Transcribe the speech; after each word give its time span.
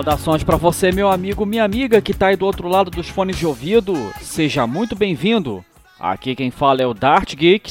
Saudações 0.00 0.42
para 0.42 0.56
você, 0.56 0.90
meu 0.90 1.10
amigo, 1.10 1.44
minha 1.44 1.62
amiga 1.62 2.00
que 2.00 2.14
tá 2.14 2.28
aí 2.28 2.36
do 2.36 2.46
outro 2.46 2.66
lado 2.68 2.90
dos 2.90 3.06
fones 3.10 3.36
de 3.36 3.46
ouvido. 3.46 3.94
Seja 4.22 4.66
muito 4.66 4.96
bem-vindo. 4.96 5.62
Aqui 5.98 6.34
quem 6.34 6.50
fala 6.50 6.80
é 6.80 6.86
o 6.86 6.94
Dart 6.94 7.34
Geek 7.34 7.70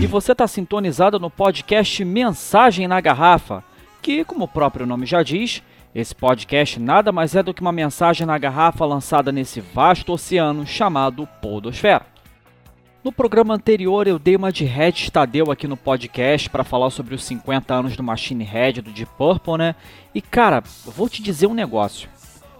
e 0.00 0.06
você 0.06 0.34
tá 0.34 0.48
sintonizado 0.48 1.20
no 1.20 1.28
podcast 1.28 2.02
Mensagem 2.02 2.88
na 2.88 2.98
Garrafa, 2.98 3.62
que, 4.00 4.24
como 4.24 4.44
o 4.44 4.48
próprio 4.48 4.86
nome 4.86 5.04
já 5.04 5.22
diz, 5.22 5.62
esse 5.94 6.14
podcast 6.14 6.80
nada 6.80 7.12
mais 7.12 7.36
é 7.36 7.42
do 7.42 7.52
que 7.52 7.60
uma 7.60 7.72
mensagem 7.72 8.26
na 8.26 8.38
garrafa 8.38 8.86
lançada 8.86 9.30
nesse 9.30 9.60
vasto 9.60 10.14
oceano 10.14 10.66
chamado 10.66 11.28
Podosfera. 11.42 12.06
No 13.02 13.10
programa 13.10 13.54
anterior 13.54 14.06
eu 14.06 14.18
dei 14.18 14.36
uma 14.36 14.52
de 14.52 14.66
Red 14.66 14.92
Stadeu 14.92 15.50
aqui 15.50 15.66
no 15.66 15.76
podcast 15.76 16.50
para 16.50 16.62
falar 16.62 16.90
sobre 16.90 17.14
os 17.14 17.24
50 17.24 17.72
anos 17.72 17.96
do 17.96 18.02
Machine 18.02 18.44
Head 18.44 18.82
do 18.82 18.90
Deep 18.90 19.10
Purple, 19.16 19.56
né? 19.56 19.74
E 20.14 20.20
cara, 20.20 20.62
vou 20.84 21.08
te 21.08 21.22
dizer 21.22 21.46
um 21.46 21.54
negócio. 21.54 22.10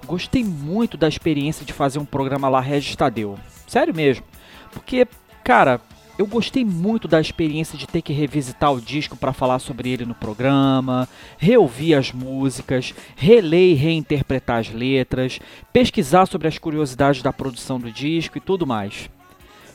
Gostei 0.07 0.43
muito 0.43 0.97
da 0.97 1.07
experiência 1.07 1.67
de 1.67 1.75
fazer 1.75 1.99
um 1.99 2.07
programa 2.07 2.49
lá 2.49 2.59
Red 2.59 2.81
Stadeu. 2.81 3.39
Sério 3.67 3.95
mesmo. 3.95 4.25
Porque, 4.73 5.07
cara, 5.45 5.79
eu 6.19 6.27
gostei 6.27 6.65
muito 6.65 7.07
da 7.07 7.21
experiência 7.21 7.77
de 7.77 7.87
ter 7.87 8.01
que 8.01 8.15
revisitar 8.15 8.73
o 8.73 8.81
disco 8.81 9.19
para 9.19 9.35
falar 9.35 9.59
sobre 9.59 9.91
ele 9.91 10.07
no 10.07 10.15
programa, 10.15 11.07
reouvir 11.37 11.95
as 11.95 12.13
músicas, 12.13 12.95
reler 13.15 13.73
e 13.73 13.75
reinterpretar 13.75 14.61
as 14.61 14.71
letras, 14.71 15.39
pesquisar 15.71 16.25
sobre 16.25 16.49
as 16.49 16.57
curiosidades 16.57 17.23
da 17.23 17.31
produção 17.31 17.79
do 17.79 17.93
disco 17.93 18.39
e 18.39 18.41
tudo 18.41 18.67
mais. 18.67 19.11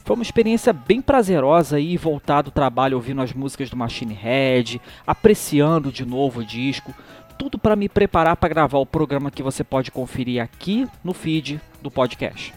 Foi 0.06 0.16
uma 0.16 0.22
experiência 0.22 0.72
bem 0.72 1.02
prazerosa 1.02 1.80
e 1.80 1.98
voltado 1.98 2.50
ao 2.50 2.54
trabalho 2.54 2.96
ouvindo 2.96 3.24
as 3.24 3.34
músicas 3.34 3.72
do 3.72 3.76
Machine 3.76 4.14
Head, 4.14 4.80
apreciando 5.06 5.92
de 5.92 6.06
novo 6.06 6.42
o 6.42 6.46
disco, 6.46 6.94
tudo 7.40 7.58
para 7.58 7.76
me 7.76 7.90
preparar 7.90 8.38
para 8.38 8.48
gravar 8.48 8.78
o 8.78 8.86
programa 8.86 9.32
que 9.32 9.42
você 9.42 9.64
pode 9.64 9.90
conferir 9.90 10.44
aqui 10.44 10.88
no 11.04 11.12
feed 11.12 11.60
do 11.82 11.90
podcast. 11.90 12.54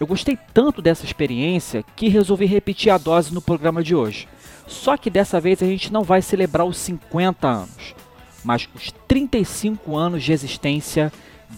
Eu 0.00 0.06
gostei 0.06 0.38
tanto 0.54 0.80
dessa 0.80 1.04
experiência 1.04 1.84
que 1.94 2.08
resolvi 2.08 2.46
repetir 2.46 2.90
a 2.90 2.96
dose 2.96 3.34
no 3.34 3.42
programa 3.42 3.82
de 3.82 3.94
hoje. 3.94 4.26
Só 4.66 4.96
que 4.96 5.10
dessa 5.10 5.38
vez 5.38 5.62
a 5.62 5.66
gente 5.66 5.92
não 5.92 6.04
vai 6.04 6.22
celebrar 6.22 6.64
os 6.64 6.78
50 6.78 7.46
anos, 7.46 7.94
mas 8.42 8.66
os 8.74 8.90
35 9.06 9.94
anos 9.94 10.22
de 10.22 10.32
existência 10.32 11.12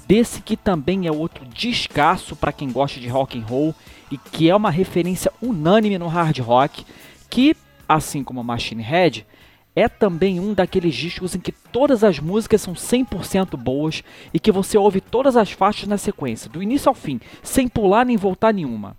desse 0.07 0.43
que 0.43 0.57
também 0.57 1.07
é 1.07 1.13
outro 1.13 1.45
descasso 1.47 2.35
para 2.37 2.53
quem 2.53 2.71
gosta 2.71 3.01
de 3.01 3.09
rock 3.09 3.39
and 3.39 3.45
roll 3.45 3.75
e 4.11 4.19
que 4.19 4.49
é 4.49 4.55
uma 4.57 4.71
referência 4.71 5.33
unânime 5.41 5.99
no 5.99 6.09
hard 6.09 6.39
rock, 6.39 6.85
que, 7.31 7.57
assim 7.89 8.23
como 8.23 8.45
Machine 8.45 8.83
Head, 8.83 9.27
é 9.75 9.89
também 9.89 10.39
um 10.39 10.53
daqueles 10.53 10.95
discos 10.95 11.35
em 11.35 11.41
que 11.41 11.53
todas 11.53 12.05
as 12.05 12.19
músicas 12.19 12.61
são 12.61 12.75
100% 12.75 13.57
boas 13.57 14.03
e 14.33 14.39
que 14.39 14.53
você 14.53 14.77
ouve 14.77 15.01
todas 15.01 15.37
as 15.37 15.51
faixas 15.51 15.89
na 15.89 15.97
sequência, 15.97 16.51
do 16.51 16.63
início 16.63 16.89
ao 16.89 16.95
fim, 16.95 17.21
sem 17.43 17.69
pular 17.69 18.05
nem 18.05 18.17
voltar 18.17 18.53
nenhuma. 18.53 18.97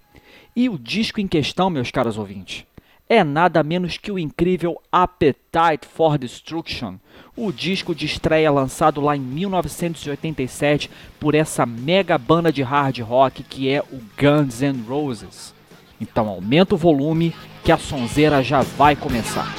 E 0.56 0.70
o 0.70 0.78
disco 0.78 1.20
em 1.20 1.28
questão, 1.28 1.70
meus 1.70 1.92
caros 1.92 2.18
ouvintes, 2.18 2.66
é 3.08 3.24
nada 3.24 3.64
menos 3.64 3.98
que 3.98 4.12
o 4.12 4.18
incrível 4.18 4.82
Appetite 4.92 5.88
for 5.94 6.18
Destruction, 6.18 6.96
o 7.36 7.52
disco 7.52 7.94
de 7.94 8.06
estreia 8.06 8.52
lançado 8.52 9.02
lá 9.02 9.16
em 9.16 9.20
1987 9.20 10.90
por 11.20 11.36
essa 11.36 11.66
mega 11.66 12.18
banda 12.18 12.52
de 12.52 12.64
hard 12.64 13.00
rock 13.00 13.44
que 13.44 13.70
é 13.70 13.82
o 13.82 14.00
Guns 14.18 14.62
N' 14.62 14.84
Roses. 14.88 15.54
Então 16.00 16.28
aumenta 16.28 16.76
o 16.76 16.78
volume 16.78 17.36
que 17.64 17.72
a 17.72 17.78
sonzeira 17.78 18.44
já 18.44 18.62
vai 18.62 18.96
começar. 18.96 19.54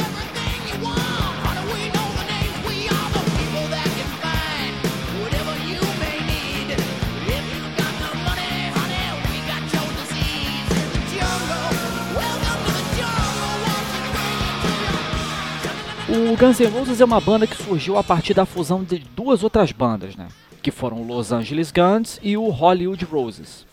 O 16.14 16.36
Guns 16.36 16.60
N' 16.60 16.66
Roses 16.66 17.00
é 17.00 17.04
uma 17.04 17.20
banda 17.20 17.44
que 17.44 17.60
surgiu 17.60 17.98
a 17.98 18.04
partir 18.04 18.34
da 18.34 18.46
fusão 18.46 18.84
de 18.84 19.00
duas 19.00 19.42
outras 19.42 19.72
bandas, 19.72 20.14
né? 20.14 20.28
Que 20.62 20.70
foram 20.70 21.02
o 21.02 21.04
Los 21.04 21.32
Angeles 21.32 21.72
Guns 21.72 22.20
e 22.22 22.36
o 22.36 22.50
Hollywood 22.50 23.04
Roses. 23.04 23.66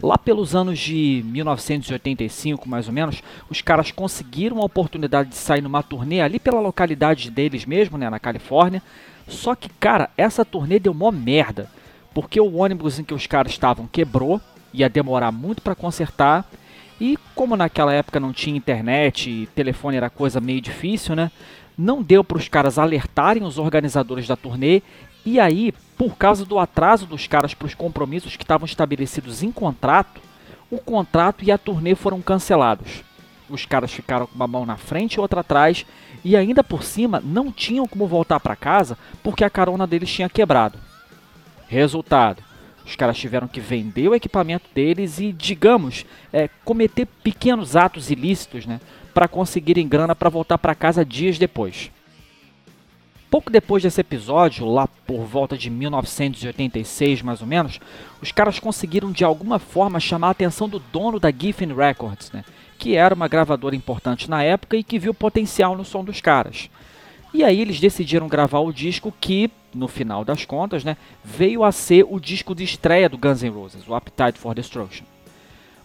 Lá 0.00 0.16
pelos 0.16 0.54
anos 0.54 0.78
de 0.78 1.24
1985, 1.26 2.68
mais 2.68 2.86
ou 2.86 2.92
menos, 2.92 3.24
os 3.50 3.60
caras 3.60 3.90
conseguiram 3.90 4.60
a 4.60 4.64
oportunidade 4.64 5.30
de 5.30 5.34
sair 5.34 5.62
numa 5.62 5.82
turnê 5.82 6.20
ali 6.20 6.38
pela 6.38 6.60
localidade 6.60 7.28
deles 7.28 7.66
mesmo, 7.66 7.98
né, 7.98 8.08
na 8.08 8.20
Califórnia. 8.20 8.80
Só 9.26 9.56
que, 9.56 9.68
cara, 9.68 10.10
essa 10.16 10.44
turnê 10.44 10.78
deu 10.78 10.94
mó 10.94 11.10
merda, 11.10 11.68
porque 12.14 12.40
o 12.40 12.54
ônibus 12.54 13.00
em 13.00 13.04
que 13.04 13.14
os 13.14 13.26
caras 13.26 13.50
estavam 13.50 13.88
quebrou, 13.88 14.40
ia 14.72 14.88
demorar 14.88 15.32
muito 15.32 15.60
para 15.60 15.74
consertar, 15.74 16.48
e 17.00 17.18
como 17.34 17.56
naquela 17.56 17.92
época 17.92 18.20
não 18.20 18.32
tinha 18.32 18.56
internet 18.56 19.28
e 19.28 19.46
telefone 19.48 19.96
era 19.96 20.08
coisa 20.08 20.40
meio 20.40 20.60
difícil, 20.60 21.16
né? 21.16 21.32
Não 21.76 22.02
deu 22.02 22.22
para 22.22 22.38
os 22.38 22.48
caras 22.48 22.78
alertarem 22.78 23.42
os 23.42 23.58
organizadores 23.58 24.26
da 24.26 24.36
turnê 24.36 24.82
e 25.24 25.40
aí, 25.40 25.72
por 25.96 26.16
causa 26.16 26.44
do 26.44 26.58
atraso 26.58 27.06
dos 27.06 27.26
caras 27.26 27.54
para 27.54 27.66
os 27.66 27.74
compromissos 27.74 28.36
que 28.36 28.44
estavam 28.44 28.66
estabelecidos 28.66 29.42
em 29.42 29.50
contrato, 29.50 30.20
o 30.70 30.78
contrato 30.78 31.44
e 31.44 31.50
a 31.50 31.56
turnê 31.56 31.94
foram 31.94 32.20
cancelados. 32.20 33.02
Os 33.48 33.64
caras 33.64 33.92
ficaram 33.92 34.26
com 34.26 34.34
uma 34.34 34.46
mão 34.46 34.66
na 34.66 34.76
frente 34.76 35.14
e 35.14 35.20
outra 35.20 35.40
atrás 35.40 35.86
e 36.24 36.36
ainda 36.36 36.64
por 36.64 36.82
cima 36.82 37.22
não 37.24 37.52
tinham 37.52 37.86
como 37.86 38.06
voltar 38.06 38.40
para 38.40 38.56
casa 38.56 38.98
porque 39.22 39.44
a 39.44 39.50
carona 39.50 39.86
deles 39.86 40.10
tinha 40.10 40.28
quebrado. 40.28 40.78
Resultado: 41.68 42.42
os 42.84 42.96
caras 42.96 43.16
tiveram 43.16 43.48
que 43.48 43.60
vender 43.60 44.08
o 44.08 44.14
equipamento 44.14 44.68
deles 44.74 45.18
e, 45.18 45.32
digamos, 45.32 46.04
é, 46.32 46.48
cometer 46.64 47.06
pequenos 47.22 47.76
atos 47.76 48.10
ilícitos, 48.10 48.66
né? 48.66 48.80
Para 49.14 49.28
conseguirem 49.28 49.88
grana 49.88 50.14
para 50.14 50.28
voltar 50.28 50.58
para 50.58 50.74
casa 50.74 51.04
dias 51.04 51.38
depois. 51.38 51.90
Pouco 53.30 53.50
depois 53.50 53.82
desse 53.82 54.00
episódio, 54.00 54.66
lá 54.66 54.86
por 55.06 55.24
volta 55.24 55.56
de 55.56 55.68
1986 55.68 57.22
mais 57.22 57.40
ou 57.40 57.46
menos, 57.46 57.80
os 58.20 58.30
caras 58.30 58.58
conseguiram 58.58 59.10
de 59.10 59.24
alguma 59.24 59.58
forma 59.58 59.98
chamar 59.98 60.28
a 60.28 60.30
atenção 60.30 60.68
do 60.68 60.78
dono 60.78 61.18
da 61.18 61.32
Giffen 61.32 61.74
Records, 61.74 62.30
né, 62.30 62.44
que 62.78 62.94
era 62.94 63.14
uma 63.14 63.26
gravadora 63.26 63.74
importante 63.74 64.30
na 64.30 64.42
época 64.42 64.76
e 64.76 64.84
que 64.84 64.98
viu 64.98 65.14
potencial 65.14 65.76
no 65.76 65.84
som 65.84 66.04
dos 66.04 66.20
caras. 66.20 66.68
E 67.32 67.42
aí 67.42 67.60
eles 67.60 67.80
decidiram 67.80 68.28
gravar 68.28 68.60
o 68.60 68.72
disco 68.72 69.12
que, 69.20 69.50
no 69.74 69.88
final 69.88 70.24
das 70.24 70.44
contas, 70.44 70.84
né, 70.84 70.96
veio 71.24 71.64
a 71.64 71.72
ser 71.72 72.06
o 72.08 72.20
disco 72.20 72.54
de 72.54 72.62
estreia 72.62 73.08
do 73.08 73.18
Guns 73.18 73.42
N' 73.42 73.48
Roses, 73.48 73.88
o 73.88 73.94
Appetite 73.96 74.38
for 74.38 74.54
Destruction. 74.54 75.04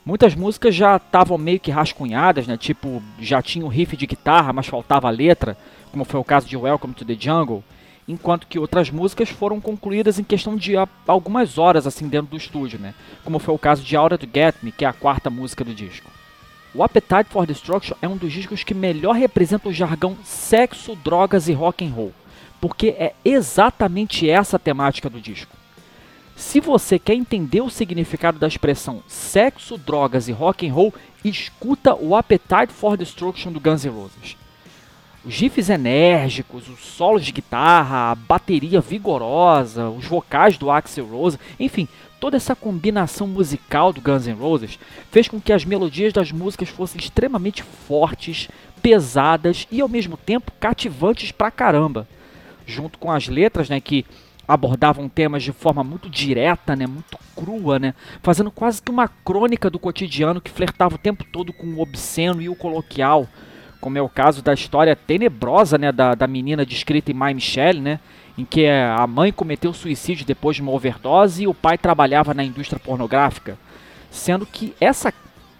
Muitas 0.06 0.34
músicas 0.34 0.74
já 0.74 0.96
estavam 0.96 1.38
meio 1.38 1.60
que 1.60 1.72
rascunhadas, 1.72 2.48
né? 2.48 2.58
Tipo, 2.58 3.02
já 3.20 3.42
tinha 3.42 3.66
o 3.66 3.68
um 3.68 3.72
riff 3.72 3.96
de 3.96 4.08
guitarra, 4.08 4.54
mas 4.54 4.68
faltava 4.68 5.08
a 5.08 5.12
letra, 5.12 5.58
como 5.92 6.06
foi 6.06 6.20
o 6.20 6.24
caso 6.24 6.48
de 6.48 6.58
Welcome 6.58 6.94
to 6.94 7.06
the 7.06 7.16
Jungle, 7.20 7.64
enquanto 8.08 8.48
que 8.48 8.58
outras 8.58 8.90
músicas 8.90 9.30
foram 9.30 9.62
concluídas 9.62 10.18
em 10.18 10.24
questão 10.24 10.56
de 10.56 10.74
algumas 11.08 11.58
horas 11.58 11.86
assim 11.86 12.08
dentro 12.08 12.32
do 12.32 12.38
estúdio, 12.38 12.80
né? 12.80 12.96
Como 13.24 13.38
foi 13.38 13.54
o 13.54 13.60
caso 13.60 13.84
de 13.84 13.96
Aura 13.96 14.18
to 14.18 14.28
Get 14.34 14.56
Me, 14.64 14.72
que 14.72 14.84
é 14.84 14.88
a 14.88 14.94
quarta 14.94 15.30
música 15.30 15.64
do 15.64 15.76
disco. 15.76 16.10
O 16.74 16.84
Appetite 16.84 17.30
for 17.30 17.46
Destruction 17.46 17.96
é 18.02 18.08
um 18.08 18.18
dos 18.18 18.32
discos 18.32 18.64
que 18.64 18.74
melhor 18.74 19.16
representa 19.16 19.70
o 19.70 19.74
jargão 19.74 20.18
sexo, 20.24 20.96
drogas 20.96 21.48
e 21.48 21.54
rock 21.54 21.86
and 21.86 21.92
roll, 21.92 22.14
porque 22.62 22.90
é 22.90 23.14
exatamente 23.26 24.30
essa 24.30 24.56
a 24.56 24.60
temática 24.60 25.10
do 25.10 25.20
disco. 25.20 25.59
Se 26.40 26.62
você 26.62 26.98
quer 26.98 27.16
entender 27.16 27.60
o 27.60 27.70
significado 27.70 28.40
da 28.40 28.48
expressão 28.48 29.04
sexo, 29.10 29.78
drogas 29.78 30.30
e 30.30 30.32
rock 30.32 30.66
and 30.66 30.74
roll, 30.74 30.94
escuta 31.24 31.94
o 31.94 32.16
Appetite 32.16 32.72
for 32.72 32.96
Destruction 32.96 33.52
do 33.52 33.60
Guns 33.60 33.84
N' 33.84 33.90
Roses. 33.90 34.38
Os 35.26 35.38
riffs 35.38 35.70
enérgicos, 35.70 36.70
os 36.70 36.80
solos 36.80 37.26
de 37.26 37.34
guitarra, 37.34 38.12
a 38.12 38.16
bateria 38.16 38.80
vigorosa, 38.80 39.90
os 39.90 40.06
vocais 40.06 40.58
do 40.58 40.72
Axel 40.72 41.06
Rose, 41.08 41.38
enfim, 41.60 41.90
toda 42.22 42.38
essa 42.38 42.56
combinação 42.56 43.28
musical 43.28 43.92
do 43.92 44.00
Guns 44.00 44.26
N' 44.26 44.32
Roses 44.32 44.80
fez 45.12 45.28
com 45.28 45.42
que 45.42 45.52
as 45.52 45.66
melodias 45.66 46.14
das 46.14 46.32
músicas 46.32 46.70
fossem 46.70 47.02
extremamente 47.02 47.64
fortes, 47.64 48.48
pesadas 48.82 49.68
e 49.70 49.82
ao 49.82 49.90
mesmo 49.90 50.16
tempo 50.16 50.54
cativantes 50.58 51.34
pra 51.34 51.52
caramba. 51.52 52.08
Junto 52.66 52.98
com 52.98 53.12
as 53.12 53.28
letras, 53.28 53.68
né, 53.68 53.82
que 53.82 54.06
abordavam 54.50 55.08
temas 55.08 55.44
de 55.44 55.52
forma 55.52 55.84
muito 55.84 56.10
direta, 56.10 56.76
né, 56.76 56.88
muito 56.88 57.20
crua, 57.36 57.78
né, 57.78 57.94
fazendo 58.24 58.50
quase 58.50 58.82
que 58.82 58.90
uma 58.90 59.08
crônica 59.08 59.70
do 59.70 59.78
cotidiano 59.78 60.42
que 60.42 60.50
flertava 60.50 60.96
o 60.96 60.98
tempo 60.98 61.24
todo 61.24 61.54
com 61.54 61.68
o 61.68 61.80
obsceno 61.80 62.42
e 62.42 62.50
o 62.50 62.56
coloquial, 62.56 63.28
como 63.80 64.00
é 64.00 64.02
o 64.02 64.10
caso 64.10 64.42
da 64.42 64.52
história 64.52 64.96
tenebrosa, 64.96 65.78
né, 65.78 65.92
da, 65.92 66.16
da 66.16 66.26
menina 66.26 66.66
descrita 66.66 67.12
em 67.12 67.14
My 67.14 67.32
Michelle, 67.32 67.80
né, 67.80 68.00
em 68.36 68.44
que 68.44 68.66
a 68.68 69.06
mãe 69.06 69.32
cometeu 69.32 69.72
suicídio 69.72 70.26
depois 70.26 70.56
de 70.56 70.64
uma 70.64 70.72
overdose 70.72 71.44
e 71.44 71.48
o 71.48 71.54
pai 71.54 71.78
trabalhava 71.78 72.34
na 72.34 72.44
indústria 72.44 72.80
pornográfica, 72.80 73.56
sendo 74.10 74.48
que 74.48 74.74
essa 74.82 75.14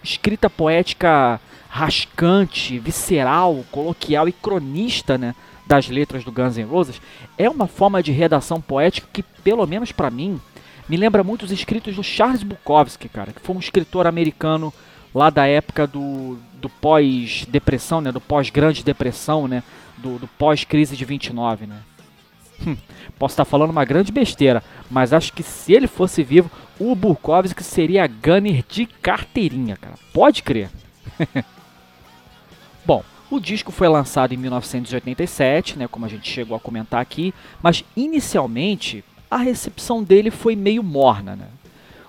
escrita 0.04 0.50
poética 0.50 1.40
rascante, 1.70 2.80
visceral, 2.80 3.64
coloquial 3.72 4.28
e 4.28 4.32
cronista, 4.32 5.18
né, 5.18 5.36
das 5.68 5.88
letras 5.88 6.24
do 6.24 6.32
Guns 6.32 6.58
N' 6.58 6.64
Roses, 6.64 7.00
é 7.38 7.48
uma 7.48 7.68
forma 7.68 8.02
de 8.02 8.12
redação 8.12 8.60
poética 8.60 9.08
que, 9.14 9.22
pelo 9.22 9.66
menos 9.68 9.92
para 9.92 10.10
mim, 10.10 10.42
me 10.90 10.98
lembra 10.98 11.24
muito 11.24 11.44
os 11.44 11.52
escritos 11.52 11.96
do 11.96 12.04
Charles 12.04 12.42
Bukowski, 12.42 13.08
cara, 13.08 13.32
que 13.32 13.40
foi 13.40 13.56
um 13.56 13.60
escritor 13.60 14.08
americano 14.08 14.74
lá 15.14 15.30
da 15.30 15.46
época 15.46 15.86
do, 15.86 16.40
do 16.56 16.68
pós-depressão, 16.68 18.02
né, 18.02 18.12
do 18.12 18.20
pós-grande 18.20 18.84
depressão, 18.84 19.48
né, 19.48 19.62
do, 19.96 20.18
do 20.18 20.28
pós-crise 20.28 20.98
de 20.98 21.06
29, 21.06 21.68
né. 21.68 21.78
Hum, 22.66 22.76
posso 23.20 23.34
estar 23.34 23.46
falando 23.46 23.70
uma 23.70 23.86
grande 23.86 24.12
besteira, 24.12 24.64
mas 24.90 25.14
acho 25.14 25.32
que 25.32 25.44
se 25.44 25.72
ele 25.72 25.88
fosse 25.88 26.24
vivo, 26.24 26.50
o 26.80 26.96
Bukowski 26.96 27.64
seria 27.64 28.08
Gunner 28.08 28.66
de 28.68 28.88
carteirinha, 28.88 29.78
cara. 29.78 29.96
Pode 30.12 30.42
crer. 30.42 30.70
Bom, 32.90 33.04
o 33.30 33.40
disco 33.40 33.72
foi 33.72 33.88
lançado 33.88 34.34
em 34.34 34.38
1987, 34.38 35.78
né, 35.78 35.88
como 35.88 36.08
a 36.08 36.10
gente 36.10 36.28
chegou 36.28 36.58
a 36.58 36.60
comentar 36.60 37.00
aqui, 37.00 37.36
mas 37.62 37.86
inicialmente 37.96 39.04
a 39.30 39.38
recepção 39.38 40.02
dele 40.02 40.32
foi 40.32 40.56
meio 40.56 40.82
morna. 40.82 41.36
Né? 41.36 41.46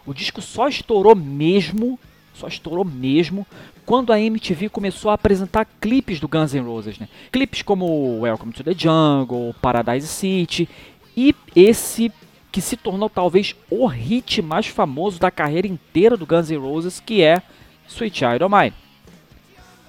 O 0.07 0.15
disco 0.15 0.41
só 0.41 0.69
estourou 0.69 1.15
mesmo, 1.15 2.01
só 2.33 2.49
estourou 2.49 2.83
mesmo 2.83 3.47
quando 3.85 4.11
a 4.11 4.19
MTV 4.19 4.71
começou 4.71 5.11
a 5.11 5.15
apresentar 5.17 5.69
clipes 5.79 6.19
do 6.19 6.27
Guns 6.27 6.55
N' 6.55 6.65
Roses, 6.65 6.99
né? 6.99 7.11
Clipes 7.31 7.61
como 7.61 8.21
Welcome 8.21 8.55
to 8.55 8.65
the 8.65 8.73
Jungle, 8.73 9.55
Paradise 9.61 10.07
City 10.07 10.67
e 11.15 11.35
esse 11.55 12.11
que 12.51 12.63
se 12.63 12.79
tornou 12.79 13.11
talvez 13.11 13.55
o 13.69 13.87
hit 13.87 14.41
mais 14.41 14.67
famoso 14.67 15.21
da 15.21 15.31
carreira 15.31 15.69
inteira 15.69 16.17
do 16.17 16.25
Guns 16.25 16.49
N' 16.51 16.57
Roses, 16.57 17.01
que 17.01 17.23
é 17.23 17.43
Sweet 17.87 18.17
Child 18.17 18.45
O' 18.45 18.49
Mine. 18.49 18.73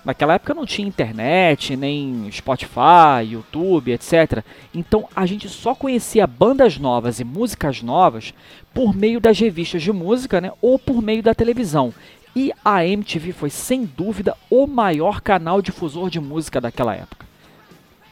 Naquela 0.03 0.33
época 0.33 0.55
não 0.55 0.65
tinha 0.65 0.87
internet, 0.87 1.77
nem 1.77 2.27
Spotify, 2.31 3.23
YouTube, 3.29 3.91
etc. 3.91 4.43
Então 4.73 5.07
a 5.15 5.27
gente 5.27 5.47
só 5.47 5.75
conhecia 5.75 6.25
bandas 6.25 6.77
novas 6.77 7.19
e 7.19 7.23
músicas 7.23 7.83
novas 7.83 8.33
por 8.73 8.95
meio 8.95 9.19
das 9.19 9.39
revistas 9.39 9.83
de 9.83 9.91
música 9.91 10.41
né, 10.41 10.51
ou 10.59 10.79
por 10.79 11.01
meio 11.01 11.21
da 11.21 11.35
televisão. 11.35 11.93
E 12.35 12.51
a 12.63 12.83
MTV 12.85 13.31
foi 13.31 13.49
sem 13.49 13.85
dúvida 13.85 14.35
o 14.49 14.65
maior 14.65 15.21
canal 15.21 15.61
difusor 15.61 16.09
de 16.09 16.19
música 16.19 16.59
daquela 16.59 16.95
época. 16.95 17.25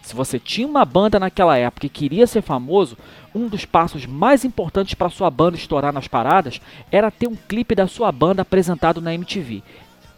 Se 0.03 0.15
você 0.15 0.39
tinha 0.39 0.67
uma 0.67 0.83
banda 0.83 1.19
naquela 1.19 1.57
época 1.57 1.85
e 1.85 1.89
queria 1.89 2.25
ser 2.27 2.41
famoso, 2.41 2.97
um 3.33 3.47
dos 3.47 3.63
passos 3.63 4.05
mais 4.05 4.43
importantes 4.43 4.93
para 4.93 5.09
sua 5.09 5.29
banda 5.29 5.55
estourar 5.55 5.93
nas 5.93 6.07
paradas 6.07 6.59
era 6.91 7.11
ter 7.11 7.27
um 7.27 7.35
clipe 7.35 7.75
da 7.75 7.87
sua 7.87 8.11
banda 8.11 8.41
apresentado 8.41 9.01
na 9.01 9.13
MTV. 9.13 9.61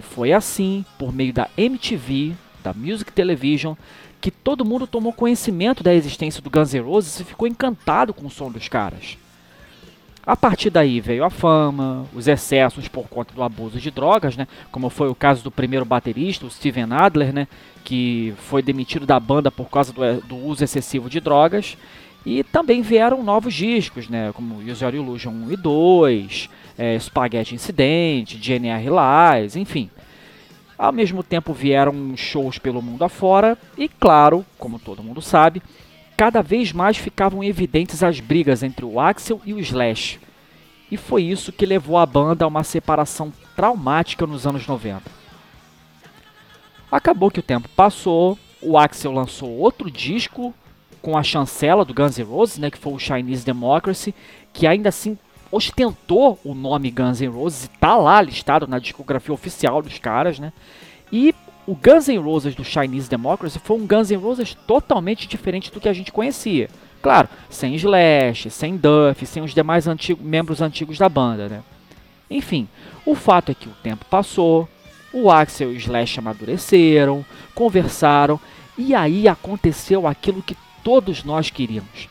E 0.01 0.03
foi 0.03 0.33
assim, 0.33 0.83
por 0.97 1.13
meio 1.13 1.31
da 1.31 1.47
MTV, 1.55 2.33
da 2.63 2.73
Music 2.73 3.11
Television, 3.11 3.75
que 4.19 4.31
todo 4.31 4.65
mundo 4.65 4.87
tomou 4.87 5.13
conhecimento 5.13 5.83
da 5.83 5.93
existência 5.93 6.41
do 6.41 6.49
Guns 6.49 6.73
N' 6.73 6.81
Roses 6.81 7.19
e 7.19 7.23
ficou 7.23 7.47
encantado 7.47 8.11
com 8.11 8.25
o 8.25 8.29
som 8.29 8.51
dos 8.51 8.67
caras. 8.67 9.15
A 10.25 10.35
partir 10.35 10.71
daí 10.71 10.99
veio 10.99 11.23
a 11.23 11.29
fama, 11.29 12.07
os 12.15 12.27
excessos 12.27 12.87
por 12.87 13.07
conta 13.09 13.31
do 13.35 13.43
abuso 13.43 13.79
de 13.79 13.91
drogas, 13.91 14.35
né? 14.35 14.47
Como 14.71 14.89
foi 14.89 15.07
o 15.07 15.15
caso 15.15 15.43
do 15.43 15.51
primeiro 15.51 15.85
baterista, 15.85 16.47
o 16.47 16.49
Steven 16.49 16.91
Adler, 16.91 17.31
né? 17.31 17.47
Que 17.83 18.33
foi 18.37 18.63
demitido 18.63 19.05
da 19.05 19.19
banda 19.19 19.51
por 19.51 19.69
causa 19.69 19.93
do, 19.93 20.21
do 20.21 20.35
uso 20.35 20.63
excessivo 20.63 21.11
de 21.11 21.19
drogas. 21.19 21.77
E 22.25 22.43
também 22.43 22.81
vieram 22.81 23.23
novos 23.23 23.53
discos, 23.53 24.07
né? 24.07 24.31
Como 24.33 24.59
Use 24.59 24.83
Your 24.83 24.93
Illusion 24.93 25.31
1 25.31 25.51
e 25.51 25.57
2, 25.57 26.49
é, 26.77 26.99
Spaghetti 26.99 27.55
Incident, 27.55 28.35
GNR 28.35 28.85
Lies, 28.89 29.55
enfim. 29.55 29.89
Ao 30.77 30.91
mesmo 30.91 31.23
tempo 31.23 31.53
vieram 31.53 32.15
shows 32.15 32.57
pelo 32.57 32.81
mundo 32.81 33.03
afora 33.03 33.57
e, 33.77 33.87
claro, 33.87 34.45
como 34.57 34.79
todo 34.79 35.03
mundo 35.03 35.21
sabe, 35.21 35.61
cada 36.17 36.41
vez 36.41 36.71
mais 36.71 36.97
ficavam 36.97 37.43
evidentes 37.43 38.03
as 38.03 38.19
brigas 38.19 38.61
entre 38.61 38.85
o 38.85 38.99
Axel 38.99 39.41
e 39.45 39.53
o 39.53 39.59
Slash. 39.59 40.19
E 40.91 40.97
foi 40.97 41.23
isso 41.23 41.51
que 41.51 41.65
levou 41.65 41.97
a 41.97 42.05
banda 42.05 42.45
a 42.45 42.47
uma 42.47 42.63
separação 42.63 43.31
traumática 43.55 44.27
nos 44.27 44.45
anos 44.45 44.67
90. 44.67 45.03
Acabou 46.91 47.31
que 47.31 47.39
o 47.39 47.43
tempo 47.43 47.69
passou, 47.69 48.37
o 48.61 48.77
Axel 48.77 49.11
lançou 49.11 49.49
outro 49.49 49.89
disco 49.89 50.53
com 51.01 51.17
a 51.17 51.23
chancela 51.23 51.83
do 51.83 51.93
Guns 51.93 52.17
N' 52.17 52.23
Roses, 52.23 52.57
né, 52.57 52.69
que 52.69 52.77
foi 52.77 52.93
o 52.93 52.99
Chinese 52.99 53.45
Democracy, 53.45 54.13
que 54.53 54.67
ainda 54.67 54.89
assim 54.89 55.17
ostentou 55.51 56.39
o 56.45 56.53
nome 56.53 56.91
Guns 56.91 57.19
N' 57.19 57.27
Roses 57.27 57.65
e 57.65 57.69
tá 57.69 57.97
lá 57.97 58.21
listado 58.21 58.67
na 58.67 58.79
discografia 58.79 59.33
oficial 59.33 59.81
dos 59.81 59.97
caras, 59.99 60.39
né? 60.39 60.53
E 61.11 61.35
o 61.67 61.75
Guns 61.75 62.07
N' 62.07 62.17
Roses 62.17 62.55
do 62.55 62.63
Chinese 62.63 63.09
Democracy 63.09 63.59
foi 63.59 63.77
um 63.77 63.85
Guns 63.85 64.09
N' 64.09 64.17
Roses 64.17 64.55
totalmente 64.65 65.27
diferente 65.27 65.71
do 65.71 65.79
que 65.79 65.89
a 65.89 65.93
gente 65.93 66.11
conhecia. 66.11 66.69
Claro, 67.01 67.27
sem 67.49 67.75
Slash, 67.75 68.49
sem 68.51 68.77
Duff, 68.77 69.25
sem 69.25 69.43
os 69.43 69.53
demais 69.53 69.87
antigo, 69.87 70.23
membros 70.23 70.61
antigos 70.61 70.97
da 70.97 71.09
banda, 71.09 71.49
né? 71.49 71.63
Enfim, 72.29 72.67
o 73.05 73.15
fato 73.15 73.51
é 73.51 73.55
que 73.55 73.67
o 73.67 73.75
tempo 73.83 74.05
passou, 74.05 74.69
o 75.11 75.29
Axel 75.29 75.73
e 75.73 75.75
o 75.75 75.77
Slash 75.77 76.19
amadureceram, 76.19 77.25
conversaram, 77.53 78.39
e 78.77 78.95
aí 78.95 79.27
aconteceu 79.27 80.07
aquilo 80.07 80.41
que 80.41 80.55
todos 80.83 81.23
nós 81.23 81.49
queríamos. 81.49 82.09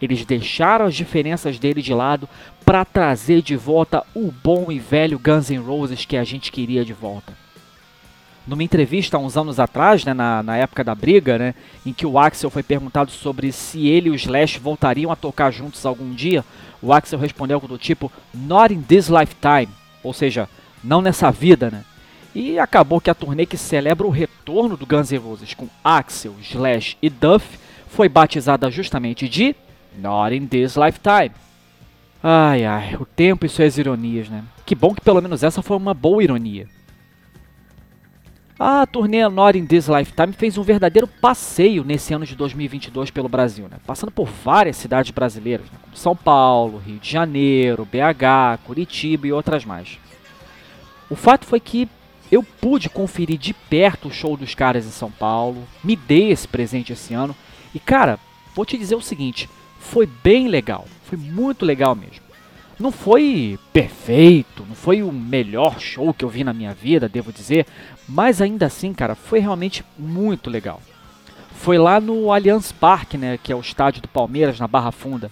Eles 0.00 0.24
deixaram 0.24 0.86
as 0.86 0.94
diferenças 0.94 1.58
dele 1.58 1.82
de 1.82 1.92
lado 1.92 2.28
para 2.64 2.84
trazer 2.84 3.42
de 3.42 3.56
volta 3.56 4.04
o 4.14 4.32
bom 4.32 4.70
e 4.70 4.78
velho 4.78 5.18
Guns 5.18 5.50
N' 5.50 5.58
Roses 5.58 6.04
que 6.04 6.16
a 6.16 6.24
gente 6.24 6.50
queria 6.50 6.84
de 6.84 6.92
volta. 6.92 7.34
Numa 8.46 8.62
entrevista 8.62 9.16
há 9.16 9.20
uns 9.20 9.36
anos 9.36 9.60
atrás, 9.60 10.04
né, 10.04 10.14
na, 10.14 10.42
na 10.42 10.56
época 10.56 10.82
da 10.82 10.94
briga, 10.94 11.38
né, 11.38 11.54
em 11.84 11.92
que 11.92 12.06
o 12.06 12.18
Axel 12.18 12.48
foi 12.48 12.62
perguntado 12.62 13.10
sobre 13.10 13.52
se 13.52 13.86
ele 13.86 14.08
e 14.08 14.10
o 14.10 14.14
Slash 14.14 14.58
voltariam 14.58 15.12
a 15.12 15.16
tocar 15.16 15.50
juntos 15.50 15.84
algum 15.84 16.12
dia, 16.12 16.44
o 16.80 16.92
Axel 16.92 17.18
respondeu 17.18 17.60
do 17.60 17.76
tipo 17.76 18.10
Not 18.32 18.72
in 18.72 18.80
this 18.80 19.08
lifetime, 19.08 19.68
ou 20.02 20.14
seja, 20.14 20.48
não 20.82 21.02
nessa 21.02 21.30
vida, 21.30 21.70
né? 21.70 21.84
E 22.34 22.58
acabou 22.58 23.00
que 23.00 23.10
a 23.10 23.14
turnê 23.14 23.44
que 23.44 23.58
celebra 23.58 24.06
o 24.06 24.10
retorno 24.10 24.76
do 24.76 24.86
Guns 24.86 25.10
N' 25.10 25.18
Roses 25.18 25.52
com 25.52 25.68
Axel, 25.84 26.34
Slash 26.40 26.96
e 27.02 27.10
Duff 27.10 27.58
foi 27.90 28.08
batizada 28.08 28.70
justamente 28.70 29.28
de 29.28 29.54
Not 29.98 30.34
in 30.34 30.46
this 30.46 30.76
lifetime. 30.76 31.32
Ai 32.22 32.64
ai, 32.64 32.96
o 32.96 33.04
tempo 33.04 33.44
e 33.44 33.48
suas 33.48 33.76
ironias, 33.76 34.28
né? 34.28 34.44
Que 34.64 34.74
bom 34.74 34.94
que 34.94 35.00
pelo 35.00 35.20
menos 35.20 35.42
essa 35.42 35.62
foi 35.62 35.76
uma 35.76 35.92
boa 35.92 36.22
ironia. 36.22 36.68
A 38.62 38.86
turnê 38.86 39.26
Not 39.26 39.58
in 39.58 39.64
This 39.64 39.88
Lifetime 39.88 40.34
fez 40.34 40.58
um 40.58 40.62
verdadeiro 40.62 41.06
passeio 41.06 41.82
nesse 41.82 42.12
ano 42.12 42.26
de 42.26 42.36
2022 42.36 43.10
pelo 43.10 43.26
Brasil, 43.26 43.66
né? 43.70 43.78
passando 43.86 44.12
por 44.12 44.28
várias 44.28 44.76
cidades 44.76 45.10
brasileiras, 45.12 45.64
né? 45.70 45.78
como 45.80 45.96
São 45.96 46.14
Paulo, 46.14 46.76
Rio 46.76 46.98
de 46.98 47.10
Janeiro, 47.10 47.86
BH, 47.86 48.60
Curitiba 48.66 49.26
e 49.26 49.32
outras 49.32 49.64
mais. 49.64 49.98
O 51.08 51.16
fato 51.16 51.46
foi 51.46 51.58
que 51.58 51.88
eu 52.30 52.42
pude 52.42 52.90
conferir 52.90 53.38
de 53.38 53.54
perto 53.54 54.08
o 54.08 54.12
show 54.12 54.36
dos 54.36 54.54
caras 54.54 54.84
em 54.84 54.90
São 54.90 55.10
Paulo, 55.10 55.66
me 55.82 55.96
dei 55.96 56.30
esse 56.30 56.46
presente 56.46 56.92
esse 56.92 57.14
ano 57.14 57.34
e 57.74 57.78
cara, 57.78 58.18
vou 58.54 58.64
te 58.64 58.76
dizer 58.76 58.94
o 58.94 59.02
seguinte, 59.02 59.48
foi 59.78 60.06
bem 60.06 60.48
legal, 60.48 60.86
foi 61.04 61.18
muito 61.18 61.64
legal 61.64 61.94
mesmo. 61.94 62.30
Não 62.78 62.90
foi 62.90 63.58
perfeito, 63.74 64.64
não 64.66 64.74
foi 64.74 65.02
o 65.02 65.12
melhor 65.12 65.78
show 65.78 66.14
que 66.14 66.24
eu 66.24 66.30
vi 66.30 66.42
na 66.42 66.52
minha 66.52 66.72
vida, 66.72 67.10
devo 67.10 67.30
dizer, 67.30 67.66
mas 68.08 68.40
ainda 68.40 68.66
assim, 68.66 68.94
cara, 68.94 69.14
foi 69.14 69.38
realmente 69.38 69.84
muito 69.98 70.48
legal. 70.48 70.80
Foi 71.56 71.76
lá 71.76 72.00
no 72.00 72.32
Allianz 72.32 72.72
Parque, 72.72 73.18
né, 73.18 73.38
que 73.42 73.52
é 73.52 73.54
o 73.54 73.60
estádio 73.60 74.00
do 74.00 74.08
Palmeiras, 74.08 74.58
na 74.58 74.66
Barra 74.66 74.90
Funda. 74.90 75.30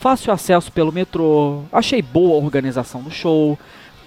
Fácil 0.00 0.32
acesso 0.32 0.72
pelo 0.72 0.90
metrô, 0.90 1.64
achei 1.70 2.00
boa 2.00 2.40
a 2.40 2.42
organização 2.42 3.02
do 3.02 3.10
show. 3.10 3.58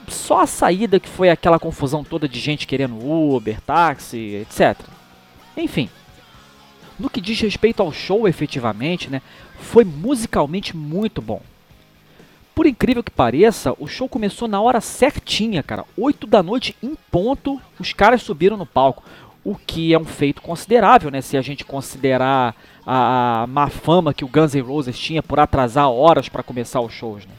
Só 0.08 0.42
a 0.42 0.48
saída 0.48 1.00
que 1.00 1.08
foi 1.08 1.30
aquela 1.30 1.60
confusão 1.60 2.04
toda 2.04 2.28
de 2.28 2.40
gente 2.40 2.66
querendo 2.66 2.98
Uber, 2.98 3.62
táxi, 3.62 4.42
etc. 4.42 4.80
Enfim, 5.56 5.90
no 7.00 7.10
que 7.10 7.22
diz 7.22 7.40
respeito 7.40 7.82
ao 7.82 7.92
show 7.92 8.28
efetivamente, 8.28 9.10
né, 9.10 9.22
foi 9.60 9.84
musicalmente 9.84 10.76
muito 10.76 11.22
bom. 11.22 11.42
Por 12.56 12.68
incrível 12.68 13.04
que 13.04 13.12
pareça, 13.12 13.74
o 13.80 13.88
show 13.88 14.08
começou 14.08 14.48
na 14.48 14.62
hora 14.62 14.80
certinha, 14.80 15.64
cara. 15.64 15.86
8 15.98 16.28
da 16.28 16.44
noite 16.44 16.76
em 16.84 16.96
ponto, 17.10 17.60
os 17.80 17.94
caras 17.94 18.22
subiram 18.22 18.58
no 18.58 18.66
palco. 18.66 19.04
o 19.44 19.56
que 19.56 19.94
é 19.94 20.00
um 20.00 20.06
feito 20.06 20.42
considerável, 20.42 21.12
né? 21.12 21.20
Se 21.20 21.36
a 21.36 21.42
gente 21.42 21.66
considerar 21.66 22.56
a, 22.86 23.46
má 23.50 23.68
fama 23.68 24.14
que 24.14 24.24
o 24.24 24.28
Guns 24.28 24.54
N' 24.54 24.62
Roses 24.62 24.98
tinha 24.98 25.22
por 25.22 25.40
atrasar 25.40 25.90
horas 25.90 26.30
para 26.30 26.44
começar 26.44 26.80
os 26.80 26.94
shows, 26.94 27.26
né? 27.26 27.34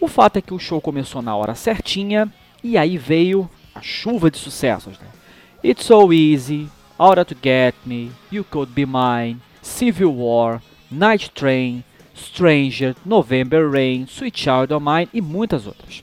O 0.00 0.08
fato 0.08 0.38
é 0.38 0.42
que 0.42 0.54
o 0.54 0.58
show 0.58 0.80
começou 0.80 1.20
na 1.20 1.36
hora 1.36 1.54
certinha 1.54 2.32
e 2.62 2.78
aí 2.78 2.96
veio 2.96 3.50
a 3.74 3.82
chuva 3.82 4.30
de 4.30 4.38
sucessos, 4.38 4.98
né? 4.98 5.06
It's 5.62 5.84
So 5.84 6.12
Easy, 6.12 6.68
Out 6.98 7.24
to 7.26 7.36
Get 7.40 7.74
Me, 7.86 8.10
You 8.30 8.44
Could 8.44 8.72
Be 8.72 8.84
Mine, 8.84 9.40
Civil 9.62 10.12
War, 10.14 10.60
Night 10.90 11.30
Train, 11.30 11.84
Stranger, 12.16 12.96
November 13.04 13.70
Rain, 13.70 14.06
Sweet 14.08 14.38
Child 14.38 14.74
of 14.74 14.84
Mine 14.84 15.08
e 15.14 15.20
muitas 15.20 15.66
outras. 15.66 16.02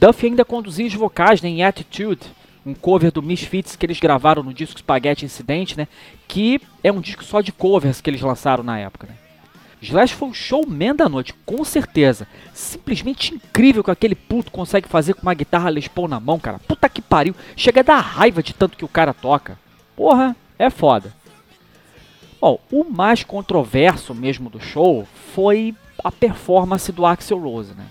Duff 0.00 0.24
ainda 0.24 0.44
conduzia 0.44 0.86
os 0.86 0.94
vocais 0.94 1.42
em 1.42 1.64
Attitude, 1.64 2.20
um 2.64 2.74
cover 2.74 3.10
do 3.10 3.22
Misfits 3.22 3.74
que 3.74 3.84
eles 3.84 3.98
gravaram 3.98 4.42
no 4.42 4.54
disco 4.54 4.78
Spaghetti 4.78 5.24
Incident, 5.24 5.76
né, 5.76 5.88
que 6.28 6.60
é 6.84 6.92
um 6.92 7.00
disco 7.00 7.24
só 7.24 7.40
de 7.40 7.50
covers 7.50 8.00
que 8.00 8.08
eles 8.08 8.20
lançaram 8.20 8.62
na 8.62 8.78
época. 8.78 9.08
Né. 9.08 9.14
Slash 9.80 10.14
foi 10.14 10.28
o 10.28 10.34
showman 10.34 10.94
da 10.94 11.08
noite, 11.08 11.34
com 11.46 11.64
certeza. 11.64 12.26
Simplesmente 12.52 13.34
incrível 13.34 13.82
que 13.84 13.90
aquele 13.90 14.14
puto 14.14 14.50
consegue 14.50 14.88
fazer 14.88 15.14
com 15.14 15.22
uma 15.22 15.34
guitarra 15.34 15.70
Les 15.70 15.86
Paul 15.86 16.08
na 16.08 16.18
mão, 16.18 16.38
cara. 16.38 16.58
Puta 16.58 16.88
que 16.88 17.00
pariu. 17.00 17.34
Chega 17.56 17.80
a 17.80 17.84
dar 17.84 18.00
raiva 18.00 18.42
de 18.42 18.52
tanto 18.52 18.76
que 18.76 18.84
o 18.84 18.88
cara 18.88 19.14
toca. 19.14 19.56
Porra, 19.98 20.36
é 20.56 20.70
foda. 20.70 21.12
Bom, 22.40 22.60
o 22.70 22.84
mais 22.84 23.24
controverso 23.24 24.14
mesmo 24.14 24.48
do 24.48 24.60
show 24.60 25.04
foi 25.34 25.74
a 26.04 26.12
performance 26.12 26.92
do 26.92 27.04
Axel 27.04 27.40
Rose, 27.40 27.74
né? 27.74 27.84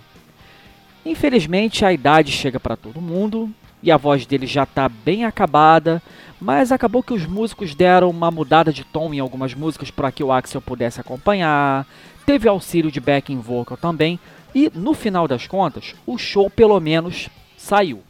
Infelizmente 1.06 1.84
a 1.84 1.92
idade 1.92 2.32
chega 2.32 2.62
para 2.62 2.78
todo 2.78 3.02
mundo 3.02 3.52
e 3.84 3.92
a 3.92 3.98
voz 3.98 4.26
dele 4.26 4.48
já 4.48 4.64
está 4.64 4.88
bem 4.88 5.26
acabada, 5.26 6.02
mas 6.40 6.72
acabou 6.72 7.04
que 7.04 7.14
os 7.14 7.26
músicos 7.26 7.76
deram 7.76 8.10
uma 8.10 8.32
mudada 8.32 8.72
de 8.72 8.86
tom 8.86 9.14
em 9.14 9.20
algumas 9.20 9.54
músicas 9.54 9.92
para 9.92 10.10
que 10.10 10.24
o 10.24 10.32
Axel 10.32 10.62
pudesse 10.62 11.02
acompanhar. 11.02 11.86
Teve 12.26 12.48
auxílio 12.48 12.90
de 12.90 13.02
backing 13.02 13.42
vocal 13.42 13.76
também 13.76 14.18
e 14.56 14.72
no 14.74 14.94
final 14.94 15.28
das 15.28 15.46
contas, 15.46 15.94
o 16.06 16.18
show 16.18 16.50
pelo 16.50 16.80
menos 16.80 17.28
saiu. 17.58 18.02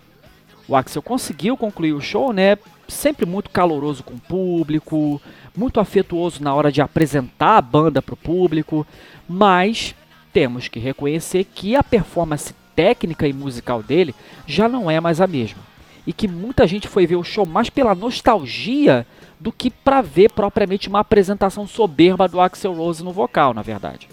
O 0.68 0.75
Axel 0.75 1.01
conseguiu 1.01 1.58
concluir 1.58 1.94
o 1.94 2.01
show, 2.01 2.32
né? 2.32 2.60
Sempre 2.88 3.25
muito 3.25 3.50
caloroso 3.50 4.03
com 4.03 4.13
o 4.13 4.20
público, 4.20 5.22
muito 5.56 5.79
afetuoso 5.79 6.41
na 6.41 6.53
hora 6.53 6.72
de 6.72 6.82
apresentar 6.82 7.58
a 7.58 7.62
banda 7.62 8.01
para 8.01 8.13
o 8.13 8.17
público, 8.17 8.88
mas 9.27 9.94
temos 10.32 10.67
que 10.67 10.79
reconhecer 10.79 11.44
que 11.44 11.75
a 11.75 11.84
performance 11.84 12.53
técnica 12.75 13.27
e 13.27 13.34
musical 13.34 13.82
dele 13.82 14.13
já 14.46 14.70
não 14.70 14.89
é 14.89 15.00
mais 15.00 15.20
a 15.20 15.27
mesma. 15.27 15.60
E 16.06 16.13
que 16.13 16.27
muita 16.27 16.65
gente 16.67 16.88
foi 16.88 17.06
ver 17.06 17.17
o 17.17 17.24
show 17.24 17.46
mais 17.46 17.70
pela 17.70 17.94
nostalgia 17.94 19.06
do 19.39 19.51
que 19.51 19.70
para 19.70 20.01
ver 20.01 20.32
propriamente 20.32 20.88
uma 20.88 21.00
apresentação 21.00 21.67
soberba 21.67 22.27
do 22.27 22.39
Axel 22.39 22.74
Rose 22.74 23.03
no 23.03 23.12
vocal, 23.12 23.53
na 23.53 23.62
verdade. 23.62 24.08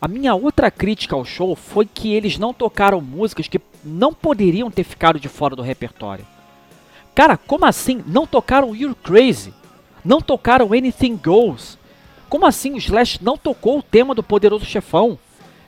A 0.00 0.08
minha 0.08 0.34
outra 0.34 0.70
crítica 0.70 1.14
ao 1.14 1.24
show 1.24 1.54
foi 1.54 1.86
que 1.86 2.12
eles 2.12 2.38
não 2.38 2.54
tocaram 2.54 3.00
músicas 3.00 3.46
que 3.46 3.60
não 3.84 4.14
poderiam 4.14 4.70
ter 4.70 4.84
ficado 4.84 5.20
de 5.20 5.28
fora 5.28 5.54
do 5.54 5.62
repertório. 5.62 6.26
Cara, 7.14 7.36
como 7.36 7.66
assim 7.66 8.02
não 8.06 8.26
tocaram 8.26 8.74
You're 8.74 8.96
Crazy? 9.02 9.52
Não 10.04 10.20
tocaram 10.20 10.72
Anything 10.72 11.16
Goes? 11.16 11.78
Como 12.28 12.46
assim 12.46 12.72
o 12.72 12.78
Slash 12.78 13.22
não 13.22 13.36
tocou 13.36 13.78
o 13.78 13.82
tema 13.82 14.14
do 14.14 14.22
Poderoso 14.22 14.64
Chefão? 14.64 15.18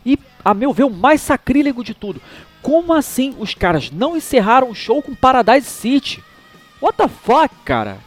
E, 0.05 0.19
a 0.43 0.55
meu 0.55 0.73
ver, 0.73 0.85
o 0.85 0.91
mais 0.91 1.21
sacrílego 1.21 1.85
de 1.85 1.93
tudo. 1.93 2.21
Como 2.63 2.95
assim 2.95 3.35
os 3.39 3.55
caras 3.55 3.91
não 3.91 4.17
encerraram 4.17 4.71
o 4.71 4.75
show 4.75 5.03
com 5.03 5.15
Paradise 5.15 5.69
City? 5.69 6.25
What 6.81 6.97
the 6.97 7.09
fuck, 7.09 7.55
cara? 7.65 7.99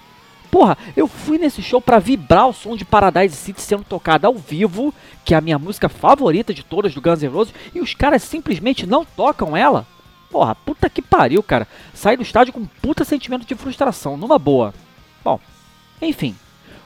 Porra, 0.49 0.75
eu 0.95 1.07
fui 1.07 1.37
nesse 1.37 1.61
show 1.61 1.79
para 1.79 1.99
vibrar 1.99 2.47
o 2.47 2.53
som 2.53 2.75
de 2.75 2.83
Paradise 2.83 3.35
City 3.35 3.61
sendo 3.61 3.83
tocado 3.83 4.25
ao 4.25 4.33
vivo, 4.33 4.91
que 5.23 5.35
é 5.35 5.37
a 5.37 5.41
minha 5.41 5.59
música 5.59 5.87
favorita 5.87 6.53
de 6.53 6.63
todas 6.63 6.95
do 6.95 7.01
Guns 7.01 7.21
N' 7.21 7.27
Roses, 7.27 7.53
e 7.75 7.79
os 7.79 7.93
caras 7.93 8.23
simplesmente 8.23 8.87
não 8.87 9.05
tocam 9.05 9.55
ela. 9.55 9.85
Porra, 10.29 10.55
puta 10.55 10.89
que 10.89 11.01
pariu, 11.01 11.41
cara. 11.41 11.67
Saí 11.93 12.17
do 12.17 12.23
estádio 12.23 12.53
com 12.53 12.61
um 12.61 12.67
puta 12.81 13.03
sentimento 13.03 13.45
de 13.45 13.55
frustração, 13.55 14.17
numa 14.17 14.37
boa. 14.37 14.73
Bom, 15.23 15.39
enfim, 16.01 16.35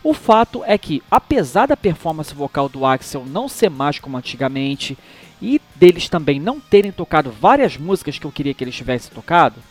o 0.03 0.13
fato 0.13 0.63
é 0.65 0.77
que, 0.77 1.03
apesar 1.10 1.67
da 1.67 1.77
performance 1.77 2.33
vocal 2.33 2.67
do 2.67 2.86
Axel 2.86 3.25
não 3.25 3.48
ser 3.48 3.69
mais 3.69 4.00
como 4.00 4.17
antigamente 4.17 4.98
e 5.41 5.62
deles 5.75 6.10
também 6.10 6.39
não 6.39 6.60
terem 6.60 6.91
tocado 6.91 7.31
várias 7.31 7.77
músicas 7.77 8.17
que 8.17 8.25
eu 8.25 8.31
queria 8.31 8.53
que 8.53 8.63
eles 8.63 8.75
tivessem 8.75 9.13
tocado, 9.13 9.62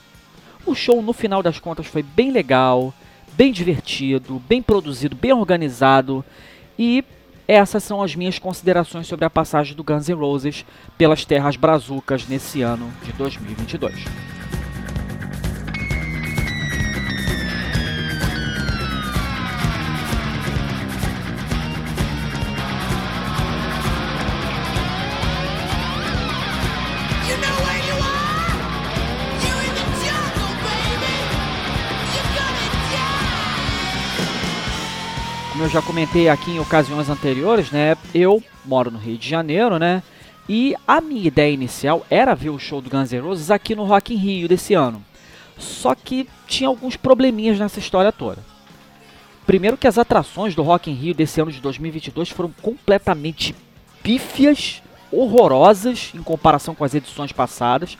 o 0.66 0.74
show 0.74 1.00
no 1.02 1.12
final 1.12 1.42
das 1.42 1.58
contas 1.58 1.86
foi 1.86 2.02
bem 2.02 2.30
legal, 2.30 2.92
bem 3.32 3.52
divertido, 3.52 4.40
bem 4.48 4.60
produzido, 4.60 5.16
bem 5.16 5.32
organizado 5.32 6.24
e 6.78 7.04
essas 7.50 7.82
são 7.82 8.00
as 8.00 8.14
minhas 8.14 8.38
considerações 8.38 9.06
sobre 9.06 9.24
a 9.24 9.30
passagem 9.30 9.74
do 9.74 9.82
Guns 9.82 10.08
N' 10.08 10.14
Roses 10.14 10.64
pelas 10.96 11.24
terras 11.24 11.56
brazucas 11.56 12.26
nesse 12.28 12.62
ano 12.62 12.88
de 13.02 13.12
2022. 13.12 14.39
Já 35.70 35.80
comentei 35.80 36.28
aqui 36.28 36.50
em 36.50 36.58
ocasiões 36.58 37.08
anteriores, 37.08 37.70
né? 37.70 37.96
Eu 38.12 38.42
moro 38.64 38.90
no 38.90 38.98
Rio 38.98 39.16
de 39.16 39.28
Janeiro, 39.28 39.78
né? 39.78 40.02
E 40.48 40.74
a 40.86 41.00
minha 41.00 41.28
ideia 41.28 41.54
inicial 41.54 42.04
era 42.10 42.34
ver 42.34 42.50
o 42.50 42.58
show 42.58 42.80
do 42.80 42.90
Guns 42.90 43.12
N' 43.12 43.20
Roses 43.20 43.52
aqui 43.52 43.76
no 43.76 43.84
Rock 43.84 44.12
in 44.12 44.16
Rio 44.16 44.48
desse 44.48 44.74
ano. 44.74 45.04
Só 45.56 45.94
que 45.94 46.28
tinha 46.48 46.66
alguns 46.66 46.96
probleminhas 46.96 47.56
nessa 47.56 47.78
história 47.78 48.10
toda. 48.10 48.44
Primeiro 49.46 49.76
que 49.76 49.86
as 49.86 49.96
atrações 49.96 50.56
do 50.56 50.62
Rock 50.62 50.90
in 50.90 50.94
Rio 50.94 51.14
desse 51.14 51.40
ano 51.40 51.52
de 51.52 51.60
2022 51.60 52.30
foram 52.30 52.52
completamente 52.60 53.54
pífias, 54.02 54.82
horrorosas 55.12 56.10
em 56.16 56.22
comparação 56.22 56.74
com 56.74 56.82
as 56.82 56.94
edições 56.96 57.30
passadas, 57.30 57.96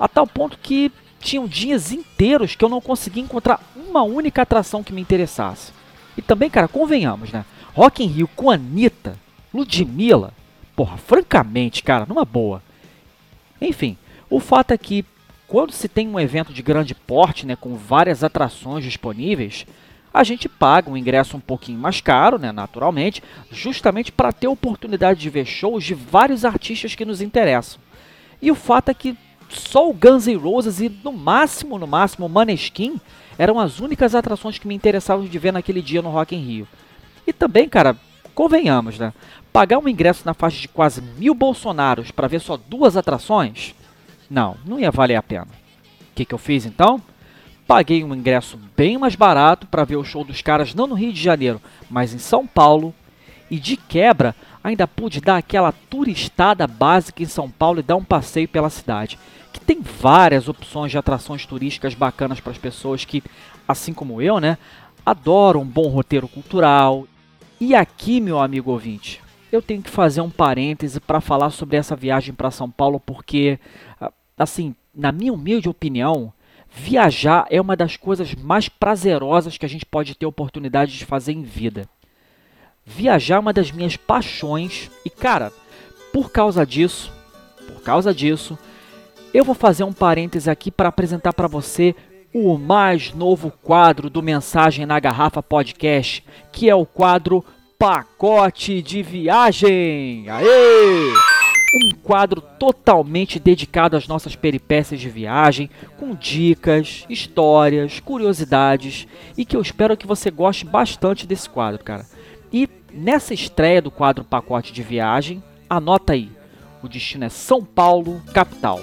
a 0.00 0.08
tal 0.08 0.26
ponto 0.26 0.58
que 0.60 0.90
tinham 1.20 1.46
dias 1.46 1.92
inteiros 1.92 2.56
que 2.56 2.64
eu 2.64 2.68
não 2.68 2.80
conseguia 2.80 3.22
encontrar 3.22 3.60
uma 3.76 4.02
única 4.02 4.42
atração 4.42 4.82
que 4.82 4.92
me 4.92 5.00
interessasse. 5.00 5.83
E 6.16 6.22
também, 6.22 6.50
cara, 6.50 6.68
convenhamos, 6.68 7.32
né? 7.32 7.44
Rock 7.74 8.04
in 8.04 8.06
Rio 8.06 8.28
com 8.28 8.50
Anitta, 8.50 9.16
Ludmilla, 9.52 10.32
porra, 10.76 10.96
francamente, 10.96 11.82
cara, 11.82 12.06
numa 12.06 12.24
boa. 12.24 12.62
Enfim, 13.60 13.96
o 14.30 14.40
fato 14.40 14.72
é 14.72 14.78
que 14.78 15.04
quando 15.46 15.72
se 15.72 15.88
tem 15.88 16.08
um 16.08 16.18
evento 16.18 16.52
de 16.52 16.62
grande 16.62 16.94
porte, 16.94 17.46
né, 17.46 17.56
com 17.56 17.76
várias 17.76 18.24
atrações 18.24 18.84
disponíveis, 18.84 19.66
a 20.12 20.22
gente 20.22 20.48
paga 20.48 20.90
um 20.90 20.96
ingresso 20.96 21.36
um 21.36 21.40
pouquinho 21.40 21.78
mais 21.78 22.00
caro, 22.00 22.38
né, 22.38 22.52
naturalmente, 22.52 23.22
justamente 23.50 24.12
para 24.12 24.32
ter 24.32 24.46
oportunidade 24.46 25.20
de 25.20 25.30
ver 25.30 25.44
shows 25.44 25.84
de 25.84 25.94
vários 25.94 26.44
artistas 26.44 26.94
que 26.94 27.04
nos 27.04 27.20
interessam. 27.20 27.80
E 28.40 28.50
o 28.50 28.54
fato 28.54 28.90
é 28.90 28.94
que 28.94 29.16
só 29.48 29.88
o 29.88 29.92
Guns 29.92 30.26
N' 30.26 30.36
Roses 30.36 30.80
e 30.80 30.88
no 30.88 31.12
máximo, 31.12 31.78
no 31.78 31.86
máximo, 31.86 32.26
o 32.26 32.28
Maneskin 32.28 33.00
eram 33.38 33.58
as 33.58 33.80
únicas 33.80 34.14
atrações 34.14 34.58
que 34.58 34.68
me 34.68 34.74
interessavam 34.74 35.24
de 35.24 35.38
ver 35.38 35.52
naquele 35.52 35.82
dia 35.82 36.02
no 36.02 36.10
Rock 36.10 36.34
in 36.34 36.40
Rio. 36.40 36.68
E 37.26 37.32
também, 37.32 37.68
cara, 37.68 37.96
convenhamos, 38.34 38.98
né? 38.98 39.12
Pagar 39.52 39.78
um 39.78 39.88
ingresso 39.88 40.22
na 40.24 40.34
faixa 40.34 40.60
de 40.60 40.68
quase 40.68 41.00
mil 41.00 41.34
bolsonaros 41.34 42.10
para 42.10 42.28
ver 42.28 42.40
só 42.40 42.56
duas 42.56 42.96
atrações? 42.96 43.74
Não, 44.28 44.56
não 44.64 44.78
ia 44.78 44.90
valer 44.90 45.16
a 45.16 45.22
pena. 45.22 45.46
O 45.46 46.14
que, 46.14 46.24
que 46.24 46.34
eu 46.34 46.38
fiz 46.38 46.66
então? 46.66 47.00
Paguei 47.66 48.04
um 48.04 48.14
ingresso 48.14 48.58
bem 48.76 48.98
mais 48.98 49.14
barato 49.14 49.66
para 49.66 49.84
ver 49.84 49.96
o 49.96 50.04
show 50.04 50.24
dos 50.24 50.42
caras 50.42 50.74
não 50.74 50.86
no 50.86 50.94
Rio 50.94 51.12
de 51.12 51.22
Janeiro, 51.22 51.60
mas 51.88 52.12
em 52.12 52.18
São 52.18 52.46
Paulo. 52.46 52.94
E 53.50 53.58
de 53.58 53.76
quebra, 53.76 54.34
ainda 54.64 54.88
pude 54.88 55.20
dar 55.20 55.36
aquela 55.36 55.70
turistada 55.70 56.66
básica 56.66 57.22
em 57.22 57.26
São 57.26 57.50
Paulo 57.50 57.80
e 57.80 57.82
dar 57.82 57.96
um 57.96 58.04
passeio 58.04 58.48
pela 58.48 58.70
cidade 58.70 59.18
que 59.52 59.60
tem 59.60 59.80
várias 59.80 60.48
opções 60.48 60.90
de 60.90 60.98
atrações 60.98 61.46
turísticas 61.46 61.94
bacanas 61.94 62.40
para 62.40 62.50
as 62.50 62.58
pessoas 62.58 63.04
que, 63.04 63.22
assim 63.68 63.94
como 63.94 64.20
eu, 64.20 64.40
né, 64.40 64.58
adoram 65.06 65.60
um 65.60 65.66
bom 65.66 65.86
roteiro 65.88 66.26
cultural. 66.26 67.06
E 67.60 67.72
aqui, 67.72 68.20
meu 68.20 68.40
amigo 68.40 68.72
ouvinte, 68.72 69.22
eu 69.52 69.62
tenho 69.62 69.80
que 69.80 69.90
fazer 69.90 70.20
um 70.20 70.30
parêntese 70.30 70.98
para 70.98 71.20
falar 71.20 71.50
sobre 71.50 71.76
essa 71.76 71.94
viagem 71.94 72.34
para 72.34 72.50
São 72.50 72.68
Paulo, 72.68 72.98
porque, 72.98 73.60
ah, 74.00 74.12
assim, 74.36 74.74
na 74.92 75.12
minha 75.12 75.32
humilde 75.32 75.68
opinião, 75.68 76.32
viajar 76.68 77.46
é 77.48 77.60
uma 77.60 77.76
das 77.76 77.96
coisas 77.96 78.34
mais 78.34 78.68
prazerosas 78.68 79.56
que 79.56 79.64
a 79.64 79.68
gente 79.68 79.86
pode 79.86 80.16
ter 80.16 80.26
oportunidade 80.26 80.98
de 80.98 81.04
fazer 81.04 81.32
em 81.32 81.42
vida. 81.42 81.88
Viajar 82.86 83.36
é 83.36 83.38
uma 83.38 83.52
das 83.52 83.72
minhas 83.72 83.96
paixões 83.96 84.90
e, 85.04 85.10
cara, 85.10 85.50
por 86.12 86.30
causa 86.30 86.66
disso, 86.66 87.10
por 87.66 87.82
causa 87.82 88.14
disso, 88.14 88.58
eu 89.32 89.42
vou 89.44 89.54
fazer 89.54 89.84
um 89.84 89.92
parêntese 89.92 90.50
aqui 90.50 90.70
para 90.70 90.90
apresentar 90.90 91.32
para 91.32 91.48
você 91.48 91.94
o 92.32 92.58
mais 92.58 93.12
novo 93.14 93.50
quadro 93.62 94.10
do 94.10 94.22
Mensagem 94.22 94.84
na 94.84 95.00
Garrafa 95.00 95.42
Podcast, 95.42 96.22
que 96.52 96.68
é 96.68 96.74
o 96.74 96.84
quadro 96.84 97.44
Pacote 97.78 98.82
de 98.82 99.02
Viagem. 99.02 100.28
Aê! 100.28 101.12
Um 101.76 101.96
quadro 102.02 102.40
totalmente 102.40 103.40
dedicado 103.40 103.96
às 103.96 104.06
nossas 104.06 104.36
peripécias 104.36 105.00
de 105.00 105.08
viagem, 105.08 105.70
com 105.96 106.14
dicas, 106.14 107.04
histórias, 107.08 107.98
curiosidades 107.98 109.08
e 109.36 109.44
que 109.44 109.56
eu 109.56 109.60
espero 109.60 109.96
que 109.96 110.06
você 110.06 110.30
goste 110.30 110.64
bastante 110.64 111.26
desse 111.26 111.48
quadro, 111.48 111.82
cara. 111.82 112.06
E 112.54 112.68
nessa 112.92 113.34
estreia 113.34 113.82
do 113.82 113.90
quadro 113.90 114.22
Pacote 114.22 114.72
de 114.72 114.80
Viagem, 114.80 115.42
anota 115.68 116.12
aí: 116.12 116.30
o 116.80 116.88
destino 116.88 117.24
é 117.24 117.28
São 117.28 117.64
Paulo, 117.64 118.22
capital. 118.32 118.80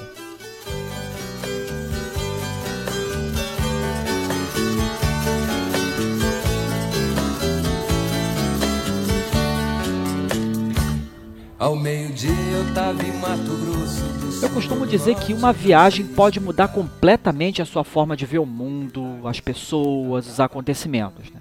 Ao 11.58 11.74
meio-dia 11.78 12.30
eu 12.30 12.74
tava 12.74 13.01
em 13.01 13.13
Mato 13.20 13.40
Grosso. 13.40 14.44
Eu 14.44 14.50
costumo 14.50 14.86
dizer 14.86 15.16
que 15.16 15.34
uma 15.34 15.54
viagem 15.54 16.06
pode 16.08 16.42
mudar 16.42 16.68
completamente 16.68 17.62
a 17.62 17.66
sua 17.66 17.86
forma 17.86 18.18
de 18.18 18.25
ver 18.25 18.40
o 18.40 18.46
mundo, 18.46 19.25
as 19.25 19.40
pessoas, 19.40 20.28
os 20.28 20.42
acontecimentos. 20.42 21.32
Né? 21.32 21.40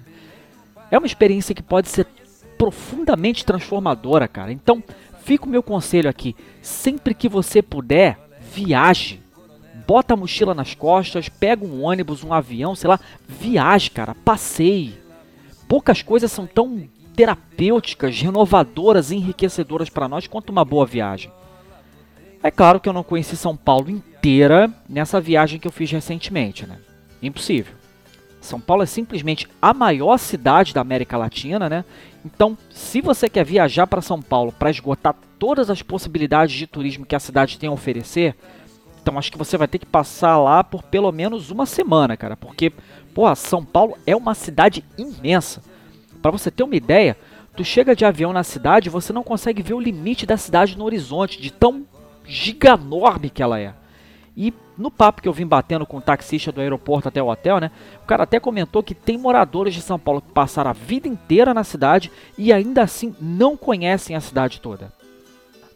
É 0.89 0.97
uma 0.97 1.07
experiência 1.07 1.55
que 1.55 1.63
pode 1.63 1.89
ser 1.89 2.05
profundamente 2.61 3.43
transformadora, 3.43 4.27
cara. 4.27 4.51
Então, 4.51 4.83
fica 5.23 5.47
o 5.47 5.49
meu 5.49 5.63
conselho 5.63 6.07
aqui: 6.07 6.35
sempre 6.61 7.15
que 7.15 7.27
você 7.27 7.59
puder, 7.59 8.19
viaje. 8.53 9.19
Bota 9.87 10.13
a 10.13 10.17
mochila 10.17 10.53
nas 10.53 10.75
costas, 10.75 11.27
pega 11.27 11.65
um 11.65 11.81
ônibus, 11.81 12.23
um 12.23 12.31
avião, 12.31 12.75
sei 12.75 12.87
lá, 12.87 12.99
viaje, 13.27 13.89
cara, 13.89 14.13
passeie. 14.13 14.93
Poucas 15.67 16.03
coisas 16.03 16.31
são 16.31 16.45
tão 16.45 16.87
terapêuticas, 17.15 18.21
renovadoras 18.21 19.11
enriquecedoras 19.11 19.89
para 19.89 20.07
nós 20.07 20.27
quanto 20.27 20.51
uma 20.51 20.63
boa 20.63 20.85
viagem. 20.85 21.31
É 22.43 22.51
claro 22.51 22.79
que 22.79 22.87
eu 22.87 22.93
não 22.93 23.03
conheci 23.03 23.35
São 23.35 23.57
Paulo 23.57 23.89
inteira 23.89 24.71
nessa 24.87 25.19
viagem 25.19 25.59
que 25.59 25.67
eu 25.67 25.71
fiz 25.71 25.91
recentemente, 25.91 26.67
né? 26.67 26.77
Impossível. 27.23 27.73
São 28.39 28.59
Paulo 28.59 28.83
é 28.83 28.87
simplesmente 28.87 29.47
a 29.61 29.73
maior 29.73 30.17
cidade 30.17 30.73
da 30.73 30.81
América 30.81 31.17
Latina, 31.17 31.67
né? 31.67 31.85
Então, 32.25 32.57
se 32.69 33.01
você 33.01 33.27
quer 33.27 33.43
viajar 33.43 33.87
para 33.87 34.01
São 34.01 34.21
Paulo 34.21 34.51
para 34.51 34.69
esgotar 34.69 35.15
todas 35.39 35.69
as 35.69 35.81
possibilidades 35.81 36.55
de 36.55 36.67
turismo 36.67 37.05
que 37.05 37.15
a 37.15 37.19
cidade 37.19 37.57
tem 37.57 37.69
a 37.69 37.73
oferecer, 37.73 38.35
então 39.01 39.17
acho 39.17 39.31
que 39.31 39.37
você 39.37 39.57
vai 39.57 39.67
ter 39.67 39.79
que 39.79 39.85
passar 39.85 40.37
lá 40.37 40.63
por 40.63 40.83
pelo 40.83 41.11
menos 41.11 41.49
uma 41.49 41.65
semana, 41.65 42.15
cara, 42.15 42.37
porque, 42.37 42.71
pô, 43.13 43.33
São 43.35 43.65
Paulo 43.65 43.97
é 44.05 44.15
uma 44.15 44.35
cidade 44.35 44.85
imensa. 44.97 45.63
Para 46.21 46.29
você 46.29 46.51
ter 46.51 46.61
uma 46.61 46.75
ideia, 46.75 47.17
tu 47.55 47.63
chega 47.63 47.95
de 47.95 48.05
avião 48.05 48.31
na 48.31 48.43
cidade 48.43 48.87
e 48.87 48.91
você 48.91 49.11
não 49.11 49.23
consegue 49.23 49.63
ver 49.63 49.73
o 49.73 49.79
limite 49.79 50.27
da 50.27 50.37
cidade 50.37 50.77
no 50.77 50.85
horizonte, 50.85 51.41
de 51.41 51.51
tão 51.51 51.85
giganorme 52.23 53.31
que 53.31 53.41
ela 53.41 53.59
é. 53.59 53.73
E 54.37 54.53
no 54.81 54.91
papo 54.91 55.21
que 55.21 55.27
eu 55.27 55.33
vim 55.33 55.45
batendo 55.45 55.85
com 55.85 55.97
o 55.97 56.01
taxista 56.01 56.51
do 56.51 56.59
aeroporto 56.59 57.07
até 57.07 57.21
o 57.21 57.29
hotel, 57.29 57.59
né? 57.59 57.71
O 58.03 58.05
cara 58.05 58.23
até 58.23 58.39
comentou 58.39 58.83
que 58.83 58.95
tem 58.95 59.17
moradores 59.17 59.73
de 59.73 59.81
São 59.81 59.99
Paulo 59.99 60.21
que 60.21 60.31
passaram 60.31 60.71
a 60.71 60.73
vida 60.73 61.07
inteira 61.07 61.53
na 61.53 61.63
cidade 61.63 62.11
e 62.37 62.51
ainda 62.51 62.81
assim 62.81 63.15
não 63.21 63.55
conhecem 63.55 64.15
a 64.15 64.21
cidade 64.21 64.59
toda. 64.59 64.91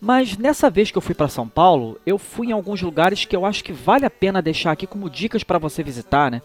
Mas 0.01 0.37
nessa 0.37 0.69
vez 0.69 0.91
que 0.91 0.97
eu 0.97 1.01
fui 1.01 1.15
para 1.15 1.27
São 1.27 1.47
Paulo, 1.47 1.97
eu 2.05 2.17
fui 2.17 2.47
em 2.47 2.51
alguns 2.51 2.81
lugares 2.81 3.23
que 3.23 3.35
eu 3.35 3.45
acho 3.45 3.63
que 3.63 3.71
vale 3.71 4.05
a 4.05 4.09
pena 4.09 4.41
deixar 4.41 4.71
aqui 4.71 4.85
como 4.85 5.09
dicas 5.09 5.43
para 5.43 5.57
você 5.57 5.81
visitar, 5.81 6.29
né? 6.29 6.41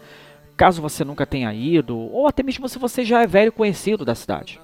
caso 0.61 0.79
você 0.79 1.03
nunca 1.03 1.25
tenha 1.25 1.51
ido, 1.51 1.97
ou 1.97 2.27
até 2.27 2.43
mesmo 2.43 2.69
se 2.69 2.77
você 2.77 3.03
já 3.03 3.23
é 3.23 3.25
velho 3.25 3.51
conhecido 3.51 4.05
da 4.05 4.13
cidade. 4.13 4.59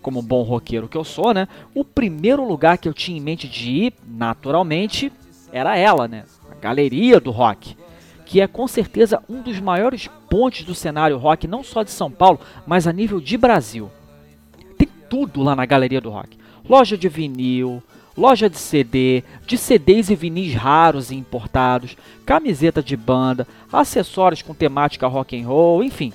Como 0.00 0.20
bom 0.20 0.42
roqueiro 0.42 0.88
que 0.88 0.96
eu 0.96 1.04
sou, 1.04 1.32
né? 1.32 1.46
O 1.72 1.84
primeiro 1.84 2.44
lugar 2.44 2.76
que 2.78 2.88
eu 2.88 2.92
tinha 2.92 3.16
em 3.16 3.20
mente 3.20 3.46
de 3.46 3.70
ir, 3.70 3.94
naturalmente, 4.04 5.12
era 5.52 5.78
ela, 5.78 6.08
né? 6.08 6.24
Galeria 6.62 7.18
do 7.18 7.32
Rock, 7.32 7.76
que 8.24 8.40
é 8.40 8.46
com 8.46 8.68
certeza 8.68 9.20
um 9.28 9.42
dos 9.42 9.58
maiores 9.58 10.08
pontos 10.30 10.62
do 10.62 10.76
cenário 10.76 11.18
rock, 11.18 11.48
não 11.48 11.64
só 11.64 11.82
de 11.82 11.90
São 11.90 12.08
Paulo, 12.08 12.38
mas 12.64 12.86
a 12.86 12.92
nível 12.92 13.20
de 13.20 13.36
Brasil. 13.36 13.90
Tem 14.78 14.88
tudo 15.10 15.42
lá 15.42 15.56
na 15.56 15.66
Galeria 15.66 16.00
do 16.00 16.08
Rock. 16.08 16.38
Loja 16.68 16.96
de 16.96 17.08
vinil, 17.08 17.82
loja 18.16 18.48
de 18.48 18.56
CD, 18.56 19.24
de 19.44 19.58
CDs 19.58 20.08
e 20.08 20.14
vinis 20.14 20.54
raros 20.54 21.10
e 21.10 21.16
importados, 21.16 21.96
camiseta 22.24 22.80
de 22.80 22.96
banda, 22.96 23.44
acessórios 23.72 24.40
com 24.40 24.54
temática 24.54 25.08
rock 25.08 25.36
and 25.36 25.48
roll, 25.48 25.82
enfim, 25.82 26.12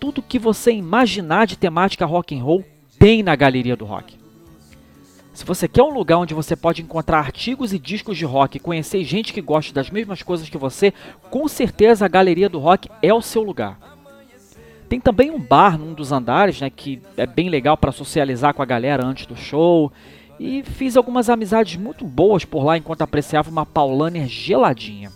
tudo 0.00 0.20
que 0.20 0.38
você 0.38 0.72
imaginar 0.72 1.46
de 1.46 1.56
temática 1.56 2.04
rock 2.04 2.36
and 2.36 2.42
roll 2.42 2.64
tem 2.98 3.22
na 3.22 3.36
Galeria 3.36 3.76
do 3.76 3.84
Rock. 3.84 4.25
Se 5.36 5.44
você 5.44 5.68
quer 5.68 5.82
um 5.82 5.92
lugar 5.92 6.16
onde 6.16 6.32
você 6.32 6.56
pode 6.56 6.80
encontrar 6.80 7.18
artigos 7.18 7.74
e 7.74 7.78
discos 7.78 8.16
de 8.16 8.24
rock 8.24 8.58
conhecer 8.58 9.04
gente 9.04 9.34
que 9.34 9.42
gosta 9.42 9.70
das 9.70 9.90
mesmas 9.90 10.22
coisas 10.22 10.48
que 10.48 10.56
você, 10.56 10.94
com 11.28 11.46
certeza 11.46 12.06
a 12.06 12.08
Galeria 12.08 12.48
do 12.48 12.58
Rock 12.58 12.88
é 13.02 13.12
o 13.12 13.20
seu 13.20 13.42
lugar. 13.42 13.78
Tem 14.88 14.98
também 14.98 15.30
um 15.30 15.38
bar 15.38 15.76
num 15.76 15.92
dos 15.92 16.10
andares, 16.10 16.58
né, 16.58 16.70
que 16.70 17.02
é 17.18 17.26
bem 17.26 17.50
legal 17.50 17.76
para 17.76 17.92
socializar 17.92 18.54
com 18.54 18.62
a 18.62 18.64
galera 18.64 19.04
antes 19.04 19.26
do 19.26 19.36
show 19.36 19.92
e 20.40 20.62
fiz 20.62 20.96
algumas 20.96 21.28
amizades 21.28 21.76
muito 21.76 22.06
boas 22.06 22.46
por 22.46 22.64
lá 22.64 22.78
enquanto 22.78 23.02
apreciava 23.02 23.50
uma 23.50 23.66
Paulaner 23.66 24.26
geladinha. 24.26 25.12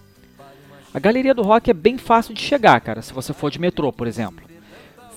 A 0.92 0.98
Galeria 0.98 1.35
do 1.35 1.42
Rock 1.42 1.70
é 1.70 1.74
bem 1.74 1.96
fácil 1.96 2.35
de 2.35 2.42
chegar, 2.42 2.78
cara, 2.83 3.00
se 3.00 3.14
você 3.14 3.33
for 3.33 3.50
de 3.50 3.59
metrô, 3.59 3.90
por 3.90 4.06
exemplo. 4.06 4.46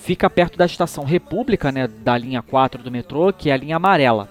Fica 0.00 0.30
perto 0.30 0.56
da 0.56 0.64
estação 0.64 1.04
República, 1.04 1.70
né, 1.70 1.88
da 1.88 2.16
linha 2.16 2.40
4 2.40 2.82
do 2.82 2.90
metrô, 2.90 3.34
que 3.34 3.50
é 3.50 3.52
a 3.52 3.58
linha 3.58 3.76
amarela. 3.76 4.30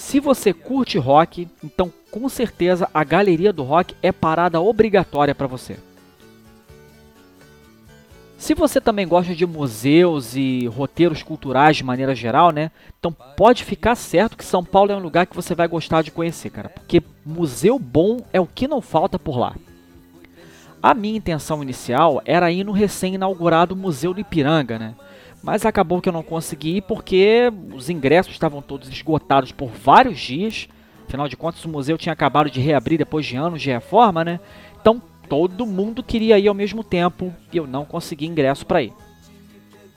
Se 0.00 0.18
você 0.18 0.54
curte 0.54 0.96
rock, 0.96 1.46
então 1.62 1.92
com 2.10 2.26
certeza 2.26 2.88
a 2.92 3.04
Galeria 3.04 3.52
do 3.52 3.62
Rock 3.62 3.94
é 4.02 4.10
parada 4.10 4.58
obrigatória 4.58 5.34
para 5.34 5.46
você. 5.46 5.76
Se 8.38 8.54
você 8.54 8.80
também 8.80 9.06
gosta 9.06 9.34
de 9.34 9.44
museus 9.44 10.34
e 10.34 10.66
roteiros 10.68 11.22
culturais 11.22 11.76
de 11.76 11.84
maneira 11.84 12.14
geral, 12.14 12.50
né? 12.50 12.70
Então 12.98 13.12
pode 13.12 13.62
ficar 13.62 13.94
certo 13.94 14.38
que 14.38 14.44
São 14.44 14.64
Paulo 14.64 14.90
é 14.90 14.96
um 14.96 15.02
lugar 15.02 15.26
que 15.26 15.36
você 15.36 15.54
vai 15.54 15.68
gostar 15.68 16.00
de 16.00 16.10
conhecer, 16.10 16.48
cara. 16.48 16.70
Porque 16.70 17.02
museu 17.24 17.78
bom 17.78 18.24
é 18.32 18.40
o 18.40 18.46
que 18.46 18.66
não 18.66 18.80
falta 18.80 19.18
por 19.18 19.38
lá. 19.38 19.54
A 20.82 20.94
minha 20.94 21.18
intenção 21.18 21.62
inicial 21.62 22.22
era 22.24 22.50
ir 22.50 22.64
no 22.64 22.72
recém-inaugurado 22.72 23.76
Museu 23.76 24.14
do 24.14 24.20
Ipiranga, 24.20 24.78
né? 24.78 24.94
Mas 25.42 25.64
acabou 25.64 26.00
que 26.00 26.08
eu 26.08 26.12
não 26.12 26.22
consegui 26.22 26.80
porque 26.80 27.50
os 27.74 27.88
ingressos 27.88 28.32
estavam 28.32 28.60
todos 28.60 28.88
esgotados 28.88 29.52
por 29.52 29.68
vários 29.70 30.18
dias. 30.18 30.68
Afinal 31.06 31.28
de 31.28 31.36
contas, 31.36 31.64
o 31.64 31.68
museu 31.68 31.96
tinha 31.96 32.12
acabado 32.12 32.50
de 32.50 32.60
reabrir 32.60 32.98
depois 32.98 33.24
de 33.24 33.36
anos 33.36 33.62
de 33.62 33.70
reforma, 33.70 34.24
né? 34.24 34.38
Então 34.80 35.02
todo 35.28 35.66
mundo 35.66 36.02
queria 36.02 36.38
ir 36.38 36.48
ao 36.48 36.54
mesmo 36.54 36.84
tempo 36.84 37.34
e 37.52 37.56
eu 37.56 37.66
não 37.66 37.84
consegui 37.84 38.26
ingresso 38.26 38.66
para 38.66 38.82
ir. 38.82 38.92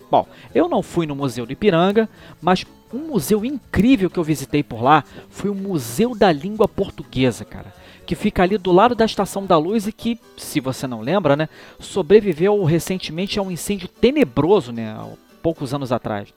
Bom, 0.10 0.28
eu 0.54 0.70
não 0.70 0.84
fui 0.84 1.08
no 1.08 1.16
Museu 1.16 1.46
do 1.46 1.52
Ipiranga, 1.52 2.08
mas 2.40 2.66
um 2.94 3.08
museu 3.08 3.44
incrível 3.44 4.10
que 4.10 4.20
eu 4.20 4.24
visitei 4.24 4.62
por 4.62 4.84
lá 4.84 5.04
foi 5.28 5.50
o 5.50 5.56
Museu 5.56 6.14
da 6.14 6.32
Língua 6.32 6.68
Portuguesa, 6.68 7.44
cara. 7.44 7.74
Que 8.06 8.14
fica 8.14 8.44
ali 8.44 8.58
do 8.60 8.72
lado 8.72 8.94
da 8.94 9.06
Estação 9.06 9.46
da 9.46 9.58
Luz 9.58 9.88
e 9.88 9.92
que, 9.92 10.20
se 10.38 10.60
você 10.60 10.86
não 10.86 11.02
lembra, 11.02 11.36
né, 11.36 11.50
sobreviveu 11.80 12.64
recentemente 12.64 13.40
a 13.40 13.42
um 13.42 13.50
incêndio 13.50 13.88
tenebroso, 13.88 14.72
né, 14.72 14.96
poucos 15.44 15.74
anos 15.74 15.92
atrás. 15.92 16.34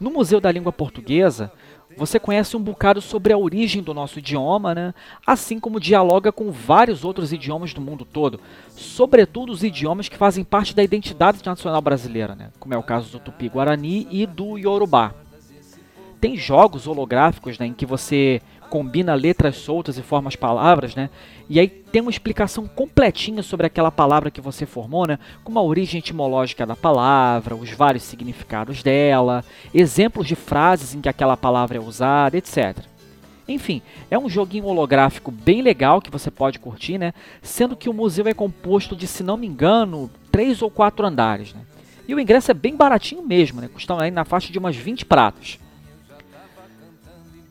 No 0.00 0.10
Museu 0.10 0.40
da 0.40 0.50
Língua 0.50 0.72
Portuguesa, 0.72 1.52
você 1.96 2.18
conhece 2.18 2.56
um 2.56 2.60
bocado 2.60 3.00
sobre 3.00 3.32
a 3.32 3.38
origem 3.38 3.82
do 3.82 3.94
nosso 3.94 4.18
idioma, 4.18 4.74
né? 4.74 4.94
assim 5.24 5.60
como 5.60 5.78
dialoga 5.78 6.32
com 6.32 6.50
vários 6.50 7.04
outros 7.04 7.32
idiomas 7.32 7.72
do 7.72 7.80
mundo 7.80 8.04
todo, 8.04 8.40
sobretudo 8.70 9.52
os 9.52 9.62
idiomas 9.62 10.08
que 10.08 10.16
fazem 10.16 10.42
parte 10.42 10.74
da 10.74 10.82
identidade 10.82 11.40
nacional 11.44 11.80
brasileira, 11.80 12.34
né? 12.34 12.50
como 12.58 12.74
é 12.74 12.78
o 12.78 12.82
caso 12.82 13.12
do 13.12 13.20
Tupi-Guarani 13.20 14.08
e 14.10 14.26
do 14.26 14.58
Yorubá. 14.58 15.14
Tem 16.20 16.36
jogos 16.36 16.86
holográficos 16.86 17.58
né, 17.58 17.66
em 17.66 17.74
que 17.74 17.84
você 17.84 18.40
combina 18.64 19.14
letras 19.14 19.56
soltas 19.56 19.96
e 19.98 20.02
forma 20.02 20.28
as 20.28 20.36
palavras, 20.36 20.94
né? 20.94 21.10
E 21.48 21.60
aí 21.60 21.68
tem 21.68 22.02
uma 22.02 22.10
explicação 22.10 22.66
completinha 22.66 23.42
sobre 23.42 23.66
aquela 23.66 23.90
palavra 23.90 24.30
que 24.30 24.40
você 24.40 24.66
formou, 24.66 25.06
né? 25.06 25.18
Com 25.44 25.58
a 25.58 25.62
origem 25.62 25.98
etimológica 25.98 26.66
da 26.66 26.74
palavra, 26.74 27.54
os 27.54 27.70
vários 27.70 28.02
significados 28.02 28.82
dela, 28.82 29.44
exemplos 29.72 30.26
de 30.26 30.34
frases 30.34 30.94
em 30.94 31.00
que 31.00 31.08
aquela 31.08 31.36
palavra 31.36 31.76
é 31.76 31.80
usada, 31.80 32.36
etc. 32.36 32.78
Enfim, 33.46 33.82
é 34.10 34.18
um 34.18 34.28
joguinho 34.28 34.64
holográfico 34.64 35.30
bem 35.30 35.60
legal 35.60 36.00
que 36.00 36.10
você 36.10 36.30
pode 36.30 36.58
curtir, 36.58 36.98
né? 36.98 37.12
Sendo 37.42 37.76
que 37.76 37.88
o 37.88 37.92
museu 37.92 38.26
é 38.26 38.34
composto 38.34 38.96
de, 38.96 39.06
se 39.06 39.22
não 39.22 39.36
me 39.36 39.46
engano, 39.46 40.10
três 40.32 40.62
ou 40.62 40.70
quatro 40.70 41.06
andares, 41.06 41.52
né? 41.52 41.60
E 42.08 42.14
o 42.14 42.20
ingresso 42.20 42.50
é 42.50 42.54
bem 42.54 42.76
baratinho 42.76 43.22
mesmo, 43.22 43.60
né? 43.60 43.68
Custa 43.68 44.00
aí 44.00 44.10
na 44.10 44.24
faixa 44.24 44.52
de 44.52 44.58
umas 44.58 44.76
20 44.76 45.04
pratas. 45.04 45.58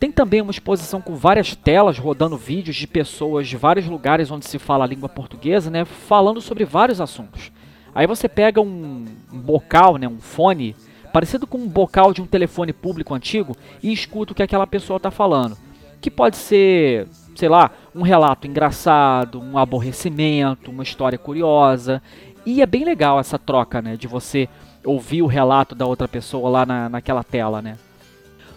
Tem 0.03 0.11
também 0.11 0.41
uma 0.41 0.51
exposição 0.51 0.99
com 0.99 1.15
várias 1.15 1.55
telas 1.55 1.97
rodando 1.97 2.35
vídeos 2.35 2.75
de 2.75 2.85
pessoas 2.85 3.47
de 3.47 3.55
vários 3.55 3.85
lugares 3.85 4.29
onde 4.29 4.45
se 4.45 4.59
fala 4.59 4.83
a 4.83 4.87
língua 4.87 5.07
portuguesa, 5.07 5.71
né, 5.71 5.85
falando 5.85 6.41
sobre 6.41 6.65
vários 6.65 6.99
assuntos. 6.99 7.53
Aí 7.95 8.05
você 8.05 8.27
pega 8.27 8.59
um, 8.59 9.05
um 9.31 9.39
bocal, 9.39 9.95
né, 9.95 10.05
um 10.05 10.19
fone, 10.19 10.75
parecido 11.13 11.47
com 11.47 11.57
um 11.57 11.69
bocal 11.69 12.11
de 12.11 12.21
um 12.21 12.25
telefone 12.25 12.73
público 12.73 13.13
antigo, 13.13 13.55
e 13.81 13.93
escuta 13.93 14.33
o 14.33 14.35
que 14.35 14.43
aquela 14.43 14.67
pessoa 14.67 14.97
está 14.97 15.09
falando. 15.09 15.57
Que 16.01 16.11
pode 16.11 16.35
ser, 16.35 17.07
sei 17.33 17.47
lá, 17.47 17.71
um 17.95 18.01
relato 18.01 18.45
engraçado, 18.45 19.39
um 19.39 19.57
aborrecimento, 19.57 20.69
uma 20.69 20.83
história 20.83 21.17
curiosa. 21.17 22.03
E 22.45 22.61
é 22.61 22.65
bem 22.65 22.83
legal 22.83 23.21
essa 23.21 23.39
troca, 23.39 23.81
né, 23.81 23.95
de 23.95 24.09
você 24.09 24.49
ouvir 24.83 25.21
o 25.21 25.27
relato 25.27 25.73
da 25.73 25.85
outra 25.85 26.09
pessoa 26.09 26.49
lá 26.49 26.65
na, 26.65 26.89
naquela 26.89 27.23
tela, 27.23 27.61
né. 27.61 27.77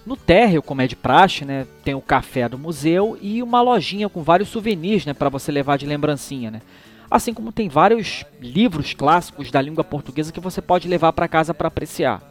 No 0.07 0.16
térreo, 0.16 0.62
como 0.62 0.81
é 0.81 0.87
de 0.87 0.95
praxe, 0.95 1.45
né, 1.45 1.66
tem 1.83 1.92
o 1.92 2.01
café 2.01 2.49
do 2.49 2.57
museu 2.57 3.19
e 3.21 3.42
uma 3.42 3.61
lojinha 3.61 4.09
com 4.09 4.23
vários 4.23 4.49
souvenirs, 4.49 5.05
né, 5.05 5.12
para 5.12 5.29
você 5.29 5.51
levar 5.51 5.77
de 5.77 5.85
lembrancinha, 5.85 6.49
né. 6.49 6.62
Assim 7.11 7.35
como 7.35 7.51
tem 7.51 7.69
vários 7.69 8.25
livros 8.40 8.95
clássicos 8.95 9.51
da 9.51 9.61
língua 9.61 9.83
portuguesa 9.83 10.33
que 10.33 10.38
você 10.38 10.62
pode 10.62 10.87
levar 10.87 11.12
para 11.12 11.27
casa 11.27 11.53
para 11.53 11.66
apreciar. 11.66 12.23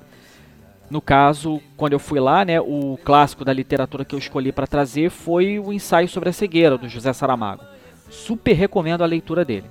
No 0.90 1.02
caso, 1.02 1.62
quando 1.76 1.94
eu 1.94 2.00
fui 2.00 2.20
lá, 2.20 2.46
né, 2.46 2.62
o 2.62 2.98
clássico 3.04 3.44
da 3.44 3.52
literatura 3.52 4.06
que 4.06 4.16
eu 4.16 4.20
escolhi 4.20 4.54
para 4.54 4.68
trazer 4.68 5.10
foi 5.10 5.60
o 5.60 5.74
Ensaio 5.74 6.08
sobre 6.08 6.30
a 6.30 6.34
Cegueira, 6.34 6.78
do 6.78 6.88
José 6.88 7.12
Saramago. 7.12 7.64
Super 8.10 8.54
recomendo 8.54 9.02
a 9.02 9.08
leitura 9.08 9.44
dele. 9.44 9.70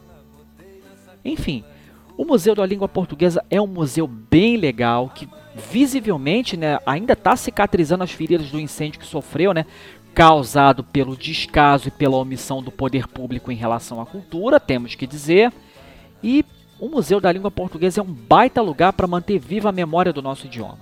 Enfim, 1.24 1.64
o 2.18 2.24
Museu 2.26 2.54
da 2.54 2.66
Língua 2.66 2.88
Portuguesa 2.88 3.42
é 3.50 3.60
um 3.60 3.66
museu 3.66 4.06
bem 4.06 4.56
legal 4.56 5.08
que 5.08 5.28
visivelmente 5.54 6.56
né, 6.56 6.78
ainda 6.84 7.12
está 7.12 7.36
cicatrizando 7.36 8.04
as 8.04 8.10
feridas 8.10 8.50
do 8.50 8.58
incêndio 8.58 8.98
que 8.98 9.06
sofreu, 9.06 9.54
né, 9.54 9.64
causado 10.14 10.84
pelo 10.84 11.16
descaso 11.16 11.88
e 11.88 11.90
pela 11.90 12.16
omissão 12.16 12.62
do 12.62 12.70
poder 12.70 13.08
público 13.08 13.50
em 13.50 13.56
relação 13.56 14.00
à 14.00 14.06
cultura, 14.06 14.60
temos 14.60 14.94
que 14.94 15.06
dizer. 15.06 15.52
E 16.22 16.44
o 16.78 16.88
Museu 16.88 17.20
da 17.20 17.32
Língua 17.32 17.50
Portuguesa 17.50 18.00
é 18.00 18.04
um 18.04 18.12
baita 18.12 18.62
lugar 18.62 18.92
para 18.92 19.06
manter 19.06 19.38
viva 19.38 19.68
a 19.68 19.72
memória 19.72 20.12
do 20.12 20.22
nosso 20.22 20.46
idioma. 20.46 20.78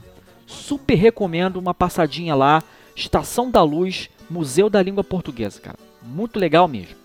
Super 0.47 0.95
recomendo 0.95 1.57
uma 1.57 1.73
passadinha 1.73 2.35
lá, 2.35 2.63
Estação 2.95 3.51
da 3.51 3.63
Luz, 3.63 4.11
Museu 4.29 4.69
da 4.69 4.83
Língua 4.83 5.03
Portuguesa, 5.03 5.61
cara. 5.61 5.79
Muito 6.03 6.39
legal 6.39 6.69
mesmo. 6.69 6.97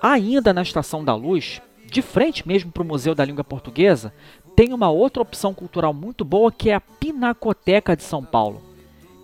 Ainda 0.00 0.54
na 0.54 0.62
Estação 0.62 1.04
da 1.04 1.14
Luz, 1.14 1.60
de 1.90 2.00
frente 2.00 2.46
mesmo 2.46 2.70
para 2.70 2.82
o 2.82 2.86
Museu 2.86 3.14
da 3.14 3.24
Língua 3.24 3.44
Portuguesa, 3.44 4.14
tem 4.60 4.74
uma 4.74 4.90
outra 4.90 5.22
opção 5.22 5.54
cultural 5.54 5.94
muito 5.94 6.22
boa 6.22 6.52
que 6.52 6.68
é 6.68 6.74
a 6.74 6.82
Pinacoteca 6.82 7.96
de 7.96 8.02
São 8.02 8.22
Paulo, 8.22 8.60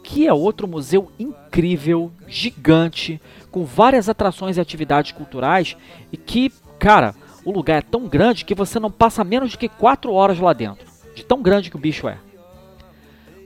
que 0.03 0.27
é 0.27 0.33
outro 0.33 0.67
museu 0.67 1.13
incrível, 1.19 2.11
gigante, 2.27 3.21
com 3.51 3.63
várias 3.63 4.09
atrações 4.09 4.57
e 4.57 4.63
atividades 4.63 5.13
culturais 5.13 5.77
e 6.11 6.17
que, 6.17 6.51
cara, 6.79 7.15
o 7.45 7.53
lugar 7.53 7.81
é 7.81 7.83
tão 7.83 8.09
grande 8.09 8.47
que 8.47 8.55
você 8.55 8.81
não 8.81 8.91
passa 8.91 9.23
menos 9.23 9.51
de 9.51 9.59
que 9.59 9.69
4 9.69 10.11
horas 10.11 10.39
lá 10.39 10.55
dentro, 10.55 10.87
de 11.15 11.23
tão 11.23 11.43
grande 11.43 11.69
que 11.69 11.77
o 11.77 11.81
bicho 11.81 12.09
é. 12.09 12.17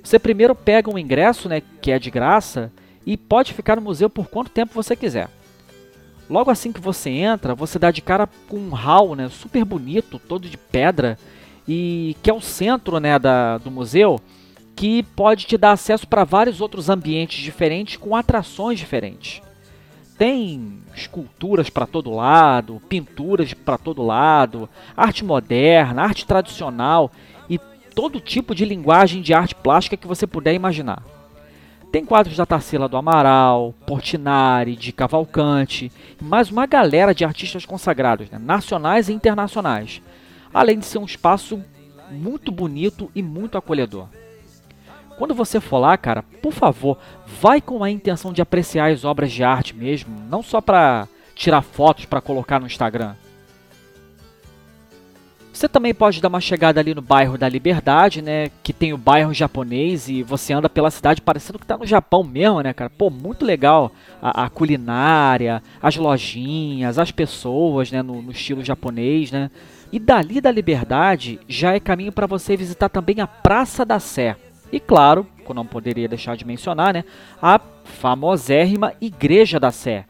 Você 0.01 0.17
primeiro 0.17 0.55
pega 0.55 0.89
um 0.89 0.97
ingresso, 0.97 1.49
né, 1.49 1.61
que 1.83 1.91
é 1.91 1.99
de 1.99 2.09
graça, 2.09 2.71
e 3.05 3.17
pode 3.17 3.53
ficar 3.53 3.75
no 3.75 3.83
museu 3.83 4.09
por 4.09 4.29
quanto 4.29 4.53
tempo 4.53 4.75
você 4.75 4.95
quiser. 4.95 5.29
Logo 6.29 6.53
assim 6.53 6.71
que 6.71 6.81
você 6.81 7.11
entra, 7.11 7.53
você 7.53 7.81
dá 7.81 7.91
de 7.91 8.01
cara 8.01 8.29
com 8.49 8.59
um 8.59 8.71
hall, 8.71 9.17
né, 9.17 9.29
super 9.29 9.65
bonito, 9.65 10.21
todo 10.21 10.49
de 10.49 10.57
pedra, 10.57 11.19
e 11.67 12.17
que 12.23 12.31
é 12.31 12.35
o 12.35 12.41
centro, 12.41 12.99
né, 12.99 13.19
da, 13.19 13.59
do 13.59 13.71
museu, 13.71 14.21
que 14.75 15.03
pode 15.03 15.47
te 15.47 15.57
dar 15.57 15.73
acesso 15.73 16.07
para 16.07 16.25
vários 16.25 16.61
outros 16.61 16.89
ambientes 16.89 17.43
diferentes 17.43 17.97
com 17.97 18.17
atrações 18.17 18.79
diferentes. 18.79 19.43
Tem 20.19 20.81
esculturas 20.95 21.71
para 21.71 21.87
todo 21.87 22.11
lado, 22.11 22.81
pinturas 22.89 23.55
para 23.55 23.79
todo 23.79 24.03
lado, 24.03 24.69
arte 24.97 25.25
moderna, 25.25 26.03
arte 26.03 26.27
tradicional 26.27 27.11
todo 28.01 28.21
tipo 28.21 28.55
de 28.55 28.65
linguagem 28.65 29.21
de 29.21 29.35
arte 29.35 29.55
plástica 29.55 29.97
que 29.97 30.07
você 30.07 30.27
puder 30.27 30.55
imaginar. 30.55 31.03
Tem 31.93 32.05
quadros 32.05 32.37
da 32.37 32.47
Tarsila 32.47 32.89
do 32.89 32.97
Amaral, 32.97 33.75
Portinari, 33.87 34.77
de 34.77 34.93
Cavalcante, 34.93 35.91
e 36.21 36.25
mais 36.25 36.51
uma 36.51 36.67
galera 36.67 37.13
de 37.15 37.25
artistas 37.25 37.67
consagrados, 37.67 38.31
né, 38.31 38.39
nacionais 38.39 39.09
e 39.09 39.13
internacionais, 39.13 40.01
além 40.53 40.79
de 40.79 40.87
ser 40.87 40.99
um 40.99 41.05
espaço 41.05 41.63
muito 42.11 42.51
bonito 42.51 43.11
e 43.15 43.23
muito 43.23 43.57
acolhedor. 43.57 44.09
Quando 45.17 45.35
você 45.35 45.61
for 45.61 45.79
lá, 45.79 45.97
cara, 45.99 46.23
por 46.23 46.53
favor, 46.53 46.99
vai 47.41 47.61
com 47.61 47.85
a 47.85 47.91
intenção 47.91 48.33
de 48.33 48.41
apreciar 48.41 48.91
as 48.91 49.05
obras 49.05 49.31
de 49.31 49.45
arte 49.45 49.77
mesmo, 49.77 50.17
não 50.29 50.43
só 50.43 50.61
para 50.61 51.07
tirar 51.35 51.63
fotos 51.63 52.07
para 52.07 52.21
colocar 52.21 52.59
no 52.59 52.67
Instagram. 52.67 53.15
Você 55.61 55.69
também 55.69 55.93
pode 55.93 56.23
dar 56.23 56.29
uma 56.29 56.41
chegada 56.41 56.81
ali 56.81 56.95
no 56.95 57.03
bairro 57.03 57.37
da 57.37 57.47
Liberdade, 57.47 58.23
né? 58.23 58.51
Que 58.63 58.73
tem 58.73 58.95
o 58.95 58.97
bairro 58.97 59.35
japonês 59.35 60.09
e 60.09 60.23
você 60.23 60.55
anda 60.55 60.71
pela 60.71 60.91
cidade 60.91 61.21
parecendo 61.21 61.59
que 61.59 61.67
tá 61.67 61.77
no 61.77 61.85
Japão 61.85 62.25
mesmo, 62.25 62.63
né, 62.63 62.73
cara? 62.73 62.89
Pô, 62.89 63.11
muito 63.11 63.45
legal 63.45 63.93
a, 64.23 64.45
a 64.45 64.49
culinária, 64.49 65.63
as 65.83 65.97
lojinhas, 65.97 66.99
as 66.99 67.11
pessoas, 67.11 67.93
né? 67.93 68.01
No, 68.01 68.23
no, 68.23 68.33
estilo 68.33 68.65
japonês, 68.65 69.31
né? 69.31 69.51
E 69.93 69.99
dali 69.99 70.41
da 70.41 70.51
Liberdade 70.51 71.41
já 71.49 71.75
é 71.75 71.81
caminho 71.81 72.13
para 72.13 72.27
você 72.27 72.57
visitar 72.57 72.89
também 72.89 73.21
a 73.21 73.27
Praça 73.27 73.85
da 73.85 73.99
Sé. 73.99 74.37
E 74.73 74.79
claro, 74.79 75.27
que 75.45 75.51
eu 75.51 75.55
não 75.55 75.67
poderia 75.67 76.09
deixar 76.09 76.37
de 76.37 76.47
mencionar, 76.47 76.95
né? 76.95 77.05
A 77.43 77.61
famosérrima 77.85 78.95
Igreja 79.01 79.59
da 79.59 79.73
Sé, 79.73 80.05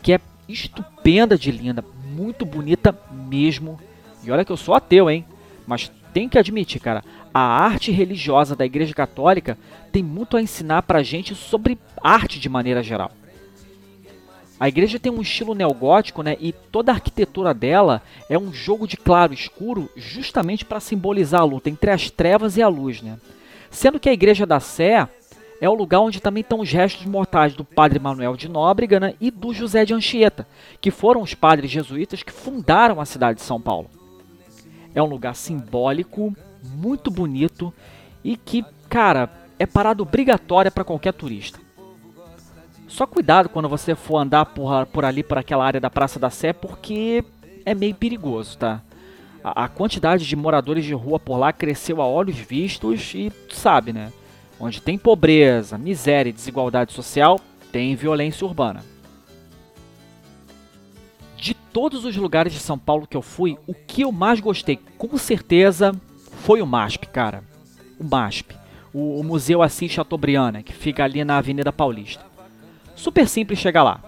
que 0.00 0.12
é 0.12 0.20
estupenda 0.48 1.36
de 1.36 1.50
linda, 1.50 1.84
muito 2.14 2.46
bonita 2.46 2.96
mesmo 3.10 3.78
e 4.26 4.30
olha 4.30 4.44
que 4.44 4.50
eu 4.50 4.56
sou 4.56 4.74
ateu, 4.74 5.08
hein? 5.08 5.24
Mas 5.66 5.90
tem 6.12 6.28
que 6.28 6.38
admitir, 6.38 6.80
cara, 6.80 7.04
a 7.32 7.40
arte 7.40 7.92
religiosa 7.92 8.56
da 8.56 8.66
Igreja 8.66 8.92
Católica 8.92 9.56
tem 9.92 10.02
muito 10.02 10.36
a 10.36 10.42
ensinar 10.42 10.82
pra 10.82 11.02
gente 11.02 11.34
sobre 11.34 11.78
arte 12.02 12.40
de 12.40 12.48
maneira 12.48 12.82
geral. 12.82 13.12
A 14.58 14.68
igreja 14.68 14.98
tem 14.98 15.12
um 15.12 15.20
estilo 15.20 15.54
neogótico, 15.54 16.22
né? 16.22 16.36
E 16.40 16.52
toda 16.52 16.90
a 16.90 16.94
arquitetura 16.94 17.52
dela 17.52 18.02
é 18.28 18.38
um 18.38 18.52
jogo 18.52 18.88
de 18.88 18.96
claro 18.96 19.32
e 19.32 19.36
escuro, 19.36 19.90
justamente 19.94 20.64
para 20.64 20.80
simbolizar 20.80 21.42
a 21.42 21.44
luta 21.44 21.68
entre 21.68 21.90
as 21.90 22.10
trevas 22.10 22.56
e 22.56 22.62
a 22.62 22.68
luz, 22.68 23.02
né? 23.02 23.18
Sendo 23.70 24.00
que 24.00 24.08
a 24.08 24.12
igreja 24.12 24.46
da 24.46 24.58
Sé 24.58 25.06
é 25.60 25.68
o 25.68 25.74
lugar 25.74 26.00
onde 26.00 26.20
também 26.20 26.40
estão 26.40 26.60
os 26.60 26.70
restos 26.70 27.04
mortais 27.06 27.54
do 27.54 27.64
padre 27.64 27.98
Manuel 27.98 28.36
de 28.36 28.48
Nóbrega 28.48 29.00
né? 29.00 29.14
e 29.20 29.30
do 29.30 29.52
José 29.52 29.84
de 29.84 29.94
Anchieta, 29.94 30.46
que 30.80 30.90
foram 30.90 31.22
os 31.22 31.34
padres 31.34 31.70
jesuítas 31.70 32.22
que 32.22 32.32
fundaram 32.32 33.00
a 33.00 33.04
cidade 33.04 33.38
de 33.38 33.44
São 33.44 33.60
Paulo. 33.60 33.90
É 34.94 35.02
um 35.02 35.06
lugar 35.06 35.34
simbólico, 35.34 36.34
muito 36.62 37.10
bonito 37.10 37.72
e 38.24 38.36
que, 38.36 38.64
cara, 38.88 39.30
é 39.58 39.66
parada 39.66 40.02
obrigatória 40.02 40.70
para 40.70 40.84
qualquer 40.84 41.12
turista. 41.12 41.65
Só 42.88 43.06
cuidado 43.06 43.48
quando 43.48 43.68
você 43.68 43.94
for 43.94 44.18
andar 44.18 44.46
por, 44.46 44.86
por 44.86 45.04
ali, 45.04 45.22
por 45.22 45.38
aquela 45.38 45.64
área 45.64 45.80
da 45.80 45.90
Praça 45.90 46.18
da 46.18 46.30
Sé, 46.30 46.52
porque 46.52 47.24
é 47.64 47.74
meio 47.74 47.94
perigoso, 47.94 48.58
tá? 48.58 48.80
A, 49.42 49.64
a 49.64 49.68
quantidade 49.68 50.26
de 50.26 50.36
moradores 50.36 50.84
de 50.84 50.94
rua 50.94 51.18
por 51.18 51.36
lá 51.36 51.52
cresceu 51.52 52.00
a 52.00 52.06
olhos 52.06 52.36
vistos 52.36 53.12
e, 53.14 53.32
sabe, 53.50 53.92
né? 53.92 54.12
Onde 54.58 54.80
tem 54.80 54.96
pobreza, 54.96 55.76
miséria 55.76 56.30
e 56.30 56.32
desigualdade 56.32 56.92
social, 56.92 57.40
tem 57.72 57.94
violência 57.94 58.46
urbana 58.46 58.82
de 61.36 61.54
todos 61.54 62.04
os 62.04 62.16
lugares 62.16 62.52
de 62.52 62.58
São 62.58 62.78
Paulo 62.78 63.06
que 63.06 63.16
eu 63.16 63.22
fui, 63.22 63.58
o 63.66 63.74
que 63.74 64.02
eu 64.02 64.10
mais 64.10 64.40
gostei, 64.40 64.80
com 64.96 65.16
certeza, 65.16 65.92
foi 66.42 66.62
o 66.62 66.66
MASP, 66.66 67.06
cara. 67.06 67.44
O 68.00 68.04
MASP. 68.04 68.56
O, 68.92 69.20
o 69.20 69.24
Museu 69.24 69.62
Assis 69.62 69.92
Chateaubriand, 69.92 70.62
que 70.62 70.72
fica 70.72 71.04
ali 71.04 71.22
na 71.24 71.36
Avenida 71.36 71.72
Paulista. 71.72 72.24
Super 72.96 73.28
simples 73.28 73.60
chegar 73.60 73.84
lá. 73.84 74.00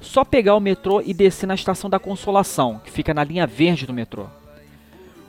Só 0.00 0.24
pegar 0.24 0.54
o 0.54 0.60
metrô 0.60 1.02
e 1.04 1.12
descer 1.12 1.46
na 1.46 1.54
Estação 1.54 1.90
da 1.90 1.98
Consolação, 1.98 2.80
que 2.84 2.90
fica 2.90 3.12
na 3.12 3.24
linha 3.24 3.46
verde 3.46 3.86
do 3.86 3.92
metrô. 3.92 4.26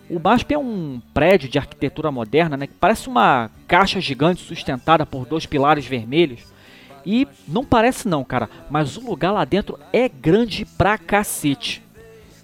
O 0.09 0.19
MASP 0.19 0.53
é 0.53 0.57
um 0.57 1.01
prédio 1.13 1.49
de 1.49 1.57
arquitetura 1.57 2.09
moderna, 2.09 2.55
né, 2.55 2.67
que 2.67 2.73
parece 2.73 3.09
uma 3.09 3.51
caixa 3.67 3.99
gigante 3.99 4.41
sustentada 4.41 5.05
por 5.05 5.25
dois 5.25 5.45
pilares 5.45 5.85
vermelhos 5.85 6.41
e 7.05 7.27
não 7.47 7.65
parece 7.65 8.07
não, 8.07 8.23
cara, 8.23 8.49
mas 8.69 8.95
o 8.95 9.01
lugar 9.01 9.31
lá 9.31 9.43
dentro 9.43 9.77
é 9.91 10.07
grande 10.07 10.65
pra 10.65 10.97
cacete. 10.97 11.83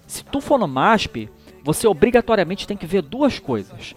Se 0.06 0.22
tu 0.24 0.40
for 0.40 0.58
no 0.58 0.68
MASP, 0.68 1.30
você 1.62 1.86
obrigatoriamente 1.86 2.66
tem 2.66 2.76
que 2.76 2.86
ver 2.86 3.00
duas 3.00 3.38
coisas. 3.38 3.94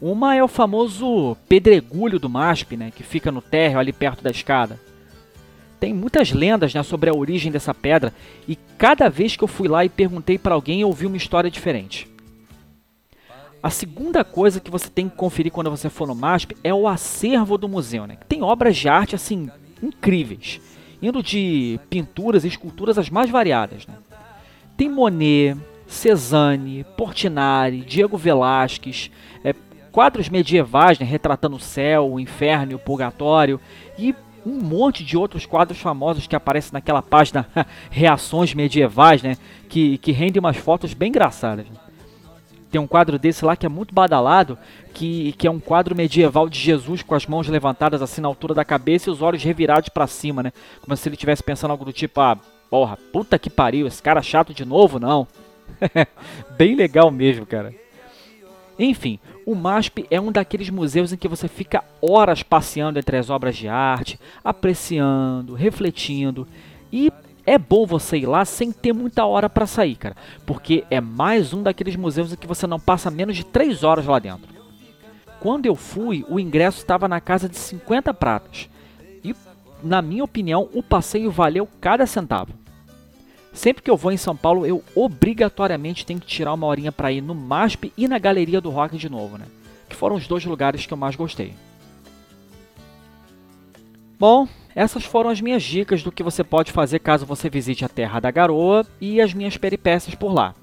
Uma 0.00 0.34
é 0.34 0.44
o 0.44 0.48
famoso 0.48 1.36
pedregulho 1.48 2.18
do 2.18 2.28
MASP, 2.28 2.76
né, 2.76 2.90
que 2.94 3.02
fica 3.02 3.32
no 3.32 3.40
térreo 3.40 3.78
ali 3.78 3.92
perto 3.92 4.22
da 4.22 4.30
escada. 4.30 4.78
Tem 5.78 5.92
muitas 5.92 6.32
lendas 6.32 6.72
né, 6.72 6.82
sobre 6.82 7.10
a 7.10 7.14
origem 7.14 7.52
dessa 7.52 7.74
pedra 7.74 8.12
e 8.48 8.56
cada 8.78 9.08
vez 9.08 9.36
que 9.36 9.44
eu 9.44 9.48
fui 9.48 9.68
lá 9.68 9.84
e 9.84 9.88
perguntei 9.88 10.38
para 10.38 10.54
alguém 10.54 10.80
eu 10.80 10.88
ouvi 10.88 11.06
uma 11.06 11.16
história 11.16 11.50
diferente. 11.50 12.08
A 13.62 13.70
segunda 13.70 14.22
coisa 14.22 14.60
que 14.60 14.70
você 14.70 14.88
tem 14.88 15.08
que 15.08 15.16
conferir 15.16 15.50
quando 15.50 15.70
você 15.70 15.90
for 15.90 16.06
no 16.06 16.14
MASP 16.14 16.56
é 16.62 16.72
o 16.72 16.86
acervo 16.86 17.58
do 17.58 17.68
museu, 17.68 18.06
né? 18.06 18.16
Tem 18.28 18.42
obras 18.42 18.76
de 18.76 18.88
arte 18.88 19.14
assim 19.14 19.50
incríveis, 19.82 20.60
indo 21.02 21.22
de 21.22 21.80
pinturas 21.90 22.44
e 22.44 22.48
esculturas 22.48 22.96
as 22.96 23.10
mais 23.10 23.28
variadas. 23.28 23.86
Né? 23.86 23.94
Tem 24.76 24.88
Monet, 24.88 25.56
Cezanne, 25.86 26.84
Portinari, 26.96 27.80
Diego 27.80 28.16
Velázquez, 28.16 29.10
é, 29.42 29.54
quadros 29.90 30.28
medievais 30.28 30.98
né, 30.98 31.06
retratando 31.06 31.56
o 31.56 31.60
céu, 31.60 32.12
o 32.12 32.20
inferno 32.20 32.72
e 32.72 32.74
o 32.74 32.78
purgatório, 32.78 33.60
e 33.98 34.14
um 34.46 34.62
monte 34.62 35.02
de 35.02 35.16
outros 35.16 35.44
quadros 35.44 35.80
famosos 35.80 36.28
que 36.28 36.36
aparecem 36.36 36.70
naquela 36.72 37.02
página 37.02 37.48
Reações 37.90 38.54
Medievais, 38.54 39.20
né, 39.20 39.36
que, 39.68 39.98
que 39.98 40.12
rendem 40.12 40.38
umas 40.38 40.56
fotos 40.56 40.94
bem 40.94 41.08
engraçadas. 41.08 41.66
Né? 41.66 41.76
Tem 42.70 42.80
um 42.80 42.86
quadro 42.86 43.18
desse 43.18 43.44
lá 43.44 43.56
que 43.56 43.66
é 43.66 43.68
muito 43.68 43.92
badalado, 43.92 44.56
que, 44.94 45.32
que 45.32 45.48
é 45.48 45.50
um 45.50 45.58
quadro 45.58 45.96
medieval 45.96 46.48
de 46.48 46.60
Jesus 46.60 47.02
com 47.02 47.14
as 47.14 47.26
mãos 47.26 47.48
levantadas 47.48 48.00
assim 48.02 48.20
na 48.20 48.28
altura 48.28 48.54
da 48.54 48.64
cabeça 48.64 49.10
e 49.10 49.12
os 49.12 49.20
olhos 49.20 49.42
revirados 49.42 49.88
para 49.88 50.06
cima, 50.06 50.42
né? 50.42 50.52
Como 50.80 50.96
se 50.96 51.08
ele 51.08 51.14
estivesse 51.14 51.42
pensando 51.42 51.70
algo 51.70 51.84
do 51.84 51.92
tipo, 51.92 52.20
ah, 52.20 52.38
porra, 52.70 52.96
puta 53.12 53.38
que 53.38 53.50
pariu, 53.50 53.86
esse 53.86 54.02
cara 54.02 54.22
chato 54.22 54.54
de 54.54 54.64
novo, 54.64 54.98
não. 55.00 55.26
Bem 56.56 56.74
legal 56.76 57.10
mesmo, 57.10 57.46
cara. 57.46 57.74
Enfim, 58.78 59.18
o 59.46 59.54
MASP 59.54 60.06
é 60.10 60.20
um 60.20 60.30
daqueles 60.30 60.68
museus 60.68 61.12
em 61.12 61.16
que 61.16 61.28
você 61.28 61.48
fica 61.48 61.82
horas 62.00 62.42
passeando 62.42 62.98
entre 62.98 63.16
as 63.16 63.30
obras 63.30 63.56
de 63.56 63.68
arte, 63.68 64.20
apreciando, 64.44 65.54
refletindo 65.54 66.46
e 66.92 67.10
é 67.46 67.56
bom 67.56 67.86
você 67.86 68.18
ir 68.18 68.26
lá 68.26 68.44
sem 68.44 68.72
ter 68.72 68.92
muita 68.92 69.24
hora 69.24 69.48
para 69.48 69.66
sair, 69.66 69.94
cara, 69.94 70.16
porque 70.44 70.84
é 70.90 71.00
mais 71.00 71.54
um 71.54 71.62
daqueles 71.62 71.94
museus 71.96 72.32
em 72.32 72.36
que 72.36 72.46
você 72.46 72.66
não 72.66 72.80
passa 72.80 73.10
menos 73.10 73.36
de 73.36 73.46
3 73.46 73.84
horas 73.84 74.04
lá 74.04 74.18
dentro. 74.18 74.54
Quando 75.38 75.66
eu 75.66 75.76
fui, 75.76 76.24
o 76.28 76.40
ingresso 76.40 76.78
estava 76.78 77.06
na 77.06 77.20
casa 77.20 77.48
de 77.48 77.56
50 77.56 78.12
pratas. 78.12 78.68
E, 79.22 79.34
na 79.82 80.02
minha 80.02 80.24
opinião, 80.24 80.68
o 80.74 80.82
passeio 80.82 81.30
valeu 81.30 81.68
cada 81.80 82.04
centavo. 82.04 82.52
Sempre 83.56 83.82
que 83.82 83.90
eu 83.90 83.96
vou 83.96 84.12
em 84.12 84.18
São 84.18 84.36
Paulo, 84.36 84.66
eu 84.66 84.84
obrigatoriamente 84.94 86.04
tenho 86.04 86.20
que 86.20 86.26
tirar 86.26 86.52
uma 86.52 86.66
horinha 86.66 86.92
para 86.92 87.10
ir 87.10 87.22
no 87.22 87.34
MASP 87.34 87.90
e 87.96 88.06
na 88.06 88.18
Galeria 88.18 88.60
do 88.60 88.68
Rock 88.68 88.98
de 88.98 89.08
novo, 89.08 89.38
né? 89.38 89.46
Que 89.88 89.96
foram 89.96 90.14
os 90.14 90.26
dois 90.28 90.44
lugares 90.44 90.84
que 90.84 90.92
eu 90.92 90.96
mais 90.96 91.16
gostei. 91.16 91.54
Bom, 94.18 94.46
essas 94.74 95.06
foram 95.06 95.30
as 95.30 95.40
minhas 95.40 95.62
dicas 95.62 96.02
do 96.02 96.12
que 96.12 96.22
você 96.22 96.44
pode 96.44 96.70
fazer 96.70 96.98
caso 96.98 97.24
você 97.24 97.48
visite 97.48 97.82
a 97.82 97.88
Terra 97.88 98.20
da 98.20 98.30
Garoa 98.30 98.84
e 99.00 99.22
as 99.22 99.32
minhas 99.32 99.56
peripécias 99.56 100.14
por 100.14 100.34
lá. 100.34 100.54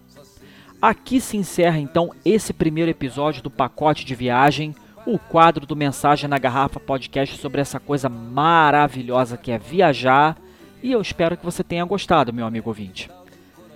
Aqui 0.80 1.20
se 1.20 1.36
encerra 1.36 1.80
então 1.80 2.12
esse 2.24 2.54
primeiro 2.54 2.92
episódio 2.92 3.42
do 3.42 3.50
pacote 3.50 4.06
de 4.06 4.14
viagem, 4.14 4.76
o 5.04 5.18
quadro 5.18 5.66
do 5.66 5.76
Mensagem 5.76 6.30
na 6.30 6.38
Garrafa 6.38 6.80
podcast 6.80 7.40
sobre 7.40 7.60
essa 7.60 7.80
coisa 7.80 8.08
maravilhosa 8.08 9.36
que 9.36 9.52
é 9.52 9.58
viajar 9.58 10.38
e 10.84 10.91
eu 10.91 11.02
espero 11.02 11.38
que 11.38 11.46
você 11.46 11.63
tenha 11.63 11.86
gostado, 11.86 12.34
meu 12.34 12.46
amigo 12.46 12.69
ouvinte. 12.69 13.10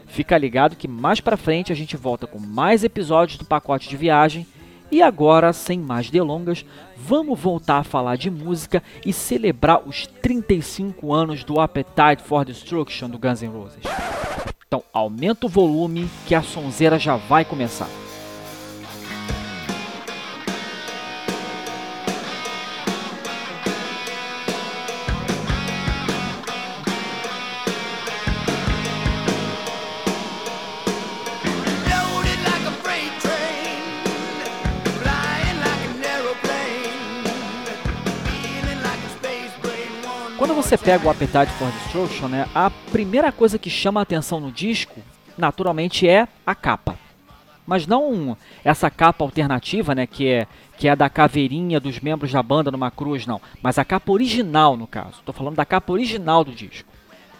Fica 0.07 0.37
ligado 0.37 0.75
que 0.75 0.87
mais 0.87 1.21
para 1.21 1.37
frente 1.37 1.71
a 1.71 1.75
gente 1.75 1.95
volta 1.95 2.27
com 2.27 2.37
mais 2.37 2.83
episódios 2.83 3.37
do 3.37 3.45
pacote 3.45 3.89
de 3.89 3.95
viagem. 3.95 4.45
E 4.91 5.01
agora, 5.01 5.51
sem 5.51 5.79
mais 5.79 6.09
delongas, 6.09 6.65
vamos 6.95 7.39
voltar 7.39 7.79
a 7.79 7.83
falar 7.83 8.15
de 8.15 8.29
música 8.29 8.81
e 9.05 9.11
celebrar 9.11 9.81
os 9.87 10.07
35 10.07 11.13
anos 11.13 11.43
do 11.43 11.59
Appetite 11.59 12.23
for 12.23 12.45
Destruction 12.45 13.09
do 13.09 13.17
Guns 13.17 13.41
N' 13.41 13.47
Roses. 13.47 13.83
Então, 14.65 14.83
aumenta 14.93 15.45
o 15.45 15.49
volume 15.49 16.09
que 16.25 16.35
a 16.35 16.41
sonzeira 16.41 16.97
já 16.97 17.15
vai 17.17 17.43
começar. 17.43 17.89
Você 40.67 40.77
pega 40.77 41.07
o 41.07 41.09
Appetite 41.09 41.49
for 41.53 41.71
Destruction, 41.71 42.27
né, 42.27 42.45
a 42.53 42.69
primeira 42.91 43.31
coisa 43.31 43.57
que 43.57 43.69
chama 43.69 44.01
a 44.01 44.03
atenção 44.03 44.41
no 44.41 44.51
disco, 44.51 44.99
naturalmente, 45.37 46.05
é 46.05 46.27
a 46.45 46.53
capa. 46.53 46.99
Mas 47.65 47.87
não 47.87 48.35
essa 48.65 48.89
capa 48.89 49.23
alternativa, 49.23 49.95
né, 49.95 50.05
que 50.05 50.27
é 50.27 50.45
que 50.77 50.89
é 50.89 50.93
da 50.93 51.09
caveirinha 51.09 51.79
dos 51.79 52.01
membros 52.01 52.33
da 52.33 52.43
banda 52.43 52.69
numa 52.69 52.91
cruz, 52.91 53.25
não. 53.25 53.39
Mas 53.63 53.79
a 53.79 53.85
capa 53.85 54.11
original, 54.11 54.75
no 54.75 54.85
caso. 54.85 55.19
Estou 55.19 55.33
falando 55.33 55.55
da 55.55 55.65
capa 55.65 55.93
original 55.93 56.43
do 56.43 56.51
disco. 56.51 56.89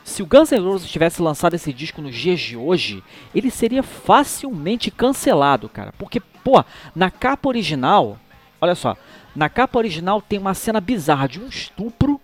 Se 0.06 0.24
o 0.24 0.26
Guns 0.26 0.52
N' 0.52 0.62
Roses 0.62 0.90
tivesse 0.90 1.22
lançado 1.22 1.54
esse 1.54 1.74
disco 1.74 2.02
nos 2.02 2.16
dias 2.16 2.40
de 2.40 2.56
hoje, 2.56 3.04
ele 3.36 3.52
seria 3.52 3.84
facilmente 3.84 4.90
cancelado, 4.90 5.68
cara. 5.68 5.94
Porque, 6.00 6.22
pô, 6.22 6.64
na 6.96 7.12
capa 7.12 7.50
original, 7.50 8.18
olha 8.62 8.74
só, 8.74 8.96
na 9.36 9.50
capa 9.50 9.78
original 9.78 10.22
tem 10.22 10.40
uma 10.40 10.54
cena 10.54 10.80
bizarra 10.80 11.28
de 11.28 11.42
um 11.42 11.48
estupro 11.48 12.17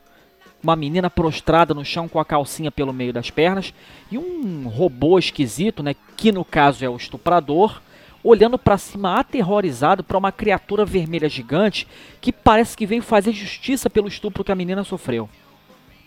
uma 0.64 0.76
menina 0.76 1.10
prostrada 1.10 1.74
no 1.74 1.84
chão 1.84 2.08
com 2.08 2.20
a 2.20 2.26
calcinha 2.26 2.72
pelo 2.72 2.94
meio 2.94 3.12
das 3.12 3.30
pernas 3.30 3.74
e 4.10 4.18
um 4.18 4.68
robô 4.68 5.20
esquisito, 5.20 5.84
né, 5.84 5.94
que 6.16 6.32
no 6.32 6.46
caso 6.46 6.86
é 6.86 6.90
o 6.90 6.96
estuprador, 6.96 7.82
olhando 8.24 8.58
para 8.58 8.78
cima 8.78 9.20
aterrorizado 9.20 10.04
para 10.04 10.18
uma 10.18 10.32
criatura 10.32 10.86
vermelha 10.86 11.28
gigante 11.28 11.86
que 12.22 12.32
parece 12.32 12.78
que 12.78 12.86
veio 12.86 13.04
fazer 13.04 13.34
justiça 13.34 13.90
pelo 13.90 14.08
estupro 14.08 14.44
que 14.44 14.52
a 14.52 14.56
menina 14.56 14.86
sofreu. 14.86 15.30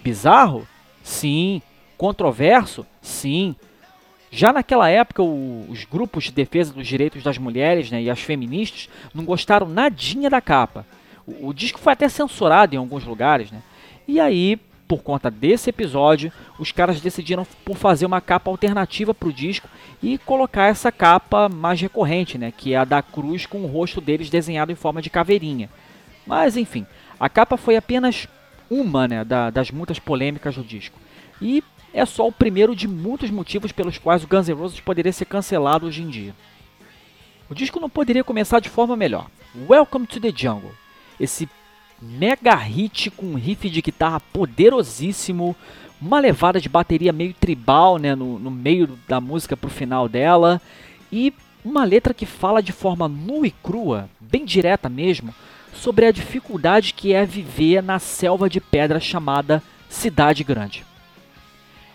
Bizarro? 0.02 0.66
Sim. 1.02 1.60
Controverso? 1.98 2.86
Sim. 3.02 3.54
Já 4.30 4.52
naquela 4.52 4.88
época, 4.88 5.22
o, 5.22 5.66
os 5.68 5.84
grupos 5.84 6.24
de 6.24 6.32
defesa 6.32 6.72
dos 6.72 6.86
direitos 6.86 7.22
das 7.22 7.38
mulheres 7.38 7.90
né, 7.90 8.02
e 8.02 8.10
as 8.10 8.20
feministas 8.20 8.88
não 9.14 9.24
gostaram 9.24 9.68
nadinha 9.68 10.30
da 10.30 10.40
capa. 10.40 10.86
O, 11.26 11.48
o 11.48 11.54
disco 11.54 11.78
foi 11.78 11.92
até 11.92 12.08
censurado 12.08 12.74
em 12.74 12.78
alguns 12.78 13.04
lugares, 13.04 13.50
né? 13.50 13.60
E 14.08 14.20
aí, 14.20 14.58
por 14.86 15.02
conta 15.02 15.30
desse 15.30 15.70
episódio, 15.70 16.32
os 16.58 16.70
caras 16.70 17.00
decidiram 17.00 17.46
por 17.64 17.76
fazer 17.76 18.06
uma 18.06 18.20
capa 18.20 18.50
alternativa 18.50 19.12
para 19.12 19.28
o 19.28 19.32
disco 19.32 19.68
e 20.02 20.16
colocar 20.18 20.66
essa 20.66 20.92
capa 20.92 21.48
mais 21.48 21.80
recorrente, 21.80 22.38
né, 22.38 22.52
que 22.56 22.72
é 22.72 22.76
a 22.76 22.84
da 22.84 23.02
cruz 23.02 23.46
com 23.46 23.62
o 23.62 23.66
rosto 23.66 24.00
deles 24.00 24.30
desenhado 24.30 24.70
em 24.70 24.76
forma 24.76 25.02
de 25.02 25.10
caveirinha. 25.10 25.68
Mas 26.26 26.56
enfim, 26.56 26.86
a 27.18 27.28
capa 27.28 27.56
foi 27.56 27.76
apenas 27.76 28.28
uma 28.70 29.08
né, 29.08 29.24
da, 29.24 29.50
das 29.50 29.70
muitas 29.70 29.98
polêmicas 29.98 30.54
do 30.54 30.62
disco. 30.62 30.98
E 31.40 31.62
é 31.92 32.04
só 32.04 32.26
o 32.28 32.32
primeiro 32.32 32.76
de 32.76 32.86
muitos 32.86 33.30
motivos 33.30 33.72
pelos 33.72 33.98
quais 33.98 34.22
o 34.22 34.28
Guns 34.28 34.48
N' 34.48 34.54
Roses 34.54 34.80
poderia 34.80 35.12
ser 35.12 35.24
cancelado 35.24 35.86
hoje 35.86 36.02
em 36.02 36.08
dia. 36.08 36.34
O 37.48 37.54
disco 37.54 37.80
não 37.80 37.88
poderia 37.88 38.24
começar 38.24 38.60
de 38.60 38.68
forma 38.68 38.96
melhor. 38.96 39.28
Welcome 39.68 40.06
to 40.06 40.20
the 40.20 40.32
Jungle. 40.34 40.72
Esse 41.18 41.48
mega 42.00 42.54
hit 42.54 43.10
com 43.10 43.26
um 43.26 43.34
riff 43.34 43.68
de 43.68 43.82
guitarra 43.82 44.20
poderosíssimo, 44.32 45.56
uma 46.00 46.20
levada 46.20 46.60
de 46.60 46.68
bateria 46.68 47.12
meio 47.12 47.34
tribal 47.34 47.98
né, 47.98 48.14
no, 48.14 48.38
no 48.38 48.50
meio 48.50 48.98
da 49.08 49.20
música 49.20 49.56
pro 49.56 49.70
final 49.70 50.08
dela, 50.08 50.60
e 51.10 51.32
uma 51.64 51.84
letra 51.84 52.14
que 52.14 52.26
fala 52.26 52.62
de 52.62 52.72
forma 52.72 53.08
nua 53.08 53.46
e 53.46 53.50
crua, 53.50 54.08
bem 54.20 54.44
direta 54.44 54.88
mesmo, 54.88 55.34
sobre 55.72 56.06
a 56.06 56.12
dificuldade 56.12 56.94
que 56.94 57.12
é 57.12 57.24
viver 57.24 57.82
na 57.82 57.98
selva 57.98 58.48
de 58.48 58.60
pedra 58.60 59.00
chamada 59.00 59.62
Cidade 59.88 60.44
Grande. 60.44 60.84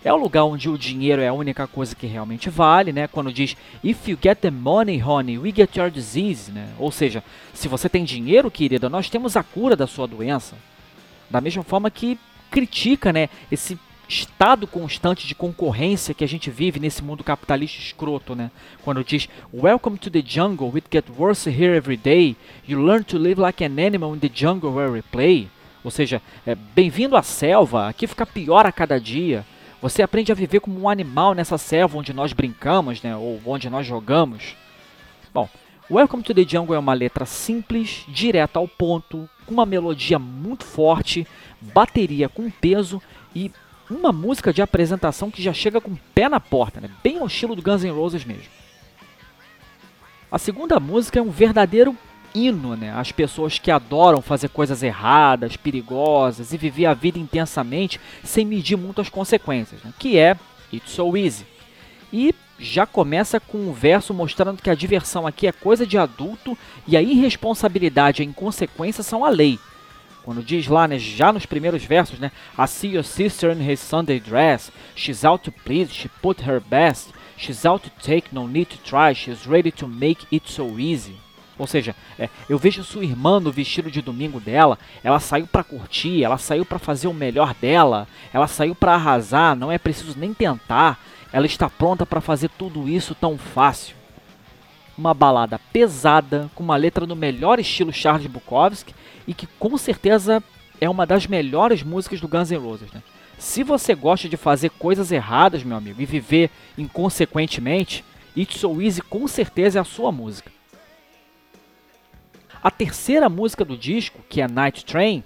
É 0.04 0.12
o 0.12 0.18
lugar 0.18 0.46
onde 0.46 0.68
o 0.68 0.78
dinheiro 0.78 1.22
é 1.22 1.28
a 1.28 1.34
única 1.34 1.68
coisa 1.68 1.96
que 1.96 2.08
realmente 2.08 2.50
vale, 2.50 2.92
né? 2.92 3.08
Quando 3.08 3.32
diz 3.32 3.56
If 3.84 4.08
you 4.08 4.18
get 4.22 4.40
the 4.40 4.50
money, 4.50 5.00
honey, 5.00 5.38
we 5.38 5.52
get 5.52 5.76
your 5.76 5.92
disease, 5.92 6.52
né? 6.52 6.70
Ou 6.80 6.92
seja, 6.92 7.24
se 7.54 7.68
você 7.68 7.88
tem 7.88 8.04
dinheiro, 8.04 8.50
querida, 8.50 8.90
nós 8.90 9.10
temos 9.10 9.38
a 9.38 9.44
cura 9.44 9.76
da 9.76 9.86
sua 9.86 10.08
doença. 10.08 10.56
Da 11.30 11.40
mesma 11.40 11.64
forma 11.64 11.92
que 11.92 12.20
critica, 12.50 13.14
né, 13.14 13.30
esse 13.52 13.80
estado 14.10 14.68
constante 14.68 15.26
de 15.26 15.34
concorrência 15.34 16.14
que 16.14 16.24
a 16.24 16.28
gente 16.28 16.50
vive 16.50 16.80
nesse 16.80 17.02
mundo 17.04 17.24
capitalista 17.24 17.80
escroto, 17.80 18.36
né? 18.36 18.50
Quando 18.84 19.04
diz 19.04 19.30
Welcome 19.54 19.98
to 20.00 20.10
the 20.10 20.24
jungle, 20.26 20.76
it 20.76 20.88
gets 20.92 21.10
worse 21.16 21.48
here 21.48 21.78
every 21.78 21.96
day. 21.96 22.36
You 22.68 22.84
learn 22.84 23.04
to 23.04 23.20
live 23.20 23.40
like 23.40 23.64
an 23.64 23.80
animal 23.80 24.16
in 24.16 24.20
the 24.20 24.32
jungle 24.34 24.72
where 24.72 24.92
we 24.92 25.04
play. 25.04 25.48
Ou 25.84 25.92
seja, 25.92 26.22
é, 26.46 26.56
bem-vindo 26.56 27.16
à 27.16 27.22
selva, 27.22 27.88
aqui 27.88 28.08
fica 28.08 28.26
pior 28.26 28.66
a 28.66 28.72
cada 28.72 29.00
dia. 29.00 29.46
Você 29.82 30.04
aprende 30.04 30.32
a 30.32 30.36
viver 30.36 30.60
como 30.60 30.80
um 30.80 30.88
animal 30.88 31.34
nessa 31.34 31.58
selva 31.58 31.98
onde 31.98 32.14
nós 32.14 32.34
brincamos, 32.34 33.02
né, 33.02 33.16
ou 33.16 33.42
onde 33.46 33.70
nós 33.70 33.86
jogamos. 33.86 34.56
Bom, 35.34 35.50
Welcome 35.90 36.24
to 36.24 36.34
the 36.34 36.46
Jungle 36.48 36.74
é 36.74 36.80
uma 36.80 36.94
letra 36.94 37.26
simples, 37.26 38.06
direta 38.08 38.60
ao 38.60 38.66
ponto, 38.66 39.30
com 39.46 39.54
uma 39.54 39.66
melodia 39.66 40.18
muito 40.18 40.64
forte, 40.64 41.28
bateria 41.60 42.30
com 42.30 42.50
peso 42.50 43.02
e 43.36 43.52
uma 43.90 44.14
música 44.14 44.54
de 44.54 44.62
apresentação 44.62 45.30
que 45.30 45.42
já 45.42 45.52
chega 45.52 45.82
com 45.82 45.92
o 45.92 46.00
pé 46.16 46.30
na 46.30 46.40
porta, 46.40 46.80
né? 46.80 46.90
bem 47.04 47.20
ao 47.20 47.28
estilo 47.28 47.58
do 47.58 47.62
Guns 47.62 47.84
N' 47.84 47.92
Roses 47.92 48.24
mesmo. 48.24 48.50
A 50.32 50.38
segunda 50.38 50.80
música 50.80 51.20
é 51.20 51.22
um 51.22 51.30
verdadeiro 51.30 51.98
hino 52.34 52.76
né, 52.76 52.92
às 52.96 53.12
pessoas 53.12 53.60
que 53.60 53.72
adoram 53.72 54.22
fazer 54.22 54.50
coisas 54.50 54.84
erradas, 54.84 55.56
perigosas 55.56 56.54
e 56.54 56.58
viver 56.58 56.86
a 56.86 56.94
vida 56.94 57.20
intensamente 57.20 58.00
sem 58.24 58.46
medir 58.46 58.78
muito 58.78 59.02
as 59.02 59.10
consequências, 59.10 59.82
né, 59.84 59.94
que 59.98 60.18
é 60.18 60.38
It's 60.72 60.92
So 60.92 61.16
Easy. 61.16 61.46
E 62.12 62.34
já 62.60 62.86
começa 62.86 63.40
com 63.40 63.58
um 63.58 63.74
verso 63.74 64.14
mostrando 64.14 64.62
que 64.62 64.70
a 64.70 64.76
diversão 64.76 65.26
aqui 65.26 65.48
é 65.48 65.52
coisa 65.52 65.86
de 65.86 65.98
adulto 65.98 66.58
e 66.88 66.96
a 66.96 67.02
irresponsabilidade 67.02 68.22
e 68.22 68.26
a 68.26 68.30
inconsequência 68.30 69.04
são 69.04 69.26
a 69.26 69.30
lei. 69.30 69.60
Quando 70.24 70.44
diz 70.44 70.68
lá, 70.68 70.88
né, 70.88 71.00
já 71.00 71.34
nos 71.34 71.48
primeiros 71.48 71.84
versos, 71.84 72.20
né, 72.20 72.32
I 72.58 72.68
see 72.68 72.94
your 72.94 73.04
sister 73.04 73.52
in 73.52 73.68
his 73.68 73.80
Sunday 73.80 74.20
dress, 74.20 74.72
she's 74.96 75.26
out 75.26 75.44
to 75.44 75.52
please, 75.52 75.92
she 75.92 76.10
put 76.22 76.44
her 76.44 76.60
best, 76.60 77.10
she's 77.36 77.66
out 77.66 77.84
to 77.84 78.06
take, 78.06 78.28
no 78.32 78.48
need 78.48 78.68
to 78.68 78.78
try, 78.84 79.16
she's 79.16 79.48
ready 79.48 79.72
to 79.72 79.88
make 79.88 80.28
it 80.32 80.52
so 80.52 80.78
easy. 80.78 81.16
Ou 81.62 81.68
seja, 81.68 81.96
é, 82.18 82.28
eu 82.50 82.58
vejo 82.58 82.84
sua 82.84 83.06
irmã 83.06 83.40
no 83.40 83.52
vestido 83.52 83.92
de 83.92 84.02
domingo 84.02 84.40
dela, 84.40 84.80
ela 85.04 85.20
saiu 85.20 85.46
para 85.46 85.64
curtir, 85.64 86.24
ela 86.24 86.40
saiu 86.40 86.66
para 86.66 86.80
fazer 86.80 87.08
o 87.08 87.14
melhor 87.14 87.54
dela, 87.54 88.08
ela 88.34 88.48
saiu 88.48 88.74
para 88.74 88.96
arrasar, 88.96 89.56
não 89.56 89.72
é 89.72 89.78
preciso 89.78 90.18
nem 90.18 90.34
tentar, 90.34 91.00
ela 91.32 91.46
está 91.46 91.70
pronta 91.70 92.04
para 92.04 92.20
fazer 92.20 92.50
tudo 92.58 92.90
isso 92.90 93.14
tão 93.14 93.38
fácil. 93.38 93.96
Uma 94.98 95.14
balada 95.14 95.60
pesada, 95.72 96.50
com 96.56 96.64
uma 96.64 96.76
letra 96.76 97.06
no 97.06 97.16
melhor 97.16 97.60
estilo 97.60 97.94
Charles 97.94 98.26
Bukowski 98.26 98.96
e 99.28 99.34
que 99.36 99.46
com 99.46 99.78
certeza 99.78 100.44
é 100.80 100.90
uma 100.90 101.06
das 101.06 101.28
melhores 101.28 101.84
músicas 101.84 102.20
do 102.20 102.28
Guns 102.28 102.50
N' 102.50 102.58
Roses. 102.58 102.92
Né? 102.92 103.04
Se 103.38 103.62
você 103.62 103.94
gosta 103.94 104.28
de 104.28 104.36
fazer 104.36 104.72
coisas 104.72 105.12
erradas, 105.12 105.64
meu 105.64 105.78
amigo, 105.78 106.02
e 106.02 106.08
viver 106.08 106.50
inconsequentemente, 106.76 108.04
It's 108.36 108.60
So 108.60 108.82
Easy 108.82 109.04
com 109.04 109.28
certeza 109.28 109.78
é 109.78 109.82
a 109.82 109.86
sua 109.86 110.12
música. 110.12 110.52
A 112.64 112.70
terceira 112.70 113.28
música 113.28 113.66
do 113.66 113.78
disco, 113.78 114.20
que 114.30 114.42
é 114.42 114.48
Night 114.48 114.86
Train, 114.86 115.24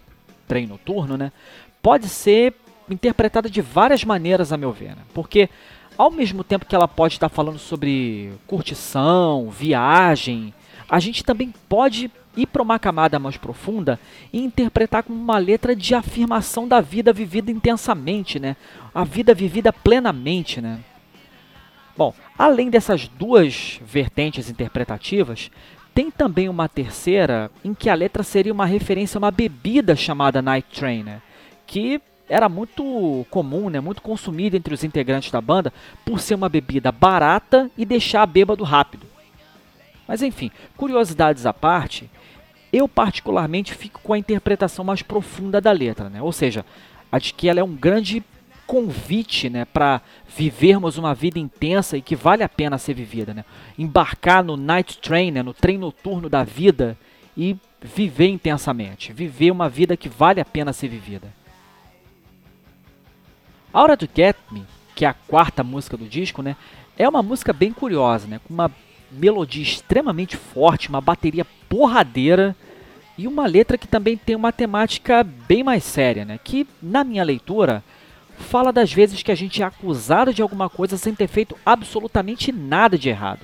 trem 0.47 0.67
noturno, 0.67 1.17
né, 1.17 1.31
pode 1.81 2.07
ser 2.07 2.53
interpretada 2.89 3.49
de 3.49 3.61
várias 3.61 4.03
maneiras, 4.03 4.53
a 4.53 4.57
meu 4.57 4.71
ver, 4.71 4.89
né? 4.89 5.01
porque 5.13 5.49
ao 5.97 6.11
mesmo 6.11 6.43
tempo 6.43 6.65
que 6.65 6.75
ela 6.75 6.87
pode 6.87 7.15
estar 7.15 7.29
falando 7.29 7.57
sobre 7.57 8.33
curtição, 8.45 9.49
viagem, 9.49 10.53
a 10.87 10.99
gente 10.99 11.23
também 11.23 11.53
pode 11.67 12.11
ir 12.37 12.45
para 12.47 12.61
uma 12.61 12.77
camada 12.77 13.17
mais 13.17 13.37
profunda 13.37 13.99
e 14.31 14.43
interpretar 14.43 15.03
como 15.03 15.19
uma 15.19 15.37
letra 15.37 15.75
de 15.75 15.95
afirmação 15.95 16.67
da 16.67 16.81
vida 16.81 17.13
vivida 17.13 17.49
intensamente, 17.49 18.39
né? 18.39 18.57
A 18.93 19.03
vida 19.03 19.33
vivida 19.33 19.71
plenamente, 19.71 20.59
né? 20.59 20.79
Bom, 21.97 22.13
além 22.37 22.69
dessas 22.69 23.07
duas 23.07 23.79
vertentes 23.81 24.49
interpretativas, 24.49 25.49
tem 25.95 26.11
também 26.11 26.49
uma 26.49 26.67
terceira 26.67 27.49
em 27.63 27.73
que 27.73 27.89
a 27.89 27.95
letra 27.95 28.21
seria 28.21 28.51
uma 28.51 28.65
referência 28.65 29.17
a 29.17 29.19
uma 29.19 29.31
bebida 29.31 29.95
chamada 29.95 30.41
Night 30.41 30.67
Train, 30.77 31.03
né? 31.03 31.21
Que 31.65 32.01
era 32.27 32.49
muito 32.49 33.25
comum, 33.29 33.69
né, 33.69 33.79
muito 33.79 34.01
consumida 34.01 34.57
entre 34.57 34.73
os 34.73 34.83
integrantes 34.83 35.31
da 35.31 35.39
banda 35.39 35.71
por 36.03 36.19
ser 36.19 36.35
uma 36.35 36.49
bebida 36.49 36.91
barata 36.91 37.71
e 37.77 37.85
deixar 37.85 38.25
bêbado 38.25 38.63
rápido. 38.63 39.05
Mas 40.07 40.21
enfim, 40.21 40.51
curiosidades 40.75 41.45
à 41.45 41.53
parte, 41.53 42.09
eu 42.73 42.87
particularmente 42.87 43.73
fico 43.73 44.01
com 44.01 44.11
a 44.11 44.17
interpretação 44.17 44.83
mais 44.83 45.01
profunda 45.01 45.61
da 45.61 45.71
letra, 45.71 46.09
né? 46.09 46.21
ou 46.21 46.31
seja, 46.31 46.65
a 47.11 47.19
de 47.19 47.31
que 47.33 47.47
ela 47.47 47.59
é 47.59 47.63
um 47.63 47.73
grande 47.73 48.23
convite 48.65 49.49
né, 49.49 49.65
para 49.65 50.01
vivermos 50.27 50.97
uma 50.97 51.13
vida 51.13 51.39
intensa 51.39 51.97
e 51.97 52.01
que 52.01 52.15
vale 52.15 52.43
a 52.43 52.49
pena 52.49 52.77
ser 52.77 52.93
vivida. 52.93 53.33
Né? 53.33 53.45
Embarcar 53.77 54.43
no 54.43 54.57
night 54.57 54.97
train, 54.99 55.31
né, 55.31 55.43
no 55.43 55.53
trem 55.53 55.77
noturno 55.77 56.29
da 56.29 56.43
vida 56.43 56.97
e 57.37 57.55
viver 57.81 58.27
intensamente, 58.27 59.13
viver 59.13 59.51
uma 59.51 59.69
vida 59.69 59.95
que 59.95 60.09
vale 60.09 60.41
a 60.41 60.45
pena 60.45 60.73
ser 60.73 60.87
vivida. 60.87 61.31
Aura 63.71 63.97
to 63.97 64.07
Get 64.13 64.37
Me, 64.49 64.63
que 64.95 65.05
é 65.05 65.07
a 65.09 65.13
quarta 65.13 65.63
música 65.63 65.97
do 65.97 66.07
disco, 66.07 66.41
né, 66.41 66.55
é 66.97 67.07
uma 67.07 67.21
música 67.21 67.51
bem 67.51 67.71
curiosa, 67.71 68.25
né, 68.25 68.39
com 68.47 68.53
uma 68.53 68.71
melodia 69.11 69.61
extremamente 69.61 70.35
forte, 70.35 70.89
uma 70.89 71.01
bateria 71.01 71.45
porradeira 71.69 72.55
e 73.17 73.27
uma 73.27 73.45
letra 73.45 73.77
que 73.77 73.87
também 73.87 74.17
tem 74.17 74.35
uma 74.35 74.51
temática 74.51 75.23
bem 75.23 75.63
mais 75.63 75.83
séria, 75.83 76.25
né, 76.25 76.39
que 76.43 76.65
na 76.81 77.03
minha 77.03 77.23
leitura 77.23 77.83
fala 78.35 78.71
das 78.71 78.91
vezes 78.91 79.23
que 79.23 79.31
a 79.31 79.35
gente 79.35 79.61
é 79.61 79.65
acusado 79.65 80.33
de 80.33 80.41
alguma 80.41 80.69
coisa 80.69 80.97
sem 80.97 81.13
ter 81.13 81.27
feito 81.27 81.57
absolutamente 81.65 82.51
nada 82.51 82.97
de 82.97 83.09
errado. 83.09 83.41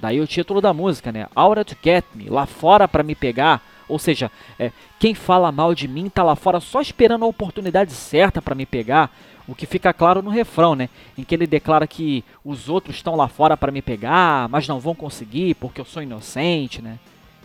Daí 0.00 0.20
o 0.20 0.26
título 0.26 0.60
da 0.60 0.72
música, 0.72 1.12
né? 1.12 1.28
Aura 1.34 1.64
to 1.64 1.76
Get 1.82 2.04
Me, 2.14 2.28
lá 2.28 2.44
fora 2.44 2.88
para 2.88 3.02
me 3.02 3.14
pegar. 3.14 3.62
Ou 3.88 3.98
seja, 3.98 4.30
é, 4.58 4.72
quem 4.98 5.14
fala 5.14 5.52
mal 5.52 5.74
de 5.74 5.86
mim 5.86 6.08
tá 6.08 6.22
lá 6.22 6.34
fora 6.34 6.58
só 6.58 6.80
esperando 6.80 7.24
a 7.24 7.28
oportunidade 7.28 7.92
certa 7.92 8.42
para 8.42 8.54
me 8.54 8.66
pegar. 8.66 9.10
O 9.46 9.54
que 9.54 9.66
fica 9.66 9.92
claro 9.92 10.22
no 10.22 10.30
refrão, 10.30 10.74
né? 10.74 10.88
Em 11.16 11.22
que 11.22 11.34
ele 11.34 11.46
declara 11.46 11.86
que 11.86 12.24
os 12.44 12.68
outros 12.68 12.96
estão 12.96 13.14
lá 13.14 13.28
fora 13.28 13.56
para 13.56 13.72
me 13.72 13.82
pegar, 13.82 14.48
mas 14.48 14.66
não 14.66 14.80
vão 14.80 14.94
conseguir 14.94 15.54
porque 15.54 15.80
eu 15.80 15.84
sou 15.84 16.02
inocente, 16.02 16.80
né? 16.80 16.98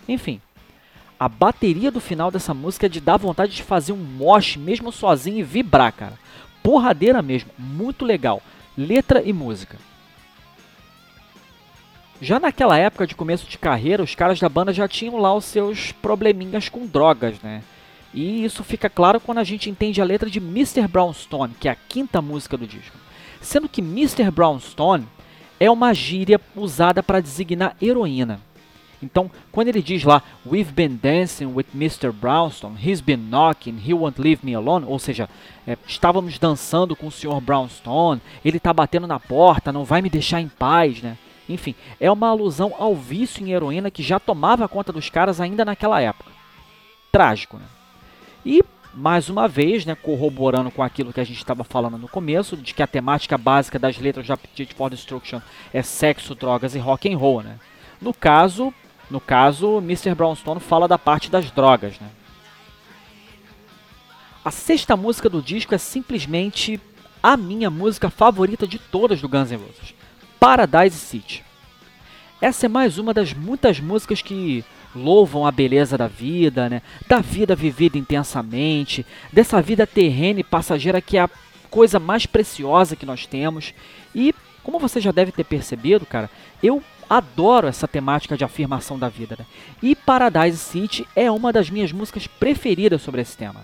Enfim, 0.07 0.39
a 1.19 1.27
bateria 1.27 1.91
do 1.91 1.99
final 1.99 2.29
dessa 2.29 2.53
música 2.53 2.85
é 2.85 2.89
de 2.89 3.01
dar 3.01 3.17
vontade 3.17 3.55
de 3.55 3.63
fazer 3.63 3.91
um 3.91 3.97
mosh 3.97 4.55
mesmo 4.55 4.91
sozinho 4.91 5.39
e 5.39 5.43
vibrar, 5.43 5.91
cara. 5.91 6.13
Porradeira 6.67 7.21
mesmo, 7.21 7.49
muito 7.57 8.03
legal. 8.03 8.43
Letra 8.77 9.23
e 9.23 9.31
música. 9.31 9.77
Já 12.21 12.41
naquela 12.41 12.77
época 12.77 13.07
de 13.07 13.15
começo 13.15 13.47
de 13.47 13.57
carreira, 13.57 14.03
os 14.03 14.13
caras 14.13 14.37
da 14.37 14.49
banda 14.49 14.73
já 14.73 14.85
tinham 14.85 15.15
lá 15.15 15.33
os 15.33 15.45
seus 15.45 15.93
probleminhas 15.93 16.67
com 16.67 16.85
drogas, 16.85 17.39
né? 17.41 17.63
E 18.13 18.43
isso 18.43 18.65
fica 18.65 18.89
claro 18.89 19.21
quando 19.21 19.37
a 19.37 19.45
gente 19.45 19.69
entende 19.69 20.01
a 20.01 20.03
letra 20.03 20.29
de 20.29 20.39
Mr. 20.39 20.89
Brownstone, 20.89 21.53
que 21.57 21.69
é 21.69 21.71
a 21.71 21.77
quinta 21.87 22.21
música 22.21 22.57
do 22.57 22.67
disco. 22.67 22.97
Sendo 23.39 23.69
que 23.69 23.79
Mr. 23.79 24.29
Brownstone 24.29 25.07
é 25.61 25.71
uma 25.71 25.93
gíria 25.93 26.37
usada 26.53 27.01
para 27.01 27.21
designar 27.21 27.77
heroína. 27.81 28.41
Então, 29.01 29.29
quando 29.51 29.67
ele 29.67 29.81
diz 29.81 30.03
lá, 30.03 30.23
We've 30.45 30.71
been 30.71 30.97
dancing 31.01 31.45
with 31.47 31.67
Mr. 31.73 32.11
Brownstone, 32.11 32.77
he's 32.83 33.01
been 33.01 33.29
knocking, 33.29 33.79
he 33.85 33.93
won't 33.93 34.19
leave 34.19 34.43
me 34.43 34.55
alone, 34.55 34.85
ou 34.87 34.97
seja, 34.97 35.29
é, 35.67 35.77
estávamos 35.85 36.39
dançando 36.39 36.95
com 36.95 37.07
o 37.07 37.11
Sr. 37.11 37.39
Brownstone, 37.41 38.21
ele 38.43 38.57
está 38.57 38.73
batendo 38.73 39.05
na 39.05 39.19
porta, 39.19 39.71
não 39.71 39.83
vai 39.83 40.01
me 40.01 40.09
deixar 40.09 40.41
em 40.41 40.47
paz, 40.47 41.01
né? 41.01 41.17
Enfim, 41.47 41.75
é 41.99 42.11
uma 42.11 42.27
alusão 42.27 42.73
ao 42.77 42.95
vício 42.95 43.45
em 43.45 43.51
heroína 43.51 43.91
que 43.91 44.03
já 44.03 44.19
tomava 44.19 44.67
conta 44.67 44.91
dos 44.91 45.09
caras 45.09 45.39
ainda 45.39 45.63
naquela 45.63 46.01
época. 46.01 46.31
Trágico, 47.11 47.57
né? 47.57 47.65
E, 48.45 48.63
mais 48.93 49.29
uma 49.29 49.47
vez, 49.47 49.85
né, 49.85 49.95
corroborando 49.95 50.71
com 50.71 50.83
aquilo 50.83 51.13
que 51.13 51.21
a 51.21 51.23
gente 51.23 51.37
estava 51.37 51.63
falando 51.63 51.97
no 51.97 52.07
começo, 52.07 52.57
de 52.57 52.73
que 52.73 52.83
a 52.83 52.87
temática 52.87 53.37
básica 53.37 53.79
das 53.79 53.97
letras 53.97 54.25
de 54.25 54.31
Appetite 54.31 54.73
for 54.73 54.89
Destruction 54.89 55.39
é 55.73 55.81
sexo, 55.81 56.35
drogas 56.35 56.75
e 56.75 56.79
rock 56.79 57.11
and 57.11 57.17
roll, 57.17 57.43
né? 57.43 57.59
No 58.01 58.13
caso, 58.13 58.73
no 59.09 59.21
caso, 59.21 59.77
Mr. 59.77 60.13
Brownstone 60.13 60.59
fala 60.59 60.87
da 60.87 60.97
parte 60.97 61.31
das 61.31 61.49
drogas, 61.51 61.99
né? 61.99 62.09
A 64.43 64.51
sexta 64.51 64.95
música 64.95 65.29
do 65.29 65.41
disco 65.41 65.75
é 65.75 65.77
simplesmente 65.77 66.79
a 67.21 67.35
minha 67.35 67.69
música 67.69 68.09
favorita 68.09 68.65
de 68.65 68.79
todas 68.79 69.21
do 69.21 69.27
Guns 69.27 69.51
N' 69.51 69.57
Roses, 69.57 69.93
Paradise 70.39 70.97
City. 70.97 71.43
Essa 72.39 72.67
é 72.67 72.69
mais 72.69 72.97
uma 72.97 73.13
das 73.13 73.33
muitas 73.33 73.79
músicas 73.79 74.21
que 74.21 74.63
louvam 74.95 75.45
a 75.45 75.51
beleza 75.51 75.97
da 75.97 76.07
vida, 76.07 76.69
né? 76.69 76.81
Da 77.07 77.19
vida 77.19 77.55
vivida 77.55 77.97
intensamente, 77.97 79.05
dessa 79.33 79.61
vida 79.61 79.87
terrena 79.87 80.39
e 80.39 80.43
passageira 80.43 81.01
que 81.01 81.17
é 81.17 81.21
a 81.21 81.29
coisa 81.69 81.99
mais 81.99 82.25
preciosa 82.25 82.95
que 82.95 83.05
nós 83.05 83.25
temos. 83.25 83.73
E 84.13 84.33
como 84.63 84.79
você 84.79 85.01
já 85.01 85.11
deve 85.11 85.31
ter 85.31 85.43
percebido, 85.43 86.05
cara, 86.05 86.29
eu 86.61 86.81
adoro 87.09 87.67
essa 87.67 87.87
temática 87.87 88.37
de 88.37 88.43
afirmação 88.43 88.97
da 88.97 89.09
vida. 89.09 89.35
Né? 89.39 89.45
E 89.81 89.95
Paradise 89.95 90.57
City 90.57 91.07
é 91.15 91.29
uma 91.31 91.51
das 91.53 91.69
minhas 91.69 91.91
músicas 91.91 92.27
preferidas 92.27 93.01
sobre 93.01 93.21
esse 93.21 93.35
tema. 93.37 93.61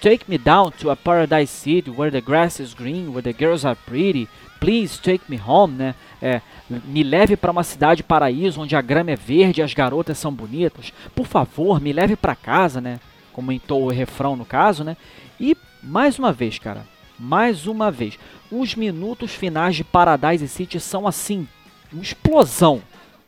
Take 0.00 0.24
me 0.28 0.36
down 0.36 0.70
to 0.72 0.90
a 0.90 0.96
paradise 0.96 1.50
city 1.50 1.90
where 1.90 2.10
the 2.10 2.20
grass 2.20 2.60
is 2.60 2.74
green, 2.74 3.08
where 3.08 3.22
the 3.22 3.32
girls 3.32 3.66
are 3.66 3.76
pretty. 3.86 4.28
Please 4.60 5.00
take 5.00 5.24
me 5.28 5.40
home, 5.44 5.74
né? 5.74 5.94
É, 6.20 6.40
me 6.68 7.02
leve 7.02 7.36
para 7.36 7.50
uma 7.50 7.64
cidade 7.64 8.02
paraíso 8.02 8.60
onde 8.60 8.76
a 8.76 8.82
grama 8.82 9.10
é 9.10 9.16
verde 9.16 9.60
e 9.60 9.64
as 9.64 9.72
garotas 9.72 10.18
são 10.18 10.32
bonitas. 10.32 10.92
Por 11.14 11.26
favor, 11.26 11.80
me 11.80 11.92
leve 11.92 12.14
para 12.14 12.34
casa, 12.34 12.80
né? 12.80 13.00
Comentou 13.32 13.84
o 13.84 13.90
refrão 13.90 14.36
no 14.36 14.44
caso, 14.44 14.84
né? 14.84 14.96
E 15.40 15.56
mais 15.82 16.18
uma 16.18 16.32
vez, 16.32 16.58
cara, 16.58 16.86
mais 17.18 17.66
uma 17.66 17.90
vez, 17.90 18.18
os 18.50 18.74
minutos 18.74 19.34
finais 19.34 19.76
de 19.76 19.84
Paradise 19.84 20.46
City 20.46 20.78
são 20.78 21.06
assim, 21.06 21.48
uma 21.92 22.02
explosão, 22.02 22.82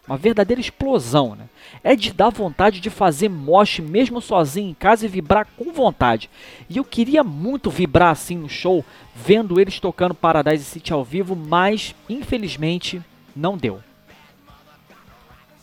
uma 0.07 0.17
verdadeira 0.17 0.61
explosão, 0.61 1.35
né? 1.35 1.45
É 1.85 1.95
de 1.95 2.13
dar 2.13 2.31
vontade 2.31 2.81
de 2.81 2.91
fazer 2.91 3.29
mosh 3.29 3.79
mesmo 3.79 4.21
sozinho 4.21 4.71
em 4.71 4.75
casa 4.75 5.05
e 5.05 5.09
vibrar 5.09 5.47
com 5.57 5.73
vontade. 5.73 6.31
E 6.69 6.79
eu 6.79 6.85
queria 6.85 7.23
muito 7.23 7.71
vibrar 7.71 8.13
assim 8.13 8.37
no 8.37 8.49
show, 8.49 8.85
vendo 9.15 9.61
eles 9.61 9.79
tocando 9.79 10.15
Paradise 10.15 10.65
City 10.65 10.93
ao 10.93 11.05
vivo, 11.05 11.37
mas 11.37 11.95
infelizmente 12.09 13.03
não 13.37 13.57
deu. 13.57 13.81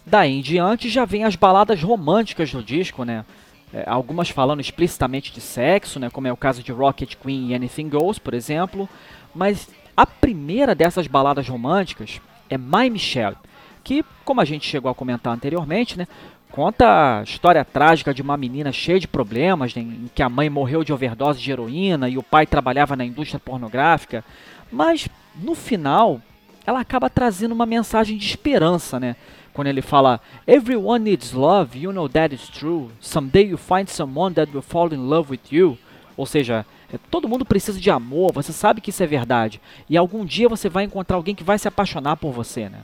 Daí 0.05 0.37
em 0.37 0.41
diante 0.41 0.89
já 0.89 1.03
vem 1.03 1.23
as 1.23 1.35
baladas 1.35 1.81
românticas 1.81 2.51
do 2.51 2.63
disco, 2.63 3.03
né? 3.03 3.25
É, 3.73 3.83
algumas 3.87 4.29
falando 4.29 4.61
explicitamente 4.61 5.33
de 5.33 5.41
sexo, 5.41 5.99
né? 5.99 6.09
Como 6.09 6.27
é 6.27 6.31
o 6.31 6.37
caso 6.37 6.61
de 6.61 6.71
Rocket 6.71 7.15
Queen 7.15 7.49
e 7.49 7.55
Anything 7.55 7.89
Goes, 7.89 8.19
por 8.19 8.35
exemplo. 8.35 8.87
Mas 9.33 9.67
a 9.97 10.05
primeira 10.05 10.75
dessas 10.75 11.07
baladas 11.07 11.47
românticas 11.49 12.21
é 12.49 12.57
My 12.57 12.89
Michelle, 12.89 13.35
que, 13.83 14.03
como 14.23 14.41
a 14.41 14.45
gente 14.45 14.67
chegou 14.67 14.89
a 14.89 14.95
comentar 14.95 15.33
anteriormente, 15.33 15.97
né? 15.97 16.07
Conta 16.51 17.19
a 17.19 17.23
história 17.23 17.65
trágica 17.65 18.13
de 18.13 18.21
uma 18.21 18.37
menina 18.37 18.71
cheia 18.71 18.99
de 18.99 19.07
problemas, 19.07 19.75
né, 19.75 19.81
em 19.81 20.09
que 20.15 20.23
a 20.23 20.29
mãe 20.29 20.49
morreu 20.49 20.85
de 20.85 20.93
overdose 20.93 21.41
de 21.41 21.51
heroína 21.51 22.07
e 22.07 22.17
o 22.17 22.23
pai 22.23 22.45
trabalhava 22.45 22.95
na 22.95 23.03
indústria 23.03 23.39
pornográfica. 23.39 24.23
Mas, 24.71 25.09
no 25.35 25.53
final, 25.53 26.21
ela 26.65 26.79
acaba 26.79 27.09
trazendo 27.09 27.51
uma 27.51 27.65
mensagem 27.65 28.17
de 28.17 28.25
esperança, 28.25 28.99
né? 28.99 29.15
Quando 29.53 29.67
ele 29.67 29.81
fala, 29.81 30.21
Everyone 30.47 31.03
needs 31.03 31.33
love, 31.33 31.77
you 31.77 31.91
know 31.91 32.09
that 32.09 32.33
is 32.33 32.47
true. 32.47 32.89
Someday 32.99 33.49
you 33.49 33.57
find 33.57 33.87
someone 33.87 34.33
that 34.35 34.51
will 34.51 34.61
fall 34.61 34.93
in 34.93 35.09
love 35.09 35.31
with 35.31 35.51
you. 35.51 35.77
Ou 36.17 36.25
seja, 36.25 36.65
todo 36.97 37.27
mundo 37.27 37.45
precisa 37.45 37.79
de 37.79 37.89
amor, 37.89 38.31
você 38.33 38.51
sabe 38.51 38.81
que 38.81 38.89
isso 38.89 39.03
é 39.03 39.07
verdade. 39.07 39.61
E 39.89 39.97
algum 39.97 40.25
dia 40.25 40.49
você 40.49 40.69
vai 40.69 40.83
encontrar 40.83 41.17
alguém 41.17 41.35
que 41.35 41.43
vai 41.43 41.57
se 41.57 41.67
apaixonar 41.67 42.17
por 42.17 42.31
você, 42.31 42.69
né? 42.69 42.79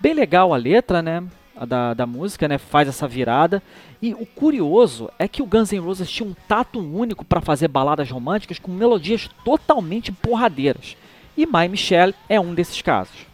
Bem 0.00 0.14
legal 0.14 0.52
a 0.52 0.56
letra, 0.56 1.00
né? 1.00 1.22
A 1.54 1.64
da, 1.64 1.94
da 1.94 2.06
música, 2.06 2.48
né? 2.48 2.58
Faz 2.58 2.88
essa 2.88 3.06
virada. 3.06 3.62
E 4.00 4.14
o 4.14 4.26
curioso 4.26 5.10
é 5.18 5.28
que 5.28 5.42
o 5.42 5.46
Guns 5.46 5.70
N' 5.70 5.78
Roses 5.78 6.10
tinha 6.10 6.28
um 6.28 6.34
tato 6.48 6.80
único 6.80 7.24
para 7.24 7.40
fazer 7.40 7.68
baladas 7.68 8.10
românticas 8.10 8.58
com 8.58 8.72
melodias 8.72 9.30
totalmente 9.44 10.10
porradeiras. 10.10 10.96
E 11.36 11.46
My 11.46 11.68
Michelle 11.68 12.14
é 12.28 12.40
um 12.40 12.52
desses 12.52 12.82
casos. 12.82 13.26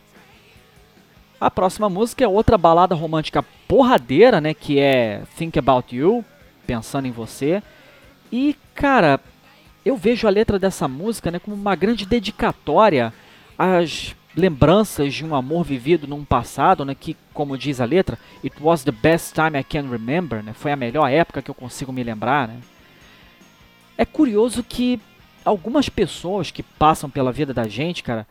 A 1.40 1.50
próxima 1.50 1.88
música 1.88 2.24
é 2.24 2.28
outra 2.28 2.58
balada 2.58 2.94
romântica 2.94 3.44
porradeira, 3.66 4.40
né? 4.40 4.52
Que 4.52 4.78
é 4.78 5.22
Think 5.36 5.58
About 5.58 5.94
You, 5.94 6.24
Pensando 6.66 7.06
em 7.06 7.12
Você. 7.12 7.62
E, 8.30 8.56
cara, 8.74 9.20
eu 9.84 9.96
vejo 9.96 10.26
a 10.26 10.30
letra 10.30 10.58
dessa 10.58 10.86
música 10.86 11.30
né, 11.30 11.38
como 11.38 11.56
uma 11.56 11.74
grande 11.74 12.04
dedicatória 12.04 13.12
às 13.58 14.14
lembranças 14.36 15.14
de 15.14 15.24
um 15.24 15.34
amor 15.34 15.64
vivido 15.64 16.06
num 16.06 16.24
passado, 16.24 16.84
né, 16.84 16.94
que, 16.94 17.16
como 17.32 17.58
diz 17.58 17.80
a 17.80 17.84
letra, 17.84 18.18
it 18.44 18.54
was 18.60 18.84
the 18.84 18.92
best 18.92 19.34
time 19.34 19.58
I 19.58 19.64
can 19.64 19.88
remember, 19.90 20.42
né, 20.42 20.52
foi 20.52 20.70
a 20.70 20.76
melhor 20.76 21.08
época 21.08 21.42
que 21.42 21.50
eu 21.50 21.54
consigo 21.54 21.92
me 21.92 22.02
lembrar. 22.02 22.46
Né. 22.48 22.58
É 23.96 24.04
curioso 24.04 24.62
que 24.62 25.00
algumas 25.44 25.88
pessoas 25.88 26.50
que 26.50 26.62
passam 26.62 27.08
pela 27.10 27.32
vida 27.32 27.52
da 27.52 27.66
gente, 27.66 28.02
cara, 28.02 28.26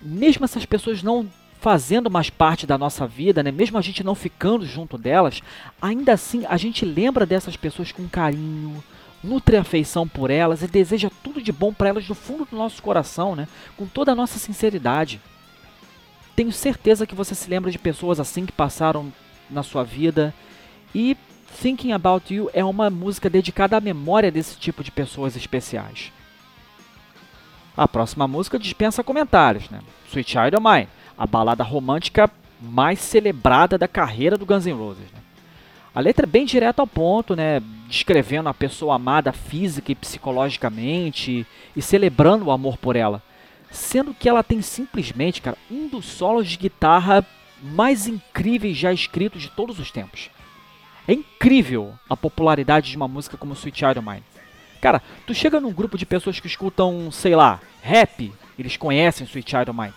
mesmo 0.00 0.44
essas 0.44 0.64
pessoas 0.64 1.02
não 1.02 1.28
fazendo 1.60 2.10
mais 2.10 2.30
parte 2.30 2.66
da 2.66 2.78
nossa 2.78 3.06
vida, 3.06 3.42
né? 3.42 3.52
Mesmo 3.52 3.76
a 3.76 3.82
gente 3.82 4.02
não 4.02 4.14
ficando 4.14 4.64
junto 4.64 4.96
delas, 4.96 5.42
ainda 5.80 6.14
assim 6.14 6.46
a 6.48 6.56
gente 6.56 6.86
lembra 6.86 7.26
dessas 7.26 7.54
pessoas 7.54 7.92
com 7.92 8.08
carinho, 8.08 8.82
nutre 9.22 9.56
afeição 9.56 10.06
por 10.08 10.30
elas 10.30 10.62
e 10.62 10.66
deseja 10.66 11.10
tudo 11.22 11.42
de 11.42 11.52
bom 11.52 11.72
para 11.72 11.88
elas 11.88 12.06
do 12.06 12.14
fundo 12.14 12.44
do 12.44 12.56
nosso 12.56 12.82
coração, 12.82 13.36
né? 13.36 13.46
Com 13.76 13.86
toda 13.86 14.12
a 14.12 14.14
nossa 14.14 14.38
sinceridade. 14.38 15.20
Tenho 16.34 16.52
certeza 16.52 17.06
que 17.06 17.14
você 17.14 17.34
se 17.34 17.50
lembra 17.50 17.70
de 17.70 17.78
pessoas 17.78 18.18
assim 18.18 18.46
que 18.46 18.52
passaram 18.52 19.12
na 19.50 19.62
sua 19.62 19.84
vida 19.84 20.34
e 20.94 21.16
Thinking 21.60 21.92
About 21.92 22.32
You 22.32 22.50
é 22.54 22.64
uma 22.64 22.88
música 22.88 23.28
dedicada 23.28 23.76
à 23.76 23.80
memória 23.80 24.30
desse 24.30 24.56
tipo 24.56 24.82
de 24.82 24.90
pessoas 24.90 25.36
especiais. 25.36 26.12
A 27.76 27.86
próxima 27.86 28.26
música 28.26 28.58
dispensa 28.58 29.04
comentários, 29.04 29.68
né? 29.68 29.80
Sweet 30.08 30.30
Child 30.30 30.56
of 30.56 30.64
Mine 30.64 30.88
a 31.20 31.26
balada 31.26 31.62
romântica 31.62 32.30
mais 32.58 32.98
celebrada 32.98 33.76
da 33.76 33.86
carreira 33.86 34.38
do 34.38 34.46
Guns 34.46 34.64
N' 34.64 34.72
Roses. 34.72 35.04
Né? 35.12 35.20
A 35.94 36.00
letra 36.00 36.24
é 36.24 36.28
bem 36.28 36.44
direta 36.44 36.82
ao 36.82 36.86
ponto, 36.86 37.34
né? 37.34 37.60
descrevendo 37.90 38.48
a 38.48 38.54
pessoa 38.54 38.94
amada 38.94 39.32
física 39.32 39.90
e 39.90 39.96
psicologicamente 39.96 41.44
e 41.74 41.82
celebrando 41.82 42.46
o 42.46 42.50
amor 42.52 42.78
por 42.78 42.94
ela. 42.94 43.20
Sendo 43.70 44.14
que 44.14 44.28
ela 44.28 44.44
tem 44.44 44.62
simplesmente, 44.62 45.42
cara, 45.42 45.58
um 45.68 45.88
dos 45.88 46.04
solos 46.06 46.48
de 46.48 46.56
guitarra 46.56 47.26
mais 47.60 48.06
incríveis 48.06 48.76
já 48.76 48.92
escritos 48.92 49.42
de 49.42 49.50
todos 49.50 49.78
os 49.78 49.90
tempos. 49.90 50.30
É 51.06 51.12
incrível 51.12 51.92
a 52.08 52.16
popularidade 52.16 52.90
de 52.90 52.96
uma 52.96 53.08
música 53.08 53.36
como 53.36 53.54
Sweet 53.54 53.78
Child 53.80 54.00
Mine. 54.00 54.22
Cara, 54.80 55.02
tu 55.26 55.34
chega 55.34 55.60
num 55.60 55.72
grupo 55.72 55.98
de 55.98 56.06
pessoas 56.06 56.38
que 56.38 56.46
escutam, 56.46 57.10
sei 57.10 57.34
lá, 57.34 57.60
rap, 57.82 58.32
eles 58.58 58.76
conhecem 58.76 59.26
Sweet 59.26 59.50
Child 59.50 59.72
Mine. 59.72 59.92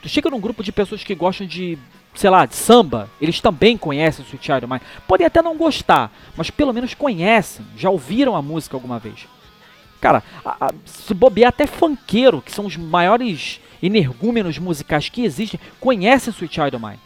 Tu 0.00 0.08
chega 0.08 0.30
num 0.30 0.40
grupo 0.40 0.62
de 0.62 0.70
pessoas 0.70 1.02
que 1.02 1.14
gostam 1.14 1.46
de, 1.46 1.78
sei 2.14 2.30
lá, 2.30 2.46
de 2.46 2.54
samba, 2.54 3.10
eles 3.20 3.40
também 3.40 3.76
conhecem 3.76 4.24
o 4.24 4.26
Sweet 4.26 4.46
Child 4.46 4.66
Mine. 4.66 4.80
Podem 5.06 5.26
até 5.26 5.42
não 5.42 5.56
gostar, 5.56 6.12
mas 6.36 6.50
pelo 6.50 6.72
menos 6.72 6.94
conhecem, 6.94 7.66
já 7.76 7.90
ouviram 7.90 8.36
a 8.36 8.42
música 8.42 8.76
alguma 8.76 8.98
vez. 8.98 9.26
Cara, 10.00 10.22
a, 10.44 10.66
a, 10.66 10.74
se 10.84 11.12
bobear 11.14 11.48
até 11.48 11.66
funkeiro, 11.66 12.40
que 12.40 12.52
são 12.52 12.66
os 12.66 12.76
maiores 12.76 13.60
energúmenos 13.82 14.58
musicais 14.58 15.08
que 15.08 15.24
existem, 15.24 15.58
conhecem 15.80 16.32
Sweet 16.32 16.54
Child 16.54 16.78
Mine. 16.78 17.00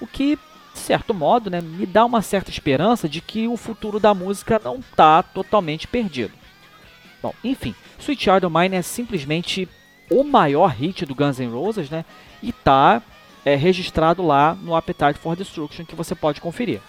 O 0.00 0.06
que, 0.06 0.38
de 0.72 0.78
certo 0.78 1.12
modo, 1.12 1.50
né, 1.50 1.60
me 1.60 1.86
dá 1.86 2.04
uma 2.04 2.22
certa 2.22 2.50
esperança 2.50 3.08
de 3.08 3.20
que 3.20 3.48
o 3.48 3.56
futuro 3.56 3.98
da 3.98 4.14
música 4.14 4.60
não 4.62 4.76
está 4.76 5.22
totalmente 5.22 5.88
perdido. 5.88 6.32
Bom, 7.22 7.34
enfim, 7.42 7.74
Sweet 7.98 8.24
Child 8.24 8.46
Mine 8.50 8.76
é 8.76 8.82
simplesmente 8.82 9.68
o 10.10 10.22
maior 10.22 10.70
hit 10.70 11.06
do 11.06 11.14
Guns 11.14 11.38
N' 11.38 11.50
Roses, 11.50 11.88
né? 11.88 12.04
E 12.42 12.52
tá 12.52 13.02
é, 13.44 13.54
registrado 13.54 14.24
lá 14.24 14.54
no 14.54 14.74
Appetite 14.74 15.18
for 15.18 15.36
Destruction 15.36 15.84
que 15.84 15.94
você 15.94 16.14
pode 16.14 16.40
conferir. 16.40 16.80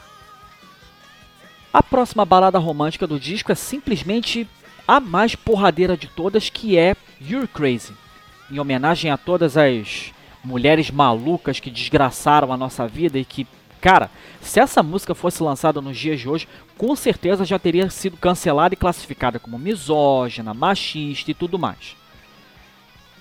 A 1.74 1.84
próxima 1.84 2.24
balada 2.24 2.58
romântica 2.58 3.06
do 3.06 3.20
disco 3.20 3.52
é 3.52 3.56
simplesmente 3.56 4.48
a 4.88 5.00
mais 5.00 5.36
porradeira 5.36 5.98
de 5.98 6.08
todas, 6.08 6.50
que 6.50 6.78
é 6.78 6.96
You're 7.20 7.48
Crazy, 7.48 7.94
em 8.50 8.60
homenagem 8.60 9.12
a 9.12 9.18
todas 9.18 9.58
as 9.58 10.14
mulheres 10.44 10.90
malucas 10.92 11.60
que 11.60 11.72
desgraçaram 11.72 12.54
a 12.54 12.58
nossa 12.58 12.88
vida 12.88 13.18
e 13.18 13.26
que, 13.26 13.46
cara, 13.82 14.10
se 14.40 14.60
essa 14.60 14.82
música 14.82 15.14
fosse 15.14 15.42
lançada 15.44 15.82
nos 15.82 15.98
dias 15.98 16.20
de 16.20 16.30
hoje, 16.30 16.48
com 16.78 16.96
certeza 16.96 17.44
já 17.44 17.58
teria 17.60 17.90
sido 17.90 18.16
cancelada 18.16 18.74
e 18.74 18.78
classificada 18.78 19.40
como 19.40 19.58
misógina, 19.58 20.54
machista 20.54 21.32
e 21.32 21.34
tudo 21.34 21.60
mais. 21.60 21.98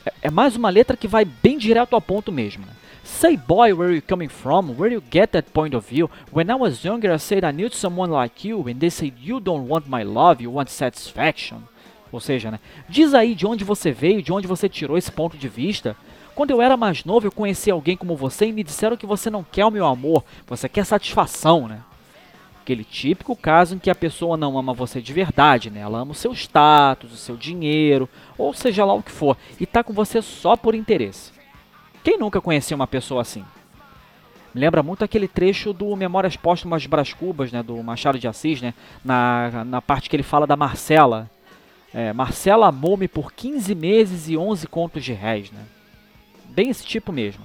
É, 0.04 0.12
é 0.22 0.30
mais 0.30 0.54
uma 0.54 0.68
letra 0.68 0.96
que 0.96 1.08
vai 1.08 1.24
bem 1.24 1.58
direto 1.58 1.94
ao 1.94 2.00
ponto 2.00 2.30
mesmo. 2.30 2.64
Né? 2.66 2.72
Say 3.04 3.36
boy, 3.36 3.74
where 3.74 3.92
you 3.92 4.00
coming 4.00 4.30
from? 4.30 4.78
Where 4.78 4.90
you 4.90 5.02
get 5.10 5.32
that 5.32 5.52
point 5.52 5.74
of 5.74 5.86
view? 5.86 6.08
When 6.32 6.50
I 6.50 6.54
was 6.54 6.82
younger, 6.82 7.12
I 7.12 7.18
said 7.18 7.44
I 7.44 7.52
need 7.52 7.74
someone 7.74 8.10
like 8.10 8.48
you, 8.48 8.66
and 8.66 8.80
they 8.80 8.88
said 8.88 9.12
you 9.20 9.40
don't 9.40 9.68
want 9.68 9.86
my 9.86 10.02
love, 10.02 10.42
you 10.42 10.50
want 10.50 10.70
satisfaction. 10.70 11.58
Ou 12.10 12.18
seja, 12.18 12.50
né? 12.50 12.58
Diz 12.88 13.12
aí 13.12 13.34
de 13.34 13.46
onde 13.46 13.62
você 13.62 13.92
veio, 13.92 14.22
de 14.22 14.32
onde 14.32 14.46
você 14.46 14.70
tirou 14.70 14.96
esse 14.96 15.12
ponto 15.12 15.36
de 15.36 15.48
vista. 15.48 15.94
Quando 16.34 16.50
eu 16.52 16.62
era 16.62 16.78
mais 16.78 17.04
novo, 17.04 17.26
eu 17.26 17.32
conheci 17.32 17.70
alguém 17.70 17.94
como 17.94 18.16
você 18.16 18.46
e 18.46 18.52
me 18.52 18.64
disseram 18.64 18.96
que 18.96 19.04
você 19.04 19.28
não 19.28 19.44
quer 19.44 19.66
o 19.66 19.70
meu 19.70 19.84
amor, 19.84 20.24
você 20.46 20.66
quer 20.66 20.86
satisfação, 20.86 21.68
né? 21.68 21.82
Aquele 22.62 22.84
típico 22.84 23.36
caso 23.36 23.74
em 23.74 23.78
que 23.78 23.90
a 23.90 23.94
pessoa 23.94 24.38
não 24.38 24.56
ama 24.56 24.72
você 24.72 25.02
de 25.02 25.12
verdade, 25.12 25.68
né? 25.68 25.80
Ela 25.80 25.98
ama 25.98 26.12
o 26.12 26.14
seu 26.14 26.32
status, 26.32 27.12
o 27.12 27.16
seu 27.16 27.36
dinheiro, 27.36 28.08
ou 28.38 28.54
seja 28.54 28.82
lá 28.82 28.94
o 28.94 29.02
que 29.02 29.12
for, 29.12 29.36
e 29.60 29.66
tá 29.66 29.84
com 29.84 29.92
você 29.92 30.22
só 30.22 30.56
por 30.56 30.74
interesse. 30.74 31.33
Quem 32.04 32.18
nunca 32.18 32.38
conheceu 32.38 32.76
uma 32.76 32.86
pessoa 32.86 33.22
assim? 33.22 33.42
Me 34.54 34.60
lembra 34.60 34.82
muito 34.82 35.02
aquele 35.02 35.26
trecho 35.26 35.72
do 35.72 35.96
Memórias 35.96 36.36
Póstumas 36.36 36.82
de 36.82 36.86
Brás 36.86 37.14
Cubas, 37.14 37.50
né, 37.50 37.62
do 37.62 37.82
Machado 37.82 38.18
de 38.18 38.28
Assis, 38.28 38.60
né, 38.60 38.74
na, 39.02 39.64
na 39.64 39.82
parte 39.82 40.10
que 40.10 40.14
ele 40.14 40.22
fala 40.22 40.46
da 40.46 40.54
Marcela. 40.54 41.30
É, 41.94 42.12
Marcela 42.12 42.68
amou-me 42.68 43.08
por 43.08 43.32
15 43.32 43.74
meses 43.74 44.28
e 44.28 44.36
11 44.36 44.66
contos 44.66 45.02
de 45.02 45.14
réis, 45.14 45.50
né? 45.50 45.60
Bem 46.50 46.68
esse 46.68 46.84
tipo 46.84 47.10
mesmo. 47.10 47.42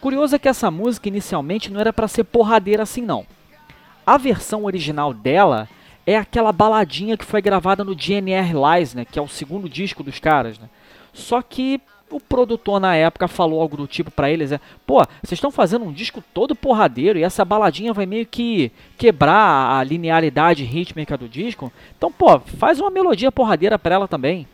Curioso 0.00 0.36
é 0.36 0.38
que 0.38 0.48
essa 0.48 0.70
música 0.70 1.08
inicialmente 1.08 1.72
não 1.72 1.80
era 1.80 1.92
para 1.92 2.08
ser 2.08 2.24
porradeira 2.24 2.82
assim 2.82 3.02
não. 3.02 3.26
A 4.06 4.18
versão 4.18 4.64
original 4.64 5.14
dela 5.14 5.68
é 6.06 6.16
aquela 6.16 6.52
baladinha 6.52 7.16
que 7.16 7.24
foi 7.24 7.40
gravada 7.40 7.84
no 7.84 7.94
GNR 7.94 8.52
Lies, 8.52 8.94
né, 8.94 9.04
que 9.04 9.18
é 9.18 9.22
o 9.22 9.28
segundo 9.28 9.68
disco 9.68 10.02
dos 10.02 10.18
caras, 10.18 10.58
né? 10.58 10.68
Só 11.12 11.40
que 11.42 11.80
o 12.10 12.20
produtor 12.20 12.80
na 12.80 12.94
época 12.96 13.28
falou 13.28 13.60
algo 13.60 13.76
do 13.76 13.86
tipo 13.86 14.10
para 14.10 14.30
eles, 14.30 14.52
é, 14.52 14.60
pô, 14.86 15.04
vocês 15.22 15.32
estão 15.32 15.50
fazendo 15.50 15.84
um 15.84 15.92
disco 15.92 16.22
todo 16.34 16.54
porradeiro 16.54 17.18
e 17.18 17.22
essa 17.22 17.44
baladinha 17.44 17.92
vai 17.92 18.06
meio 18.06 18.26
que 18.26 18.72
quebrar 18.98 19.78
a 19.78 19.84
linearidade 19.84 20.64
rítmica 20.64 21.16
do 21.16 21.28
disco. 21.28 21.72
Então, 21.96 22.10
pô, 22.10 22.40
faz 22.40 22.80
uma 22.80 22.90
melodia 22.90 23.30
porradeira 23.30 23.78
para 23.78 23.94
ela 23.94 24.08
também. 24.08 24.46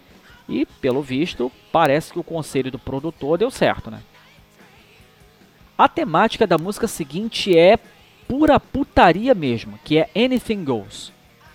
E, 0.48 0.64
pelo 0.80 1.02
visto, 1.02 1.50
parece 1.72 2.12
que 2.12 2.18
o 2.18 2.24
conselho 2.24 2.70
do 2.70 2.78
produtor 2.78 3.38
deu 3.38 3.50
certo, 3.50 3.90
né? 3.90 4.00
A 5.76 5.88
temática 5.88 6.46
da 6.46 6.56
música 6.56 6.86
seguinte 6.86 7.56
é 7.56 7.78
pura 8.28 8.58
putaria 8.58 9.34
mesmo, 9.34 9.78
que 9.84 9.98
é 9.98 10.08
anything 10.16 10.64
goes. 10.64 11.12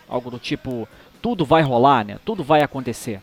Algo 0.08 0.30
do 0.30 0.38
tipo, 0.38 0.88
tudo 1.22 1.46
vai 1.46 1.62
rolar, 1.62 2.06
né? 2.06 2.20
Tudo 2.26 2.44
vai 2.44 2.62
acontecer. 2.62 3.22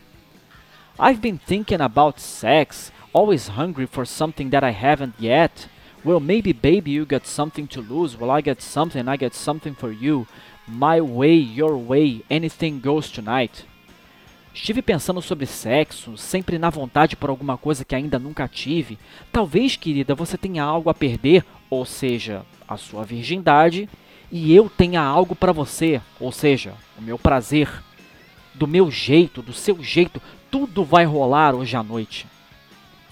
I've 1.01 1.21
been 1.21 1.37
thinking 1.37 1.79
about 1.79 2.19
sex, 2.19 2.91
always 3.13 3.47
hungry 3.47 3.85
for 3.85 4.03
something 4.03 4.49
that 4.49 4.65
I 4.65 4.71
haven't 4.71 5.15
yet. 5.17 5.69
Well, 6.03 6.19
maybe 6.19 6.51
baby 6.51 6.91
you 6.91 7.05
got 7.05 7.25
something 7.25 7.67
to 7.67 7.79
lose, 7.79 8.17
well 8.17 8.29
I 8.29 8.41
got 8.41 8.61
something, 8.61 9.07
I 9.07 9.15
got 9.15 9.33
something 9.33 9.75
for 9.75 9.93
you. 9.93 10.27
My 10.67 10.99
way, 10.99 11.35
your 11.35 11.77
way, 11.77 12.21
anything 12.29 12.81
goes 12.81 13.09
tonight. 13.09 13.65
Estive 14.53 14.81
pensando 14.81 15.21
sobre 15.21 15.45
sexo, 15.45 16.17
sempre 16.17 16.57
na 16.57 16.69
vontade 16.69 17.15
por 17.15 17.29
alguma 17.29 17.57
coisa 17.57 17.85
que 17.85 17.95
ainda 17.95 18.19
nunca 18.19 18.45
tive. 18.45 18.99
Talvez, 19.31 19.77
querida, 19.77 20.13
você 20.13 20.37
tenha 20.37 20.63
algo 20.63 20.89
a 20.89 20.93
perder, 20.93 21.45
ou 21.69 21.85
seja, 21.85 22.45
a 22.67 22.75
sua 22.75 23.05
virgindade, 23.05 23.87
e 24.29 24.53
eu 24.53 24.69
tenha 24.69 25.01
algo 25.01 25.33
para 25.33 25.53
você, 25.53 26.01
ou 26.19 26.29
seja, 26.29 26.73
o 26.97 27.01
meu 27.01 27.17
prazer. 27.17 27.69
Do 28.53 28.67
meu 28.67 28.91
jeito, 28.91 29.41
do 29.41 29.53
seu 29.53 29.81
jeito, 29.81 30.21
tudo 30.51 30.83
vai 30.83 31.05
rolar 31.05 31.55
hoje 31.55 31.75
à 31.75 31.83
noite. 31.83 32.27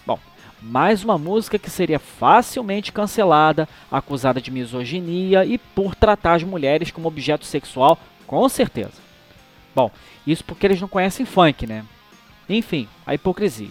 Bom, 0.05 0.19
mais 0.61 1.03
uma 1.03 1.17
música 1.17 1.59
que 1.59 1.69
seria 1.69 1.99
facilmente 1.99 2.91
cancelada, 2.91 3.67
acusada 3.91 4.41
de 4.41 4.51
misoginia 4.51 5.45
e 5.45 5.57
por 5.57 5.95
tratar 5.95 6.35
as 6.35 6.43
mulheres 6.43 6.91
como 6.91 7.07
objeto 7.07 7.45
sexual, 7.45 7.97
com 8.25 8.47
certeza. 8.49 8.93
Bom, 9.75 9.91
isso 10.25 10.43
porque 10.43 10.65
eles 10.65 10.81
não 10.81 10.88
conhecem 10.88 11.25
funk, 11.25 11.67
né? 11.67 11.85
Enfim, 12.49 12.88
a 13.05 13.13
hipocrisia. 13.13 13.69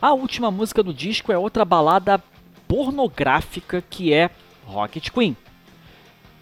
A 0.00 0.12
última 0.12 0.50
música 0.50 0.82
do 0.82 0.92
disco 0.92 1.32
é 1.32 1.38
outra 1.38 1.64
balada 1.64 2.22
pornográfica 2.66 3.82
que 3.88 4.12
é 4.12 4.30
Rocket 4.66 5.10
Queen. 5.10 5.36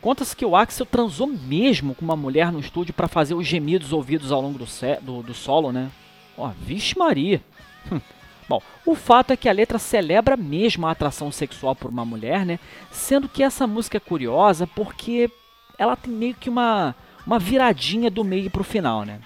Conta-se 0.03 0.37
que 0.37 0.45
o 0.45 0.57
Axel 0.57 0.85
transou 0.85 1.29
mesmo 1.29 1.95
com 1.95 2.05
uma 2.05 2.17
mulher 2.17 2.51
no 2.51 2.59
estúdio 2.59 2.93
para 2.93 3.07
fazer 3.07 3.35
os 3.35 3.47
gemidos 3.47 3.93
ouvidos 3.93 4.33
ao 4.33 4.43
longo 4.43 4.59
do, 4.59 4.67
do, 5.01 5.23
do 5.23 5.33
solo, 5.33 5.71
né? 5.73 5.91
Ó, 6.37 6.49
oh, 6.49 6.51
vixe 6.61 6.99
Maria! 6.99 7.41
Hum. 7.91 8.01
Bom, 8.49 8.61
o 8.85 8.97
fato 8.97 9.33
é 9.33 9.37
que 9.37 9.49
a 9.49 9.53
letra 9.53 9.79
celebra 9.79 10.37
mesmo 10.37 10.87
a 10.87 10.91
atração 10.91 11.31
sexual 11.31 11.77
por 11.77 11.91
uma 11.91 12.05
mulher, 12.05 12.45
né? 12.45 12.59
Sendo 12.91 13.29
que 13.29 13.45
essa 13.45 13.67
música 13.67 13.97
é 13.97 14.01
curiosa 14.01 14.67
porque 14.67 15.31
ela 15.79 15.97
tem 15.97 16.13
meio 16.13 16.35
que 16.35 16.51
uma 16.51 16.95
uma 17.25 17.39
viradinha 17.39 18.11
do 18.11 18.25
meio 18.25 18.51
para 18.51 18.61
o 18.61 18.65
final, 18.65 19.05
né? 19.05 19.21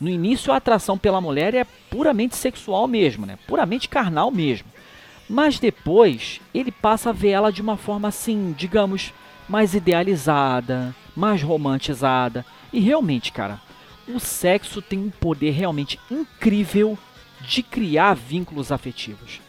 No 0.00 0.10
início 0.10 0.52
a 0.52 0.56
atração 0.56 0.98
pela 0.98 1.20
mulher 1.20 1.54
é 1.54 1.64
puramente 1.64 2.36
sexual 2.36 2.86
mesmo, 2.86 3.24
né? 3.24 3.38
Puramente 3.46 3.88
carnal 3.88 4.30
mesmo. 4.30 4.68
Mas 5.28 5.58
depois 5.58 6.40
ele 6.52 6.70
passa 6.70 7.10
a 7.10 7.12
ver 7.12 7.30
ela 7.30 7.50
de 7.50 7.62
uma 7.62 7.78
forma 7.78 8.08
assim, 8.08 8.54
digamos, 8.56 9.12
mais 9.48 9.74
idealizada, 9.74 10.94
mais 11.14 11.42
romantizada. 11.42 12.44
E 12.72 12.80
realmente, 12.80 13.32
cara, 13.32 13.60
o 14.08 14.18
sexo 14.18 14.82
tem 14.82 14.98
um 14.98 15.10
poder 15.10 15.50
realmente 15.50 15.98
incrível 16.10 16.98
de 17.40 17.62
criar 17.62 18.14
vínculos 18.14 18.72
afetivos. 18.72 19.40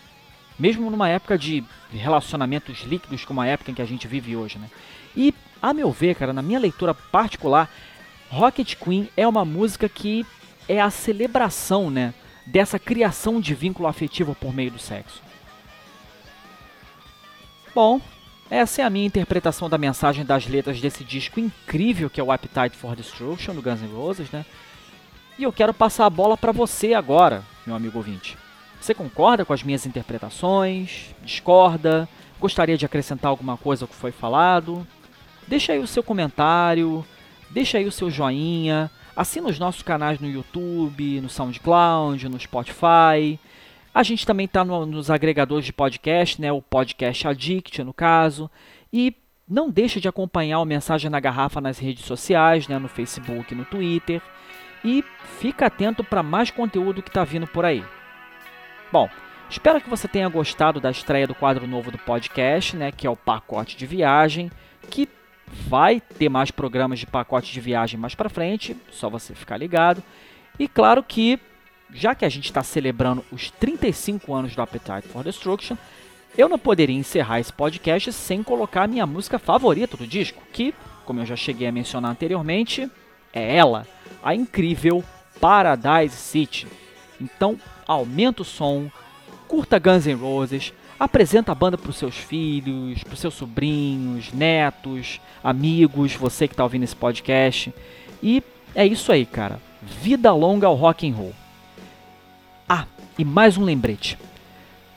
Mesmo 0.58 0.89
numa 0.89 1.10
época 1.10 1.38
de 1.38 1.64
relacionamentos 1.91 2.84
líquidos 2.84 3.26
como 3.26 3.41
a 3.41 3.48
época 3.48 3.72
em 3.72 3.74
que 3.74 3.82
a 3.82 3.86
gente 3.86 4.08
vive 4.08 4.36
hoje, 4.36 4.58
né? 4.58 4.70
E 5.16 5.34
a 5.62 5.74
meu 5.74 5.91
ver, 5.91 6.16
cara, 6.16 6.34
na 6.34 6.41
minha 6.41 6.60
leitura 6.60 6.93
particular, 6.93 7.70
Rocket 8.30 8.76
Queen 8.76 9.10
é 9.16 9.28
uma 9.28 9.43
música 9.43 9.89
que 9.89 10.26
é 10.68 10.80
a 10.80 10.89
celebração, 10.89 11.89
né, 11.89 12.14
dessa 12.46 12.78
criação 12.78 13.39
de 13.39 13.54
vínculo 13.54 13.88
afetivo 13.88 14.36
por 14.36 14.54
meio 14.54 14.72
do 14.72 14.80
sexo. 14.80 15.22
Bom, 17.74 18.00
essa 18.50 18.82
é 18.82 18.86
a 18.86 18.89
minha 18.89 19.08
interpretação 19.08 19.70
da 19.70 19.78
mensagem 19.78 20.24
das 20.24 20.46
letras 20.48 20.80
desse 20.80 21.04
disco 21.04 21.39
incrível 21.39 22.10
que 22.10 22.20
é 22.20 22.24
o 22.24 22.32
Appetite 22.32 22.78
for 22.78 22.96
Destruction 22.96 23.56
do 23.56 23.62
Guns 23.62 23.82
N' 23.82 23.93
Roses, 23.93 24.30
né? 24.30 24.46
E 25.38 25.43
eu 25.43 25.52
quero 25.52 25.74
passar 25.74 26.06
a 26.06 26.10
bola 26.10 26.38
para 26.38 26.52
você 26.52 26.93
agora, 26.93 27.43
meu 27.66 27.76
amigo 27.76 27.98
ouvinte. 27.98 28.38
Você 28.80 28.93
concorda 28.93 29.43
com 29.43 29.52
as 29.52 29.64
minhas 29.64 29.86
interpretações? 29.86 31.14
Discorda? 31.24 32.08
Gostaria 32.39 32.78
de 32.78 32.86
acrescentar 32.86 33.30
alguma 33.30 33.58
coisa 33.58 33.84
ao 33.84 33.88
que 33.88 33.96
foi 33.96 34.12
falado? 34.12 34.86
Deixa 35.48 35.74
aí 35.74 35.80
o 35.80 35.88
seu 35.88 36.04
comentário, 36.04 37.06
deixa 37.50 37.78
aí 37.78 37.86
o 37.86 37.91
seu 37.91 38.10
joinha, 38.10 38.89
assina 39.16 39.50
os 39.50 39.60
nossos 39.60 39.82
canais 39.82 40.20
no 40.20 40.30
YouTube, 40.30 41.20
no 41.20 41.30
SoundCloud, 41.30 42.30
no 42.30 42.39
Spotify. 42.39 43.39
A 43.96 44.04
gente 44.04 44.26
também 44.26 44.46
está 44.46 44.66
no, 44.66 44.86
nos 44.86 45.10
agregadores 45.10 45.66
de 45.66 45.72
podcast, 45.72 46.41
né, 46.41 46.52
o 46.52 46.62
Podcast 46.62 47.26
Addict, 47.30 47.82
no 47.82 47.93
caso. 47.93 48.52
E 48.91 49.16
não 49.48 49.70
deixe 49.70 50.02
de 50.02 50.10
acompanhar 50.10 50.60
o 50.60 50.66
Mensagem 50.66 51.10
na 51.10 51.18
Garrafa 51.18 51.62
nas 51.62 51.80
redes 51.80 52.04
sociais, 52.04 52.68
né, 52.68 52.78
no 52.78 52.89
Facebook 52.89 53.56
no 53.56 53.64
Twitter. 53.64 54.22
E 54.84 55.02
fica 55.39 55.68
atento 55.68 56.04
para 56.04 56.22
mais 56.22 56.52
conteúdo 56.52 57.02
que 57.02 57.10
está 57.10 57.24
vindo 57.24 57.48
por 57.48 57.64
aí. 57.64 57.86
Bom, 58.91 59.10
espero 59.50 59.80
que 59.80 59.89
você 59.89 60.10
tenha 60.10 60.28
gostado 60.28 60.82
da 60.82 60.91
estreia 60.91 61.26
do 61.26 61.34
quadro 61.34 61.66
novo 61.66 61.89
do 61.89 61.98
podcast, 61.98 62.76
né, 62.76 62.91
que 62.91 63.08
é 63.08 63.10
o 63.10 63.16
Pacote 63.16 63.78
de 63.78 63.86
Viagem, 63.86 64.52
que 64.89 65.08
vai 65.48 66.02
ter 66.02 66.28
mais 66.28 66.52
programas 66.52 67.00
de 67.00 67.08
pacote 67.08 67.54
de 67.54 67.62
viagem 67.62 67.98
mais 67.98 68.14
para 68.14 68.28
frente, 68.28 68.76
só 68.91 69.10
você 69.10 69.34
ficar 69.34 69.56
ligado. 69.56 70.04
E 70.60 70.68
claro 70.68 71.02
que, 71.02 71.39
já 71.94 72.16
que 72.16 72.26
a 72.26 72.30
gente 72.30 72.46
está 72.46 72.64
celebrando 72.64 73.24
os 73.32 73.50
35 73.52 74.34
anos 74.34 74.56
do 74.56 74.62
Appetite 74.62 75.08
for 75.08 75.24
Destruction, 75.24 75.78
eu 76.38 76.50
não 76.50 76.60
poderia 76.60 76.96
encerrar 76.96 77.40
esse 77.40 77.54
podcast 77.54 78.12
sem 78.12 78.44
colocar 78.44 78.84
a 78.84 78.88
minha 78.88 79.06
música 79.06 79.40
favorita 79.40 79.96
do 79.96 80.06
disco, 80.06 80.42
que, 80.52 80.74
como 81.06 81.22
eu 81.22 81.26
já 81.26 81.36
cheguei 81.36 81.68
a 81.68 81.72
mencionar 81.72 82.12
anteriormente, 82.12 82.90
é 83.34 83.56
ela, 83.56 83.88
a 84.24 84.36
incrível 84.36 85.04
Paradise 85.40 86.16
City. 86.16 86.68
Então, 87.22 87.58
aumenta 87.88 88.42
o 88.42 88.46
som, 88.46 88.90
curta 89.48 89.80
Guns 89.80 90.06
N' 90.06 90.16
Roses, 90.16 90.74
apresenta 91.00 91.52
a 91.52 91.56
banda 91.56 91.78
para 91.78 91.90
os 91.90 91.98
seus 91.98 92.16
filhos, 92.16 93.04
para 93.04 93.14
os 93.14 93.20
seus 93.20 93.34
sobrinhos, 93.34 94.34
netos, 94.34 95.22
amigos, 95.44 96.16
você 96.16 96.48
que 96.48 96.54
está 96.54 96.64
ouvindo 96.64 96.84
esse 96.84 96.96
podcast. 96.96 97.74
E 98.22 98.44
é 98.74 98.86
isso 98.86 99.12
aí, 99.12 99.26
cara. 99.26 99.60
Vida 99.82 100.34
longa 100.34 100.68
ao 100.68 100.76
rock 100.76 101.10
and 101.10 101.16
roll. 101.16 101.45
E 103.18 103.24
mais 103.24 103.57
um 103.57 103.63
lembrete. 103.63 104.18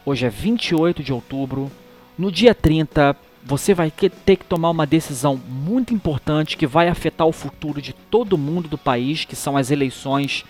Hoje 0.04 0.26
é 0.26 0.28
28 0.28 1.04
de 1.04 1.12
outubro. 1.12 1.70
No 2.18 2.32
dia 2.32 2.52
30, 2.52 3.14
você 3.44 3.72
vai 3.72 3.92
ter 3.92 4.34
que 4.34 4.44
tomar 4.44 4.70
uma 4.70 4.84
decisão 4.84 5.40
muito 5.48 5.94
importante 5.94 6.56
que 6.56 6.66
vai 6.66 6.88
afetar 6.88 7.28
o 7.28 7.32
futuro 7.32 7.80
de 7.80 7.92
todo 7.92 8.36
mundo 8.36 8.68
do 8.68 8.76
país, 8.76 9.24
que 9.24 9.36
são 9.36 9.56
as 9.56 9.70
eleições 9.70 10.44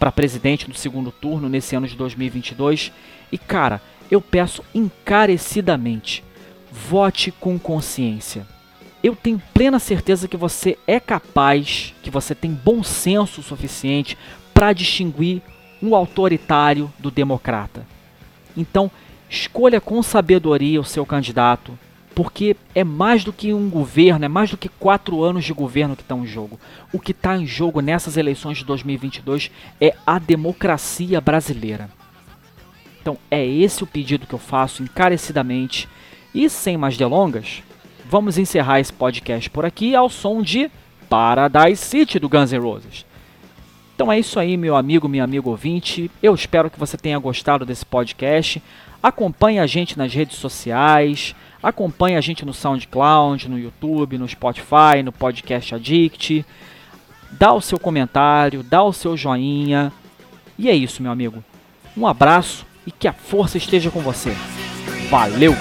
para 0.00 0.10
presidente 0.10 0.68
do 0.68 0.74
segundo 0.74 1.12
turno 1.12 1.48
nesse 1.48 1.76
ano 1.76 1.86
de 1.86 1.94
2022. 1.94 2.90
E 3.30 3.38
cara, 3.38 3.80
eu 4.10 4.20
peço 4.20 4.64
encarecidamente: 4.74 6.24
vote 6.72 7.30
com 7.30 7.56
consciência. 7.56 8.44
Eu 9.00 9.14
tenho 9.14 9.40
plena 9.54 9.78
certeza 9.78 10.26
que 10.26 10.36
você 10.36 10.76
é 10.88 10.98
capaz, 10.98 11.94
que 12.02 12.10
você 12.10 12.34
tem 12.34 12.50
bom 12.50 12.82
senso 12.82 13.44
suficiente 13.44 14.18
para 14.52 14.72
distinguir 14.72 15.40
um 15.82 15.94
autoritário 15.94 16.92
do 16.98 17.10
democrata. 17.10 17.86
Então, 18.56 18.90
escolha 19.28 19.80
com 19.80 20.02
sabedoria 20.02 20.80
o 20.80 20.84
seu 20.84 21.04
candidato, 21.04 21.76
porque 22.14 22.56
é 22.74 22.84
mais 22.84 23.24
do 23.24 23.32
que 23.32 23.52
um 23.52 23.68
governo, 23.68 24.24
é 24.24 24.28
mais 24.28 24.50
do 24.50 24.56
que 24.56 24.68
quatro 24.68 25.22
anos 25.22 25.44
de 25.44 25.52
governo 25.52 25.96
que 25.96 26.02
está 26.02 26.14
em 26.14 26.26
jogo. 26.26 26.60
O 26.92 27.00
que 27.00 27.12
está 27.12 27.36
em 27.36 27.46
jogo 27.46 27.80
nessas 27.80 28.16
eleições 28.16 28.58
de 28.58 28.64
2022 28.64 29.50
é 29.80 29.94
a 30.06 30.18
democracia 30.18 31.20
brasileira. 31.20 31.90
Então 33.00 33.18
é 33.30 33.44
esse 33.44 33.82
o 33.82 33.86
pedido 33.86 34.26
que 34.26 34.34
eu 34.34 34.38
faço 34.38 34.82
encarecidamente. 34.82 35.88
E 36.34 36.48
sem 36.48 36.76
mais 36.76 36.96
delongas, 36.96 37.62
vamos 38.08 38.38
encerrar 38.38 38.80
esse 38.80 38.92
podcast 38.92 39.50
por 39.50 39.64
aqui 39.64 39.94
ao 39.94 40.08
som 40.08 40.40
de 40.40 40.70
Paradise 41.08 41.82
City 41.82 42.18
do 42.18 42.28
Guns 42.28 42.52
N' 42.52 42.58
Roses. 42.58 43.04
Então 43.94 44.10
é 44.10 44.18
isso 44.18 44.38
aí, 44.40 44.56
meu 44.56 44.74
amigo, 44.74 45.08
minha 45.08 45.24
amigo 45.24 45.50
ouvinte. 45.50 46.10
Eu 46.22 46.34
espero 46.34 46.70
que 46.70 46.78
você 46.78 46.96
tenha 46.96 47.18
gostado 47.18 47.64
desse 47.64 47.84
podcast. 47.84 48.62
Acompanhe 49.02 49.58
a 49.58 49.66
gente 49.66 49.98
nas 49.98 50.14
redes 50.14 50.36
sociais, 50.38 51.34
acompanhe 51.62 52.16
a 52.16 52.20
gente 52.20 52.44
no 52.44 52.54
SoundCloud, 52.54 53.48
no 53.48 53.58
YouTube, 53.58 54.16
no 54.16 54.28
Spotify, 54.28 55.02
no 55.04 55.12
Podcast 55.12 55.74
Addict. 55.74 56.46
Dá 57.32 57.52
o 57.52 57.60
seu 57.60 57.78
comentário, 57.78 58.62
dá 58.62 58.82
o 58.82 58.92
seu 58.92 59.16
joinha. 59.16 59.92
E 60.58 60.68
é 60.68 60.74
isso, 60.74 61.02
meu 61.02 61.10
amigo. 61.10 61.42
Um 61.96 62.06
abraço 62.06 62.64
e 62.86 62.90
que 62.90 63.08
a 63.08 63.12
força 63.12 63.58
esteja 63.58 63.90
com 63.90 64.00
você. 64.00 64.36
Valeu! 65.10 65.54